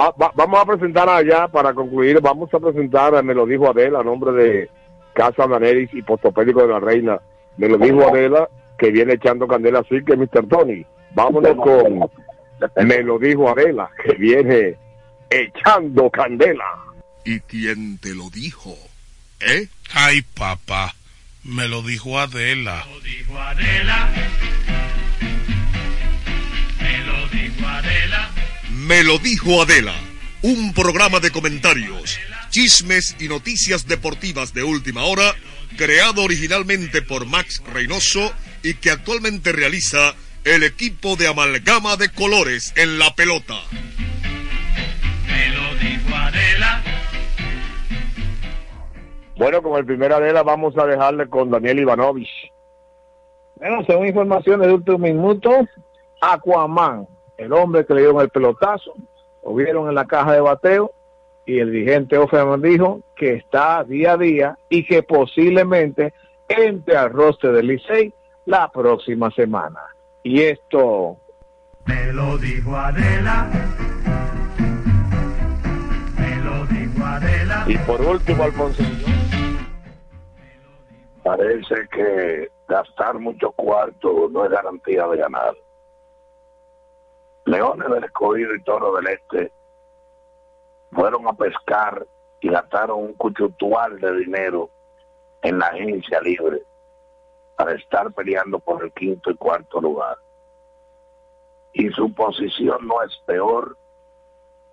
Va- 0.00 0.14
va- 0.20 0.32
vamos 0.34 0.60
a 0.60 0.64
presentar 0.64 1.08
allá 1.10 1.46
para 1.48 1.74
concluir, 1.74 2.20
vamos 2.22 2.48
a 2.54 2.58
presentar, 2.60 3.22
me 3.22 3.34
lo 3.34 3.44
dijo 3.44 3.68
Adela, 3.68 4.00
a 4.00 4.04
nombre 4.04 4.32
de 4.32 4.70
Casa 5.12 5.46
Daneris 5.46 5.90
y 5.92 6.00
Postopédico 6.02 6.62
de 6.62 6.68
la 6.68 6.80
Reina. 6.80 7.20
Me 7.58 7.68
lo 7.68 7.76
dijo 7.76 8.08
Adela, 8.08 8.48
que 8.78 8.90
viene 8.90 9.14
echando 9.14 9.46
candela 9.46 9.80
así 9.80 10.02
que 10.06 10.16
Mr. 10.16 10.48
Tony. 10.48 10.86
Vámonos 11.14 11.54
con, 11.56 12.08
me 12.86 13.02
lo 13.02 13.18
dijo 13.18 13.50
Adela, 13.50 13.90
que 14.02 14.14
viene 14.14 14.76
echando 15.28 16.08
candela. 16.08 16.64
¿Y 17.24 17.40
quién 17.40 17.98
te 17.98 18.14
lo 18.14 18.30
dijo? 18.30 18.74
¿Eh? 19.40 19.66
Ay, 19.94 20.22
papá, 20.22 20.94
me 21.44 21.68
lo 21.68 21.82
dijo 21.82 22.18
Adela. 22.18 22.84
Adela. 23.38 24.10
Me 24.14 24.24
lo 24.24 25.59
Me 28.90 29.04
lo 29.04 29.18
dijo 29.18 29.62
Adela, 29.62 29.94
un 30.42 30.74
programa 30.74 31.20
de 31.20 31.30
comentarios, 31.30 32.18
chismes 32.50 33.14
y 33.20 33.28
noticias 33.28 33.86
deportivas 33.86 34.52
de 34.52 34.64
última 34.64 35.04
hora, 35.04 35.32
creado 35.76 36.24
originalmente 36.24 37.00
por 37.00 37.24
Max 37.24 37.62
Reynoso 37.72 38.32
y 38.64 38.74
que 38.74 38.90
actualmente 38.90 39.52
realiza 39.52 40.16
el 40.42 40.64
equipo 40.64 41.14
de 41.14 41.28
amalgama 41.28 41.96
de 41.96 42.08
colores 42.08 42.74
en 42.76 42.98
la 42.98 43.14
pelota. 43.14 43.54
Me 45.28 45.48
lo 45.50 45.74
dijo 45.76 46.16
Adela. 46.16 46.82
Bueno, 49.36 49.62
con 49.62 49.78
el 49.78 49.86
primer 49.86 50.12
Adela 50.12 50.42
vamos 50.42 50.76
a 50.76 50.86
dejarle 50.86 51.28
con 51.28 51.48
Daniel 51.48 51.78
Ivanovich. 51.78 52.50
Bueno, 53.54 53.84
según 53.86 54.08
informaciones 54.08 54.66
de 54.66 54.74
último 54.74 54.98
minuto, 54.98 55.48
Aquaman, 56.20 57.06
el 57.40 57.54
hombre 57.54 57.86
que 57.86 57.94
le 57.94 58.02
dio 58.02 58.20
el 58.20 58.28
pelotazo, 58.28 58.92
lo 59.42 59.54
vieron 59.54 59.88
en 59.88 59.94
la 59.94 60.06
caja 60.06 60.34
de 60.34 60.40
bateo 60.42 60.92
y 61.46 61.58
el 61.58 61.72
dirigente 61.72 62.18
Offerman 62.18 62.60
dijo 62.60 63.00
que 63.16 63.32
está 63.32 63.82
día 63.82 64.12
a 64.12 64.16
día 64.18 64.58
y 64.68 64.84
que 64.84 65.02
posiblemente 65.02 66.12
entre 66.48 66.98
al 66.98 67.10
roster 67.10 67.52
del 67.52 67.68
Licey 67.68 68.12
la 68.44 68.70
próxima 68.70 69.30
semana. 69.30 69.80
Y 70.22 70.42
esto 70.42 71.16
Me 71.86 72.12
lo 72.12 72.36
dijo 72.36 72.76
Adela. 72.76 73.48
Me 76.18 76.36
lo 76.44 76.66
dijo 76.66 77.04
Adela. 77.06 77.64
Y 77.66 77.78
por 77.78 78.02
último, 78.02 78.42
Alfonso. 78.44 78.82
Parece 81.22 81.74
que 81.90 82.50
gastar 82.68 83.18
mucho 83.18 83.50
cuarto 83.52 84.28
no 84.30 84.44
es 84.44 84.50
garantía 84.50 85.06
de 85.06 85.16
ganar. 85.16 85.54
Leones 87.50 87.88
del 87.88 88.04
Escogido 88.04 88.54
y 88.54 88.62
Toro 88.62 88.94
del 88.94 89.08
Este 89.08 89.50
fueron 90.92 91.26
a 91.26 91.32
pescar 91.32 92.06
y 92.38 92.48
gastaron 92.48 93.02
un 93.02 93.14
cuchutual 93.14 93.98
de 93.98 94.18
dinero 94.18 94.70
en 95.42 95.58
la 95.58 95.66
agencia 95.66 96.20
libre 96.20 96.62
para 97.56 97.72
estar 97.72 98.12
peleando 98.12 98.60
por 98.60 98.84
el 98.84 98.92
quinto 98.92 99.32
y 99.32 99.34
cuarto 99.34 99.80
lugar. 99.80 100.16
Y 101.72 101.88
su 101.90 102.14
posición 102.14 102.86
no 102.86 103.02
es 103.02 103.16
peor 103.26 103.76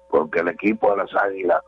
porque 0.08 0.42
el 0.42 0.50
equipo 0.50 0.92
de 0.92 0.98
las 0.98 1.16
Águilas 1.16 1.64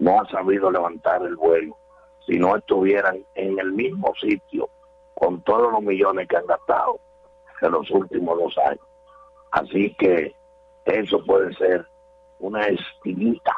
no 0.00 0.20
ha 0.20 0.28
sabido 0.28 0.72
levantar 0.72 1.22
el 1.22 1.36
vuelo 1.36 1.78
si 2.26 2.36
no 2.36 2.56
estuvieran 2.56 3.24
en 3.36 3.60
el 3.60 3.70
mismo 3.70 4.12
sitio 4.20 4.68
con 5.14 5.40
todos 5.42 5.70
los 5.70 5.82
millones 5.82 6.26
que 6.26 6.36
han 6.36 6.46
gastado 6.46 6.98
en 7.62 7.70
los 7.70 7.88
últimos 7.92 8.36
dos 8.36 8.58
años. 8.58 8.95
Así 9.56 9.94
que 9.98 10.34
eso 10.84 11.24
puede 11.24 11.54
ser 11.54 11.86
una 12.40 12.66
espinita 12.66 13.54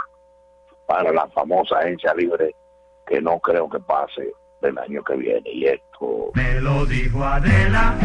para 0.86 1.12
la 1.12 1.26
famosa 1.30 1.80
agencia 1.80 2.14
libre 2.14 2.54
que 3.04 3.20
no 3.20 3.40
creo 3.40 3.68
que 3.68 3.80
pase 3.80 4.32
del 4.62 4.78
año 4.78 5.02
que 5.02 5.16
viene. 5.16 5.50
Y 5.50 5.66
esto 5.66 6.30
Me 6.34 6.60
lo 6.60 6.86
dijo 6.86 7.24
Adela. 7.24 7.96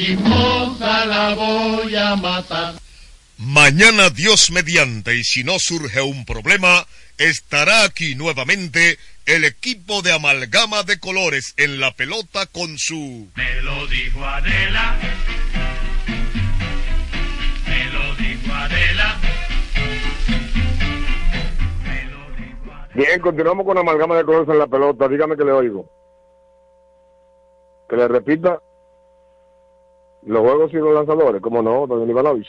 Chismosa 0.00 1.04
la 1.06 1.34
voy 1.34 1.94
a 1.94 2.16
matar. 2.16 2.74
Mañana 3.36 4.10
Dios 4.10 4.50
mediante 4.50 5.16
y 5.16 5.24
si 5.24 5.44
no 5.44 5.58
surge 5.58 6.00
un 6.00 6.24
problema, 6.24 6.86
estará 7.18 7.84
aquí 7.84 8.14
nuevamente 8.14 8.98
el 9.26 9.44
equipo 9.44 10.02
de 10.02 10.12
amalgama 10.12 10.82
de 10.82 10.98
colores 10.98 11.54
en 11.56 11.80
la 11.80 11.92
pelota 11.92 12.46
con 12.46 12.78
su... 12.78 13.30
Me 13.36 13.62
lo 13.62 13.86
dijo 13.86 14.24
Adela. 14.24 14.96
Me 17.66 17.84
lo 17.92 18.14
dijo 18.16 18.52
Adela. 18.52 19.20
Bien, 22.94 23.20
continuamos 23.20 23.64
con 23.64 23.78
amalgama 23.78 24.16
de 24.16 24.24
colores 24.24 24.48
en 24.48 24.58
la 24.58 24.66
pelota. 24.66 25.08
Dígame 25.08 25.36
que 25.36 25.44
le 25.44 25.52
oigo. 25.52 25.88
Que 27.88 27.96
le 27.96 28.08
repita 28.08 28.60
los 30.22 30.40
juegos 30.40 30.72
y 30.72 30.76
los 30.76 30.94
lanzadores. 30.94 31.40
¿Cómo 31.40 31.62
no, 31.62 31.86
don 31.86 32.08
Ivanovich? 32.08 32.48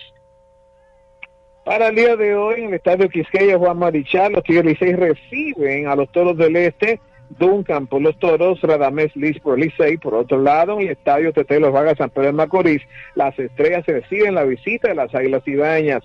Para 1.63 1.89
el 1.89 1.95
día 1.95 2.15
de 2.15 2.35
hoy, 2.35 2.61
en 2.61 2.69
el 2.69 2.73
estadio 2.75 3.07
Quisqueya 3.07 3.57
Juan 3.57 3.77
Marichal, 3.77 4.33
los 4.33 4.43
Tigres 4.43 4.65
Licey 4.65 4.93
reciben 4.93 5.87
a 5.87 5.95
los 5.95 6.11
Toros 6.11 6.35
del 6.35 6.55
Este, 6.55 6.99
Duncan 7.37 7.87
por 7.87 8.01
los 8.01 8.17
Toros, 8.17 8.59
Radamés 8.61 9.15
Liz 9.15 9.39
por 9.39 9.59
el 9.59 9.65
Licey, 9.65 9.97
por 9.97 10.15
otro 10.15 10.41
lado, 10.41 10.79
en 10.79 10.87
el 10.87 10.89
estadio 10.89 11.31
Tete 11.31 11.55
de 11.55 11.59
los 11.59 11.71
Vagas 11.71 11.97
San 11.97 12.09
Pedro 12.09 12.27
de 12.27 12.33
Macorís, 12.33 12.81
las 13.15 13.37
estrellas 13.37 13.85
reciben 13.85 14.35
la 14.35 14.43
visita 14.43 14.87
de 14.87 14.95
las 14.95 15.13
Águilas 15.13 15.47
Ibañas. 15.47 16.03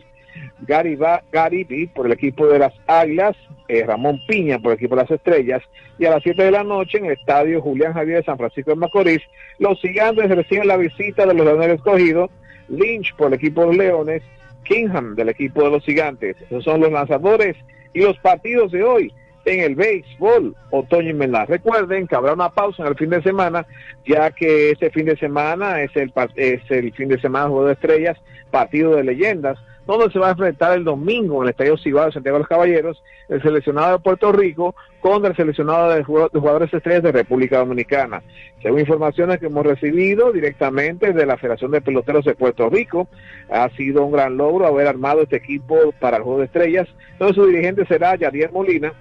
Gary, 0.66 0.97
Va- 0.97 1.22
Gary 1.32 1.64
B 1.64 1.89
por 1.95 2.07
el 2.07 2.12
equipo 2.12 2.47
de 2.47 2.59
las 2.59 2.72
Águilas, 2.87 3.37
eh, 3.68 3.84
Ramón 3.87 4.20
Piña 4.28 4.59
por 4.59 4.72
el 4.72 4.76
equipo 4.78 4.95
de 4.97 5.03
las 5.03 5.11
Estrellas, 5.11 5.62
y 5.99 6.05
a 6.05 6.11
las 6.11 6.22
7 6.22 6.43
de 6.45 6.51
la 6.51 6.64
noche 6.64 6.99
en 6.99 7.07
el 7.07 7.12
estadio 7.12 7.61
Julián 7.62 7.93
Javier 7.95 8.18
de 8.18 8.24
San 8.24 8.37
Francisco 8.39 8.70
de 8.70 8.76
Macorís, 8.76 9.22
los 9.59 9.80
gigantes 9.80 10.28
reciben 10.30 10.68
la 10.68 10.76
visita 10.76 11.26
de 11.26 11.34
los 11.34 11.45
Leones 11.47 11.68
Escogidos, 11.68 12.30
Lynch 12.68 13.14
por 13.16 13.28
el 13.28 13.34
equipo 13.34 13.62
de 13.62 13.66
los 13.68 13.76
Leones, 13.76 14.22
Kingham 14.64 15.14
del 15.14 15.28
equipo 15.28 15.62
de 15.62 15.70
los 15.70 15.84
Gigantes. 15.84 16.37
Esos 16.43 16.64
son 16.64 16.80
los 16.80 16.91
lanzadores 16.93 17.57
y 17.93 18.01
los 18.01 18.18
partidos 18.18 18.72
de 18.72 18.82
hoy 18.82 19.12
en 19.45 19.61
el 19.61 19.76
béisbol 19.76 20.57
otoño 20.70 21.11
invernal. 21.11 21.47
Recuerden 21.47 22.09
que 22.09 22.16
habrá 22.16 22.32
una 22.32 22.49
pausa 22.51 22.82
en 22.82 22.89
el 22.89 22.97
fin 22.97 23.11
de 23.11 23.22
semana, 23.22 23.64
ya 24.05 24.32
que 24.32 24.72
este 24.72 24.91
fin 24.91 25.07
de 25.07 25.16
semana 25.16 25.82
es 25.82 25.95
el, 25.95 26.12
es 26.34 26.61
el 26.68 26.93
fin 26.95 27.09
de 27.09 27.20
semana 27.20 27.47
Juego 27.49 27.66
de 27.66 27.74
Estrellas, 27.74 28.18
partido 28.51 28.97
de 28.97 29.05
leyendas, 29.05 29.57
donde 29.87 30.11
se 30.12 30.18
va 30.18 30.28
a 30.28 30.32
enfrentar 30.32 30.76
el 30.76 30.84
domingo 30.84 31.37
en 31.37 31.45
el 31.45 31.51
Estadio 31.51 31.76
Cibao 31.78 32.07
de 32.07 32.12
Santiago 32.12 32.37
de 32.37 32.41
los 32.41 32.49
Caballeros, 32.49 33.03
el 33.28 33.41
seleccionado 33.43 33.93
de 33.93 33.99
Puerto 34.03 34.32
Rico 34.32 34.74
contra 35.01 35.30
el 35.30 35.37
seleccionado 35.37 35.91
de 35.91 36.03
jugado- 36.03 36.30
de 36.32 36.41
jugadores 36.41 36.74
estrellas 36.74 37.05
de 37.05 37.12
República 37.12 37.59
Dominicana. 37.59 38.22
Según 38.62 38.80
informaciones 38.80 39.39
que 39.39 39.47
hemos 39.47 39.64
recibido 39.64 40.32
directamente 40.32 41.12
de 41.12 41.26
la 41.26 41.37
Federación 41.37 41.70
de 41.70 41.80
Peloteros 41.80 42.24
de 42.24 42.34
Puerto 42.34 42.68
Rico, 42.68 43.07
ha 43.49 43.68
sido 43.70 44.05
un 44.05 44.12
gran 44.12 44.37
logro 44.37 44.66
haber 44.66 44.89
armado 44.89 45.22
este 45.22 45.37
equipo 45.37 45.93
para 46.01 46.16
el 46.16 46.24
Juego 46.24 46.41
de 46.41 46.47
Estrellas. 46.47 46.89
Entonces 47.12 47.37
su 47.37 47.47
dirigente 47.47 47.87
será 47.87 48.16
Yadier 48.16 48.51
Molina. 48.51 48.93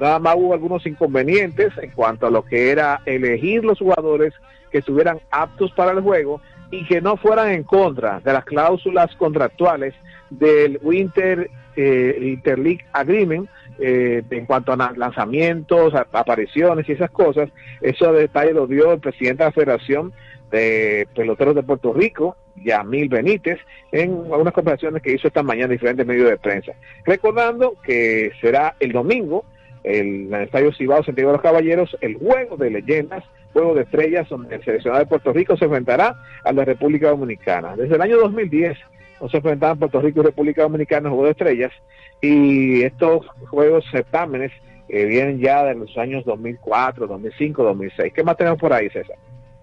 Nada 0.00 0.18
más 0.18 0.34
hubo 0.36 0.54
algunos 0.54 0.84
inconvenientes 0.86 1.72
en 1.80 1.90
cuanto 1.90 2.26
a 2.26 2.30
lo 2.30 2.44
que 2.44 2.70
era 2.70 3.00
elegir 3.06 3.64
los 3.64 3.78
jugadores 3.78 4.34
que 4.72 4.78
estuvieran 4.78 5.20
aptos 5.30 5.70
para 5.72 5.92
el 5.92 6.00
juego 6.00 6.40
y 6.72 6.84
que 6.86 7.02
no 7.02 7.16
fueran 7.18 7.50
en 7.50 7.62
contra 7.64 8.18
de 8.20 8.32
las 8.32 8.44
cláusulas 8.46 9.14
contractuales 9.16 9.94
del 10.30 10.80
Winter 10.82 11.50
eh, 11.76 12.18
Interleague 12.22 12.84
Agreement 12.92 13.48
eh, 13.78 14.22
en 14.30 14.46
cuanto 14.46 14.72
a 14.72 14.92
lanzamientos, 14.96 15.94
apariciones 15.94 16.88
y 16.88 16.92
esas 16.92 17.10
cosas. 17.10 17.50
Eso 17.82 18.12
detalle 18.14 18.54
lo 18.54 18.66
dio 18.66 18.92
el 18.92 19.00
presidente 19.00 19.44
de 19.44 19.48
la 19.50 19.52
Federación 19.52 20.12
de 20.50 21.06
Peloteros 21.14 21.54
de 21.54 21.62
Puerto 21.62 21.92
Rico, 21.92 22.36
Yamil 22.56 23.10
Benítez, 23.10 23.58
en 23.90 24.12
algunas 24.32 24.54
conversaciones 24.54 25.02
que 25.02 25.12
hizo 25.12 25.28
esta 25.28 25.42
mañana 25.42 25.66
en 25.66 25.72
diferentes 25.72 26.06
medios 26.06 26.30
de 26.30 26.38
prensa. 26.38 26.72
Recordando 27.04 27.74
que 27.84 28.32
será 28.40 28.76
el 28.80 28.92
domingo, 28.92 29.44
el, 29.84 30.32
el 30.32 30.42
Estadio 30.42 30.72
Cibao 30.72 31.04
Santiago 31.04 31.32
de 31.32 31.36
los 31.36 31.42
Caballeros, 31.42 31.96
el 32.00 32.14
juego 32.14 32.56
de 32.56 32.70
leyendas, 32.70 33.24
juego 33.52 33.74
de 33.74 33.82
estrellas, 33.82 34.28
donde 34.28 34.56
el 34.56 34.64
seleccionado 34.64 35.02
de 35.02 35.08
Puerto 35.08 35.32
Rico 35.32 35.56
se 35.56 35.66
enfrentará 35.66 36.16
a 36.44 36.52
la 36.52 36.64
República 36.64 37.10
Dominicana. 37.10 37.76
Desde 37.76 37.94
el 37.94 38.02
año 38.02 38.18
2010 38.18 38.78
no 39.20 39.28
se 39.28 39.36
enfrentaban 39.36 39.78
Puerto 39.78 40.00
Rico 40.00 40.20
y 40.20 40.24
República 40.24 40.62
Dominicana 40.62 41.08
en 41.08 41.14
juego 41.14 41.24
de 41.26 41.32
estrellas, 41.32 41.72
y 42.20 42.82
estos 42.82 43.26
juegos 43.48 43.84
certámenes 43.90 44.52
eh, 44.88 45.04
vienen 45.06 45.40
ya 45.40 45.64
de 45.64 45.74
los 45.74 45.96
años 45.98 46.24
2004, 46.24 47.06
2005, 47.06 47.62
2006. 47.62 48.12
¿Qué 48.12 48.22
más 48.22 48.36
tenemos 48.36 48.58
por 48.58 48.72
ahí, 48.72 48.88
César? 48.90 49.16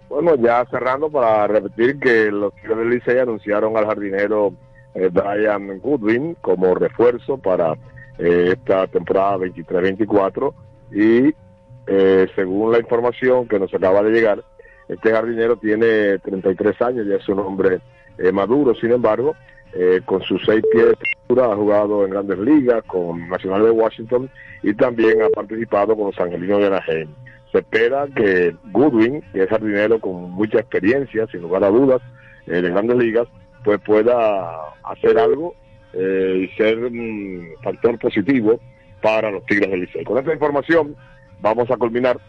Bueno, 0.10 0.36
ya 0.36 0.66
cerrando 0.72 1.10
para 1.10 1.48
repetir 1.48 2.00
que 2.00 2.32
los 2.32 2.54
Tigres 2.56 2.78
del 2.78 2.90
Licey 2.90 3.20
anunciaron 3.20 3.78
al 3.78 3.86
jardinero 3.86 4.54
eh, 4.96 5.10
Brian 5.12 5.80
Goodwin 5.80 6.36
como 6.42 6.74
refuerzo 6.74 7.38
para 7.38 7.74
eh, 8.18 8.56
esta 8.58 8.88
temporada 8.88 9.38
23-24 9.38 10.54
y 10.92 11.34
eh, 11.90 12.28
según 12.36 12.72
la 12.72 12.80
información 12.80 13.48
que 13.48 13.60
nos 13.60 13.74
acaba 13.74 14.04
de 14.04 14.12
llegar, 14.12 14.44
este 14.88 15.12
jardinero 15.12 15.58
tiene 15.58 16.20
33 16.20 16.82
años, 16.82 17.08
ya 17.08 17.16
es 17.16 17.30
un 17.30 17.40
hombre 17.40 17.80
eh, 18.18 18.32
maduro, 18.32 18.74
sin 18.76 18.92
embargo, 18.92 19.36
eh, 19.74 20.02
con 20.06 20.22
sus 20.24 20.42
seis 20.46 20.64
pies 20.72 20.88
de 20.88 21.42
ha 21.42 21.56
jugado 21.56 22.04
en 22.04 22.10
grandes 22.10 22.40
ligas 22.40 22.84
con 22.86 23.30
Nacional 23.30 23.64
de 23.64 23.70
Washington 23.70 24.30
y 24.64 24.74
también 24.74 25.22
ha 25.22 25.30
participado 25.30 25.96
con 25.96 26.08
los 26.08 26.20
Angelinos 26.20 26.60
de 26.60 26.68
Anaheim. 26.68 27.10
Se 27.52 27.60
espera 27.60 28.08
que 28.16 28.56
Goodwin, 28.72 29.22
que 29.32 29.44
es 29.44 29.50
jardinero 29.50 30.00
con 30.00 30.32
mucha 30.32 30.60
experiencia, 30.60 31.28
sin 31.28 31.42
lugar 31.42 31.64
a 31.64 31.70
dudas, 31.70 32.02
eh, 32.48 32.62
de 32.62 32.70
grandes 32.72 32.98
ligas, 32.98 33.28
pues 33.64 33.80
pueda 33.82 34.58
hacer 34.84 35.20
algo 35.20 35.54
eh, 35.94 36.48
y 36.48 36.58
ser 36.58 36.80
un 36.80 37.48
factor 37.64 38.00
positivo 38.00 38.60
para 39.02 39.30
los 39.30 39.46
Tigres 39.46 39.70
del 39.70 39.82
Licey. 39.82 40.04
Con 40.04 40.18
esta 40.18 40.34
información 40.34 40.96
vamos 41.42 41.70
a 41.72 41.78
culminar 41.78 42.20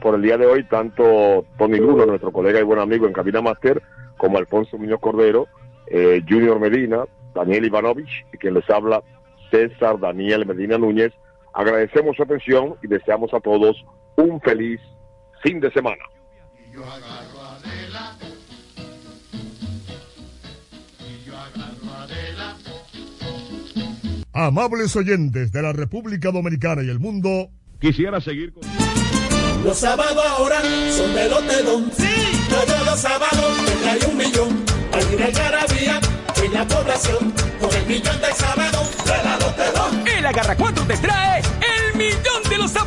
por 0.00 0.14
el 0.14 0.22
día 0.22 0.36
de 0.36 0.46
hoy 0.46 0.64
tanto 0.64 1.44
Tony 1.58 1.78
Luno, 1.78 2.06
nuestro 2.06 2.32
colega 2.32 2.60
y 2.60 2.64
buen 2.64 2.80
amigo 2.80 3.06
en 3.06 3.12
Cabina 3.12 3.40
Master, 3.40 3.82
como 4.16 4.38
Alfonso 4.38 4.76
Muñoz 4.78 5.00
Cordero, 5.00 5.46
eh, 5.86 6.22
Junior 6.28 6.58
Medina, 6.60 7.04
Daniel 7.34 7.64
Ivanovich, 7.64 8.26
y 8.32 8.38
quien 8.38 8.54
les 8.54 8.68
habla 8.70 9.02
César 9.50 9.98
Daniel 9.98 10.46
Medina 10.46 10.78
Núñez. 10.78 11.12
Agradecemos 11.52 12.16
su 12.16 12.22
atención 12.22 12.74
y 12.82 12.88
deseamos 12.88 13.32
a 13.32 13.40
todos 13.40 13.84
un 14.16 14.40
feliz 14.40 14.80
fin 15.42 15.60
de 15.60 15.70
semana. 15.72 16.02
Amables 24.32 24.96
oyentes 24.96 25.52
de 25.52 25.62
la 25.62 25.72
República 25.72 26.32
Dominicana 26.32 26.82
y 26.82 26.88
el 26.88 26.98
mundo, 26.98 27.50
Quisiera 27.84 28.18
seguir 28.18 28.50
con... 28.54 28.62
Los 29.62 29.76
sábados 29.76 30.24
ahora 30.26 30.62
son 30.90 31.14
de 31.14 31.28
Lotedón. 31.28 31.92
Sí, 31.94 32.08
todos 32.48 32.86
los 32.86 32.98
sábados 32.98 33.58
te 33.66 33.72
trae 33.72 34.10
un 34.10 34.16
millón. 34.16 34.64
Hay 34.90 35.14
una 35.14 35.26
algarabía 35.26 36.00
en 36.42 36.54
la 36.54 36.66
población 36.66 37.34
con 37.60 37.70
el 37.74 37.86
millón 37.86 38.18
de 38.22 38.32
sábados 38.32 38.90
de 39.04 39.22
la 39.22 39.36
Lotedón. 39.36 40.08
El 40.08 40.24
Agarra 40.24 40.56
4 40.56 40.84
te 40.86 40.96
trae 40.96 41.42
el 41.60 41.98
millón 41.98 42.33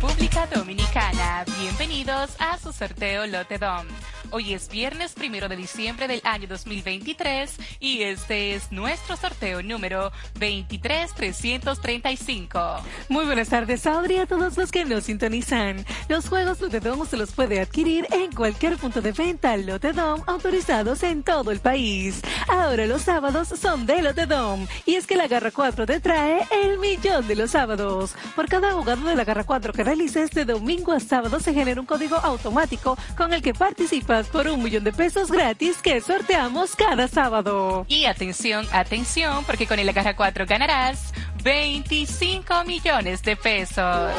República 0.00 0.46
Dominicana. 0.46 1.44
Bienvenidos 1.60 2.30
a 2.38 2.56
su 2.56 2.72
sorteo 2.72 3.26
Lotedom. 3.26 3.86
Hoy 4.32 4.54
es 4.54 4.68
viernes 4.68 5.14
primero 5.14 5.48
de 5.48 5.56
diciembre 5.56 6.06
del 6.06 6.20
año 6.22 6.46
2023 6.46 7.52
y 7.80 8.02
este 8.02 8.54
es 8.54 8.70
nuestro 8.70 9.16
sorteo 9.16 9.60
número 9.60 10.12
23335. 10.38 12.60
Muy 13.08 13.24
buenas 13.24 13.48
tardes, 13.48 13.84
Audrey, 13.88 14.18
a 14.18 14.26
todos 14.26 14.56
los 14.56 14.70
que 14.70 14.84
nos 14.84 15.02
sintonizan. 15.04 15.84
Los 16.08 16.28
juegos 16.28 16.60
Lotedom 16.60 17.04
se 17.08 17.16
los 17.16 17.32
puede 17.32 17.60
adquirir 17.60 18.06
en 18.12 18.30
cualquier 18.30 18.76
punto 18.76 19.02
de 19.02 19.10
venta 19.10 19.56
Lotedom 19.56 20.22
autorizados 20.28 21.02
en 21.02 21.24
todo 21.24 21.50
el 21.50 21.58
país. 21.58 22.22
Ahora 22.48 22.86
los 22.86 23.02
sábados 23.02 23.48
son 23.48 23.84
de 23.84 24.00
Lotedom 24.00 24.64
y 24.86 24.94
es 24.94 25.08
que 25.08 25.16
la 25.16 25.26
Garra 25.26 25.50
4 25.50 25.86
te 25.86 25.98
trae 25.98 26.46
el 26.62 26.78
millón 26.78 27.26
de 27.26 27.34
los 27.34 27.50
sábados. 27.50 28.14
Por 28.36 28.48
cada 28.48 28.74
jugada 28.74 29.10
de 29.10 29.16
la 29.16 29.24
Garra 29.24 29.42
4 29.42 29.72
que 29.72 29.82
realices 29.82 30.30
de 30.30 30.44
domingo 30.44 30.92
a 30.92 31.00
sábado 31.00 31.40
se 31.40 31.52
genera 31.52 31.80
un 31.80 31.86
código 31.86 32.14
automático 32.16 32.96
con 33.16 33.32
el 33.32 33.42
que 33.42 33.54
participas 33.54 34.19
por 34.28 34.48
un 34.48 34.62
millón 34.62 34.84
de 34.84 34.92
pesos 34.92 35.30
gratis 35.30 35.78
que 35.78 36.00
sorteamos 36.00 36.76
cada 36.76 37.08
sábado. 37.08 37.84
Y 37.88 38.04
atención, 38.04 38.66
atención, 38.72 39.44
porque 39.44 39.66
con 39.66 39.78
el 39.78 39.88
Agarra 39.88 40.16
4 40.16 40.46
ganarás 40.46 41.12
25 41.42 42.64
millones 42.64 43.22
de 43.22 43.36
pesos. 43.36 44.12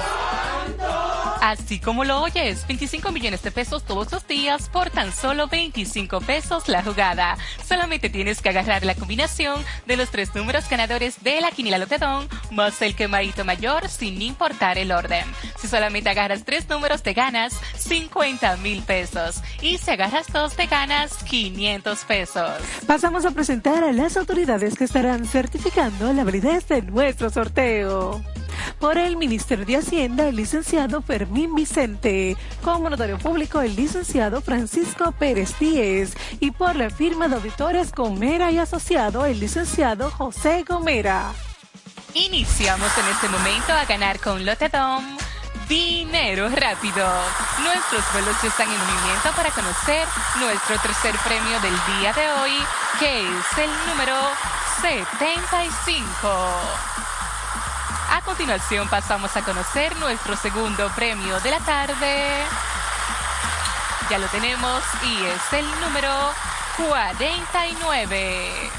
Así 1.42 1.80
como 1.80 2.06
lo 2.06 2.22
oyes, 2.22 2.68
25 2.68 3.12
millones 3.12 3.42
de 3.42 3.50
pesos 3.50 3.84
todos 3.84 4.12
los 4.12 4.28
días 4.28 4.70
por 4.70 4.92
tan 4.92 5.12
solo 5.12 5.48
25 5.48 6.22
pesos 6.22 6.68
la 6.68 6.84
jugada. 6.84 7.36
Solamente 7.68 8.12
tienes 8.12 8.42
que 8.42 8.50
agarrar 8.50 8.86
la 8.86 8.94
combinación 8.94 9.66
de 9.88 9.98
los 9.98 10.12
tres 10.12 10.36
números 10.36 10.70
ganadores 10.70 11.24
de 11.24 11.42
la 11.42 11.50
quiniela 11.50 11.80
Lotedón 11.80 12.30
más 12.52 12.80
el 12.84 12.96
quemadito 12.96 13.44
mayor 13.44 13.90
sin 13.90 14.22
importar 14.22 14.78
el 14.78 14.92
orden. 14.92 15.26
Si 15.58 15.68
solamente 15.68 16.12
agarras 16.12 16.44
tres 16.46 16.70
números 16.70 17.02
te 17.02 17.14
ganas 17.14 17.60
50 17.76 18.58
mil 18.58 18.84
pesos 18.84 19.42
y 19.62 19.80
si 19.80 19.90
agarras 19.90 20.32
dos 20.32 20.56
te 20.56 20.68
ganas 20.68 21.24
500 21.24 22.06
pesos. 22.06 22.52
Pasamos 22.86 23.26
a 23.26 23.32
presentar 23.32 23.84
a 23.84 23.92
las 23.92 24.16
autoridades 24.16 24.78
que 24.78 24.84
estarán 24.84 25.26
certificando 25.26 26.14
la 26.14 26.24
validez 26.24 26.68
de 26.68 26.82
sorteo. 27.18 28.22
Por 28.80 28.98
el 28.98 29.18
Ministerio 29.18 29.66
de 29.66 29.78
Hacienda, 29.78 30.28
el 30.28 30.36
licenciado 30.36 31.02
Fermín 31.02 31.54
Vicente. 31.56 32.36
Como 32.64 32.90
notario 32.90 33.18
público, 33.18 33.62
el 33.62 33.76
licenciado 33.76 34.42
Francisco 34.42 35.12
Pérez 35.12 35.58
Díez. 35.60 36.16
Y 36.40 36.52
por 36.52 36.76
la 36.76 36.90
firma 36.90 37.28
de 37.28 37.36
auditores 37.36 37.92
Gomera 37.92 38.52
y 38.52 38.58
Asociado, 38.58 39.26
el 39.26 39.40
licenciado 39.40 40.10
José 40.12 40.64
Gomera. 40.68 41.32
Iniciamos 42.14 42.90
en 42.98 43.08
este 43.08 43.30
momento 43.30 43.72
a 43.72 43.86
ganar 43.86 44.20
con 44.20 44.46
Lotedom. 44.46 45.04
Dinero 45.70 46.50
rápido. 46.50 47.08
Nuestros 47.64 48.04
vuelos 48.12 48.44
están 48.44 48.68
en 48.68 48.78
movimiento 48.78 49.32
para 49.36 49.52
conocer 49.52 50.06
nuestro 50.40 50.78
tercer 50.80 51.16
premio 51.24 51.60
del 51.62 52.00
día 52.00 52.12
de 52.14 52.28
hoy, 52.42 52.52
que 53.00 53.22
es 53.22 53.58
el 53.58 53.70
número 53.88 54.16
75. 54.82 56.10
A 58.10 58.22
continuación 58.26 58.88
pasamos 58.90 59.36
a 59.38 59.44
conocer 59.44 59.96
nuestro 59.98 60.36
segundo 60.36 60.90
premio 60.96 61.40
de 61.42 61.52
la 61.52 61.60
tarde. 61.60 62.44
Ya 64.10 64.18
lo 64.18 64.28
tenemos 64.28 64.84
y 65.04 65.26
es 65.26 65.54
el 65.54 65.66
número 65.82 66.12
49. 66.78 68.72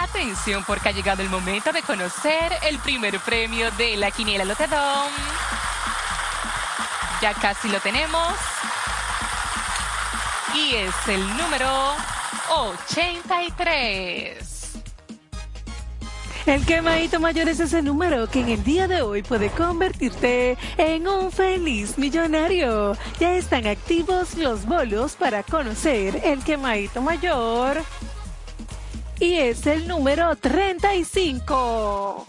Atención 0.00 0.64
porque 0.64 0.88
ha 0.88 0.92
llegado 0.92 1.22
el 1.22 1.30
momento 1.30 1.72
de 1.72 1.82
conocer 1.82 2.58
el 2.62 2.78
primer 2.80 3.20
premio 3.20 3.70
de 3.72 3.96
la 3.96 4.10
Quiniela 4.10 4.44
Lotedom. 4.44 5.12
Ya 7.20 7.34
casi 7.34 7.68
lo 7.68 7.78
tenemos. 7.80 8.34
Y 10.54 10.74
es 10.74 10.94
el 11.08 11.36
número 11.36 11.96
83. 12.50 14.54
El 16.46 16.64
quemadito 16.66 17.20
mayor 17.20 17.48
es 17.48 17.60
ese 17.60 17.80
número 17.80 18.28
que 18.28 18.40
en 18.40 18.50
el 18.50 18.62
día 18.62 18.86
de 18.86 19.00
hoy 19.00 19.22
puede 19.22 19.48
convertirte 19.48 20.58
en 20.76 21.08
un 21.08 21.32
feliz 21.32 21.96
millonario. 21.96 22.98
Ya 23.18 23.34
están 23.34 23.66
activos 23.66 24.34
los 24.34 24.66
bolos 24.66 25.16
para 25.16 25.42
conocer 25.42 26.20
el 26.22 26.44
quemadito 26.44 27.00
mayor. 27.00 27.82
Y 29.20 29.36
es 29.36 29.66
el 29.66 29.88
número 29.88 30.36
35. 30.36 32.26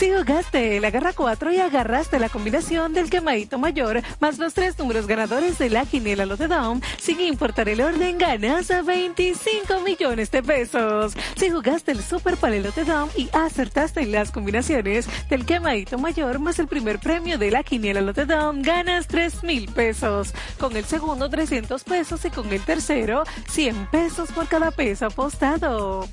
Si 0.00 0.10
jugaste 0.10 0.80
la 0.80 0.88
garra 0.90 1.12
4 1.12 1.52
y 1.52 1.58
agarraste 1.58 2.18
la 2.18 2.30
combinación 2.30 2.94
del 2.94 3.10
quemadito 3.10 3.58
mayor 3.58 4.00
más 4.18 4.38
los 4.38 4.54
tres 4.54 4.78
números 4.78 5.06
ganadores 5.06 5.58
de 5.58 5.68
la 5.68 5.84
quiniela 5.84 6.24
Lotedom, 6.24 6.80
sin 6.98 7.20
importar 7.20 7.68
el 7.68 7.82
orden, 7.82 8.16
ganas 8.16 8.70
a 8.70 8.80
25 8.80 9.80
millones 9.80 10.30
de 10.30 10.42
pesos. 10.42 11.12
Si 11.36 11.50
jugaste 11.50 11.92
el 11.92 12.02
Super 12.02 12.38
Palel 12.38 12.62
Lotedom 12.62 13.10
y 13.14 13.28
acertaste 13.34 14.06
las 14.06 14.30
combinaciones 14.30 15.06
del 15.28 15.44
quemadito 15.44 15.98
mayor 15.98 16.38
más 16.38 16.58
el 16.58 16.66
primer 16.66 16.98
premio 16.98 17.36
de 17.36 17.50
la 17.50 17.62
quiniela 17.62 18.00
Lotedom, 18.00 18.62
ganas 18.62 19.06
3 19.06 19.44
mil 19.44 19.70
pesos. 19.70 20.32
Con 20.58 20.78
el 20.78 20.86
segundo 20.86 21.28
300 21.28 21.84
pesos 21.84 22.24
y 22.24 22.30
con 22.30 22.50
el 22.50 22.62
tercero 22.62 23.24
100 23.50 23.90
pesos 23.90 24.32
por 24.32 24.48
cada 24.48 24.70
peso 24.70 25.04
apostado. 25.04 26.08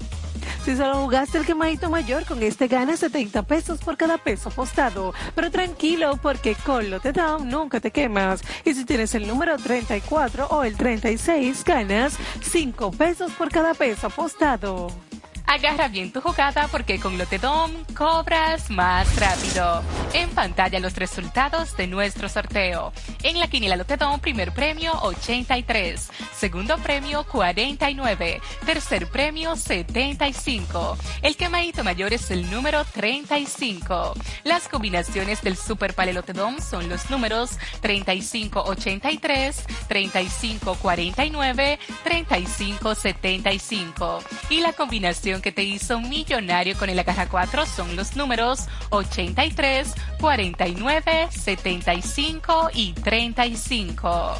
Si 0.63 0.75
solo 0.75 1.01
jugaste 1.01 1.37
el 1.37 1.45
quemadito 1.45 1.89
mayor, 1.89 2.25
con 2.25 2.41
este 2.43 2.67
ganas 2.67 2.99
70 2.99 3.43
pesos 3.43 3.79
por 3.79 3.97
cada 3.97 4.17
peso 4.17 4.49
apostado. 4.49 5.13
Pero 5.35 5.51
tranquilo, 5.51 6.19
porque 6.21 6.55
con 6.55 6.89
Lotedom 6.89 7.47
nunca 7.47 7.79
te 7.79 7.91
quemas. 7.91 8.41
Y 8.65 8.73
si 8.73 8.85
tienes 8.85 9.15
el 9.15 9.27
número 9.27 9.57
34 9.57 10.47
o 10.47 10.63
el 10.63 10.75
36, 10.75 11.63
ganas 11.63 12.17
5 12.41 12.91
pesos 12.91 13.31
por 13.33 13.49
cada 13.49 13.73
peso 13.73 14.07
apostado. 14.07 15.06
Agarra 15.47 15.87
bien 15.87 16.11
tu 16.11 16.19
jugada 16.19 16.67
porque 16.67 16.99
con 16.99 17.17
Lotedom 17.17 17.71
cobras 17.95 18.69
más 18.69 19.15
rápido. 19.15 19.81
En 20.13 20.29
pantalla 20.31 20.77
los 20.81 20.97
resultados 20.97 21.77
de 21.77 21.87
nuestro 21.87 22.27
sorteo. 22.27 22.91
En 23.23 23.39
la 23.39 23.47
quiniela 23.47 23.77
Lotedom, 23.77 24.19
primer 24.19 24.53
premio 24.53 24.91
83, 25.03 26.09
segundo 26.35 26.77
premio 26.79 27.23
49, 27.23 28.41
tercer 28.65 29.07
premio 29.07 29.55
75. 29.55 30.97
El 31.21 31.37
quemadito 31.37 31.85
mayor 31.85 32.11
es 32.11 32.29
el 32.29 32.51
número 32.51 32.83
35. 32.83 34.15
Las 34.43 34.67
combinaciones 34.67 35.41
del 35.41 35.55
Super 35.55 35.93
Palelotedom 35.93 36.59
son 36.59 36.89
los 36.89 37.09
números 37.09 37.51
3583, 37.79 39.63
3549, 39.87 41.79
3575. 42.03 44.19
Y 44.49 44.59
la 44.59 44.73
combinación 44.73 45.36
que 45.41 45.51
te 45.51 45.63
hizo 45.63 45.99
millonario 45.99 46.77
con 46.77 46.89
el 46.89 46.99
Agarra 46.99 47.27
4 47.27 47.65
son 47.65 47.95
los 47.95 48.15
números 48.15 48.67
83, 48.89 49.93
49, 50.19 51.27
75 51.31 52.69
y 52.73 52.93
35. 52.93 54.35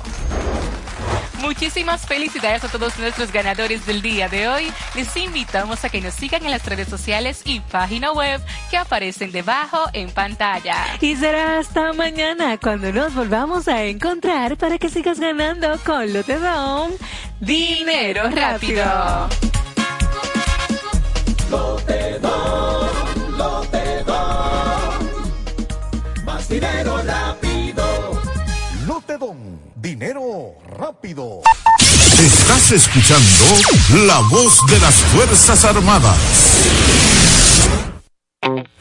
Muchísimas 1.40 2.06
felicidades 2.06 2.64
a 2.64 2.68
todos 2.68 2.98
nuestros 2.98 3.32
ganadores 3.32 3.86
del 3.86 4.02
día 4.02 4.28
de 4.28 4.48
hoy. 4.48 4.72
Les 4.96 5.16
invitamos 5.18 5.84
a 5.86 5.90
que 5.90 6.02
nos 6.02 6.14
sigan 6.16 6.44
en 6.44 6.52
las 6.52 6.66
redes 6.66 6.88
sociales 6.88 7.42
y 7.46 7.60
página 7.60 8.12
web 8.12 8.42
que 8.72 8.78
aparecen 8.78 9.32
debajo 9.32 9.86
en 9.94 10.10
pantalla. 10.10 10.76
Y 11.00 11.16
será 11.16 11.60
hasta 11.60 11.94
mañana 11.94 12.58
cuando 12.58 12.92
nos 12.92 13.14
volvamos 13.14 13.68
a 13.68 13.84
encontrar 13.84 14.58
para 14.58 14.78
que 14.78 14.90
sigas 14.90 15.20
ganando 15.20 15.78
con 15.86 16.12
Lotedom 16.12 16.92
Dinero 17.40 18.30
rápido. 18.32 19.30
Lotedom, 21.50 22.90
Lotedom. 23.38 24.94
Más 26.26 26.50
dinero 26.50 27.02
rápido. 27.04 28.22
Lotedom, 28.86 29.38
dinero 29.76 30.56
rápido. 30.78 31.42
Estás 32.20 32.72
escuchando 32.72 34.06
la 34.08 34.20
voz 34.30 34.66
de 34.68 34.80
las 34.80 34.96
Fuerzas 34.96 35.64
Armadas. 35.64 36.18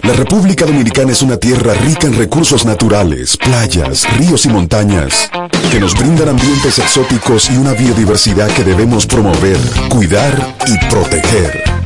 La 0.02 0.12
República 0.12 0.66
Dominicana 0.66 1.12
es 1.12 1.22
una 1.22 1.36
tierra 1.36 1.74
rica 1.74 2.06
en 2.06 2.16
recursos 2.16 2.64
naturales, 2.64 3.36
playas, 3.36 4.04
ríos 4.16 4.44
y 4.46 4.48
montañas, 4.48 5.30
que 5.70 5.80
nos 5.80 5.94
brindan 5.94 6.30
ambientes 6.30 6.78
exóticos 6.78 7.50
y 7.50 7.56
una 7.56 7.72
biodiversidad 7.72 8.48
que 8.50 8.64
debemos 8.64 9.06
promover, 9.06 9.58
cuidar 9.88 10.56
y 10.66 10.78
proteger. 10.86 11.85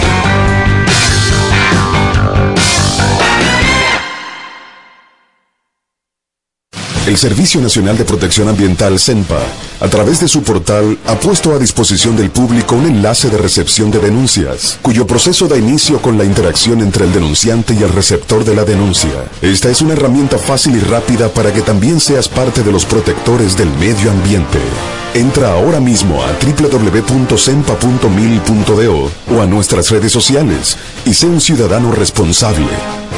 El 7.07 7.17
Servicio 7.17 7.59
Nacional 7.59 7.97
de 7.97 8.05
Protección 8.05 8.47
Ambiental 8.47 8.99
CENPA, 8.99 9.39
a 9.79 9.87
través 9.87 10.19
de 10.19 10.27
su 10.27 10.43
portal, 10.43 10.99
ha 11.07 11.15
puesto 11.15 11.55
a 11.55 11.57
disposición 11.57 12.15
del 12.15 12.29
público 12.29 12.75
un 12.75 12.85
enlace 12.85 13.31
de 13.31 13.39
recepción 13.39 13.89
de 13.89 13.97
denuncias, 13.97 14.77
cuyo 14.83 15.07
proceso 15.07 15.47
da 15.47 15.57
inicio 15.57 15.99
con 15.99 16.19
la 16.19 16.25
interacción 16.25 16.79
entre 16.79 17.05
el 17.05 17.13
denunciante 17.13 17.73
y 17.73 17.81
el 17.81 17.89
receptor 17.89 18.45
de 18.45 18.55
la 18.55 18.65
denuncia. 18.65 19.09
Esta 19.41 19.71
es 19.71 19.81
una 19.81 19.93
herramienta 19.93 20.37
fácil 20.37 20.75
y 20.75 20.79
rápida 20.79 21.29
para 21.29 21.51
que 21.51 21.61
también 21.61 21.99
seas 21.99 22.29
parte 22.29 22.61
de 22.61 22.71
los 22.71 22.85
protectores 22.85 23.57
del 23.57 23.71
medio 23.71 24.11
ambiente. 24.11 24.59
Entra 25.15 25.53
ahora 25.53 25.79
mismo 25.79 26.23
a 26.23 26.27
www.sempa.mil.do 26.39 29.11
o 29.35 29.41
a 29.41 29.47
nuestras 29.47 29.89
redes 29.89 30.11
sociales 30.11 30.77
y 31.03 31.15
sé 31.15 31.25
un 31.25 31.41
ciudadano 31.41 31.91
responsable. 31.91 32.67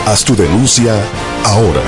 Haz 0.06 0.24
tu 0.24 0.38
denuncia 0.38 0.96
ahora. 1.44 1.84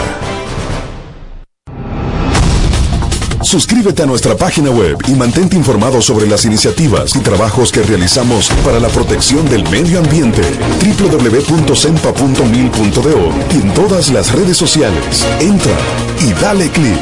Suscríbete 3.46 4.02
a 4.02 4.08
nuestra 4.08 4.36
página 4.36 4.72
web 4.72 4.98
y 5.08 5.14
mantente 5.14 5.56
informado 5.56 6.02
sobre 6.02 6.26
las 6.26 6.46
iniciativas 6.46 7.16
y 7.16 7.20
trabajos 7.20 7.72
que 7.72 7.84
realizamos 7.84 8.50
para 8.66 8.80
la 8.80 8.88
protección 8.88 9.48
del 9.50 9.62
medio 9.70 10.00
ambiente. 10.00 10.42
www.sempa.mil.do 11.00 13.30
y 13.54 13.58
en 13.62 13.72
todas 13.76 14.10
las 14.10 14.32
redes 14.32 14.58
sociales. 14.58 15.24
Entra 15.40 15.78
y 16.22 16.34
dale 16.42 16.70
clic. 16.70 16.98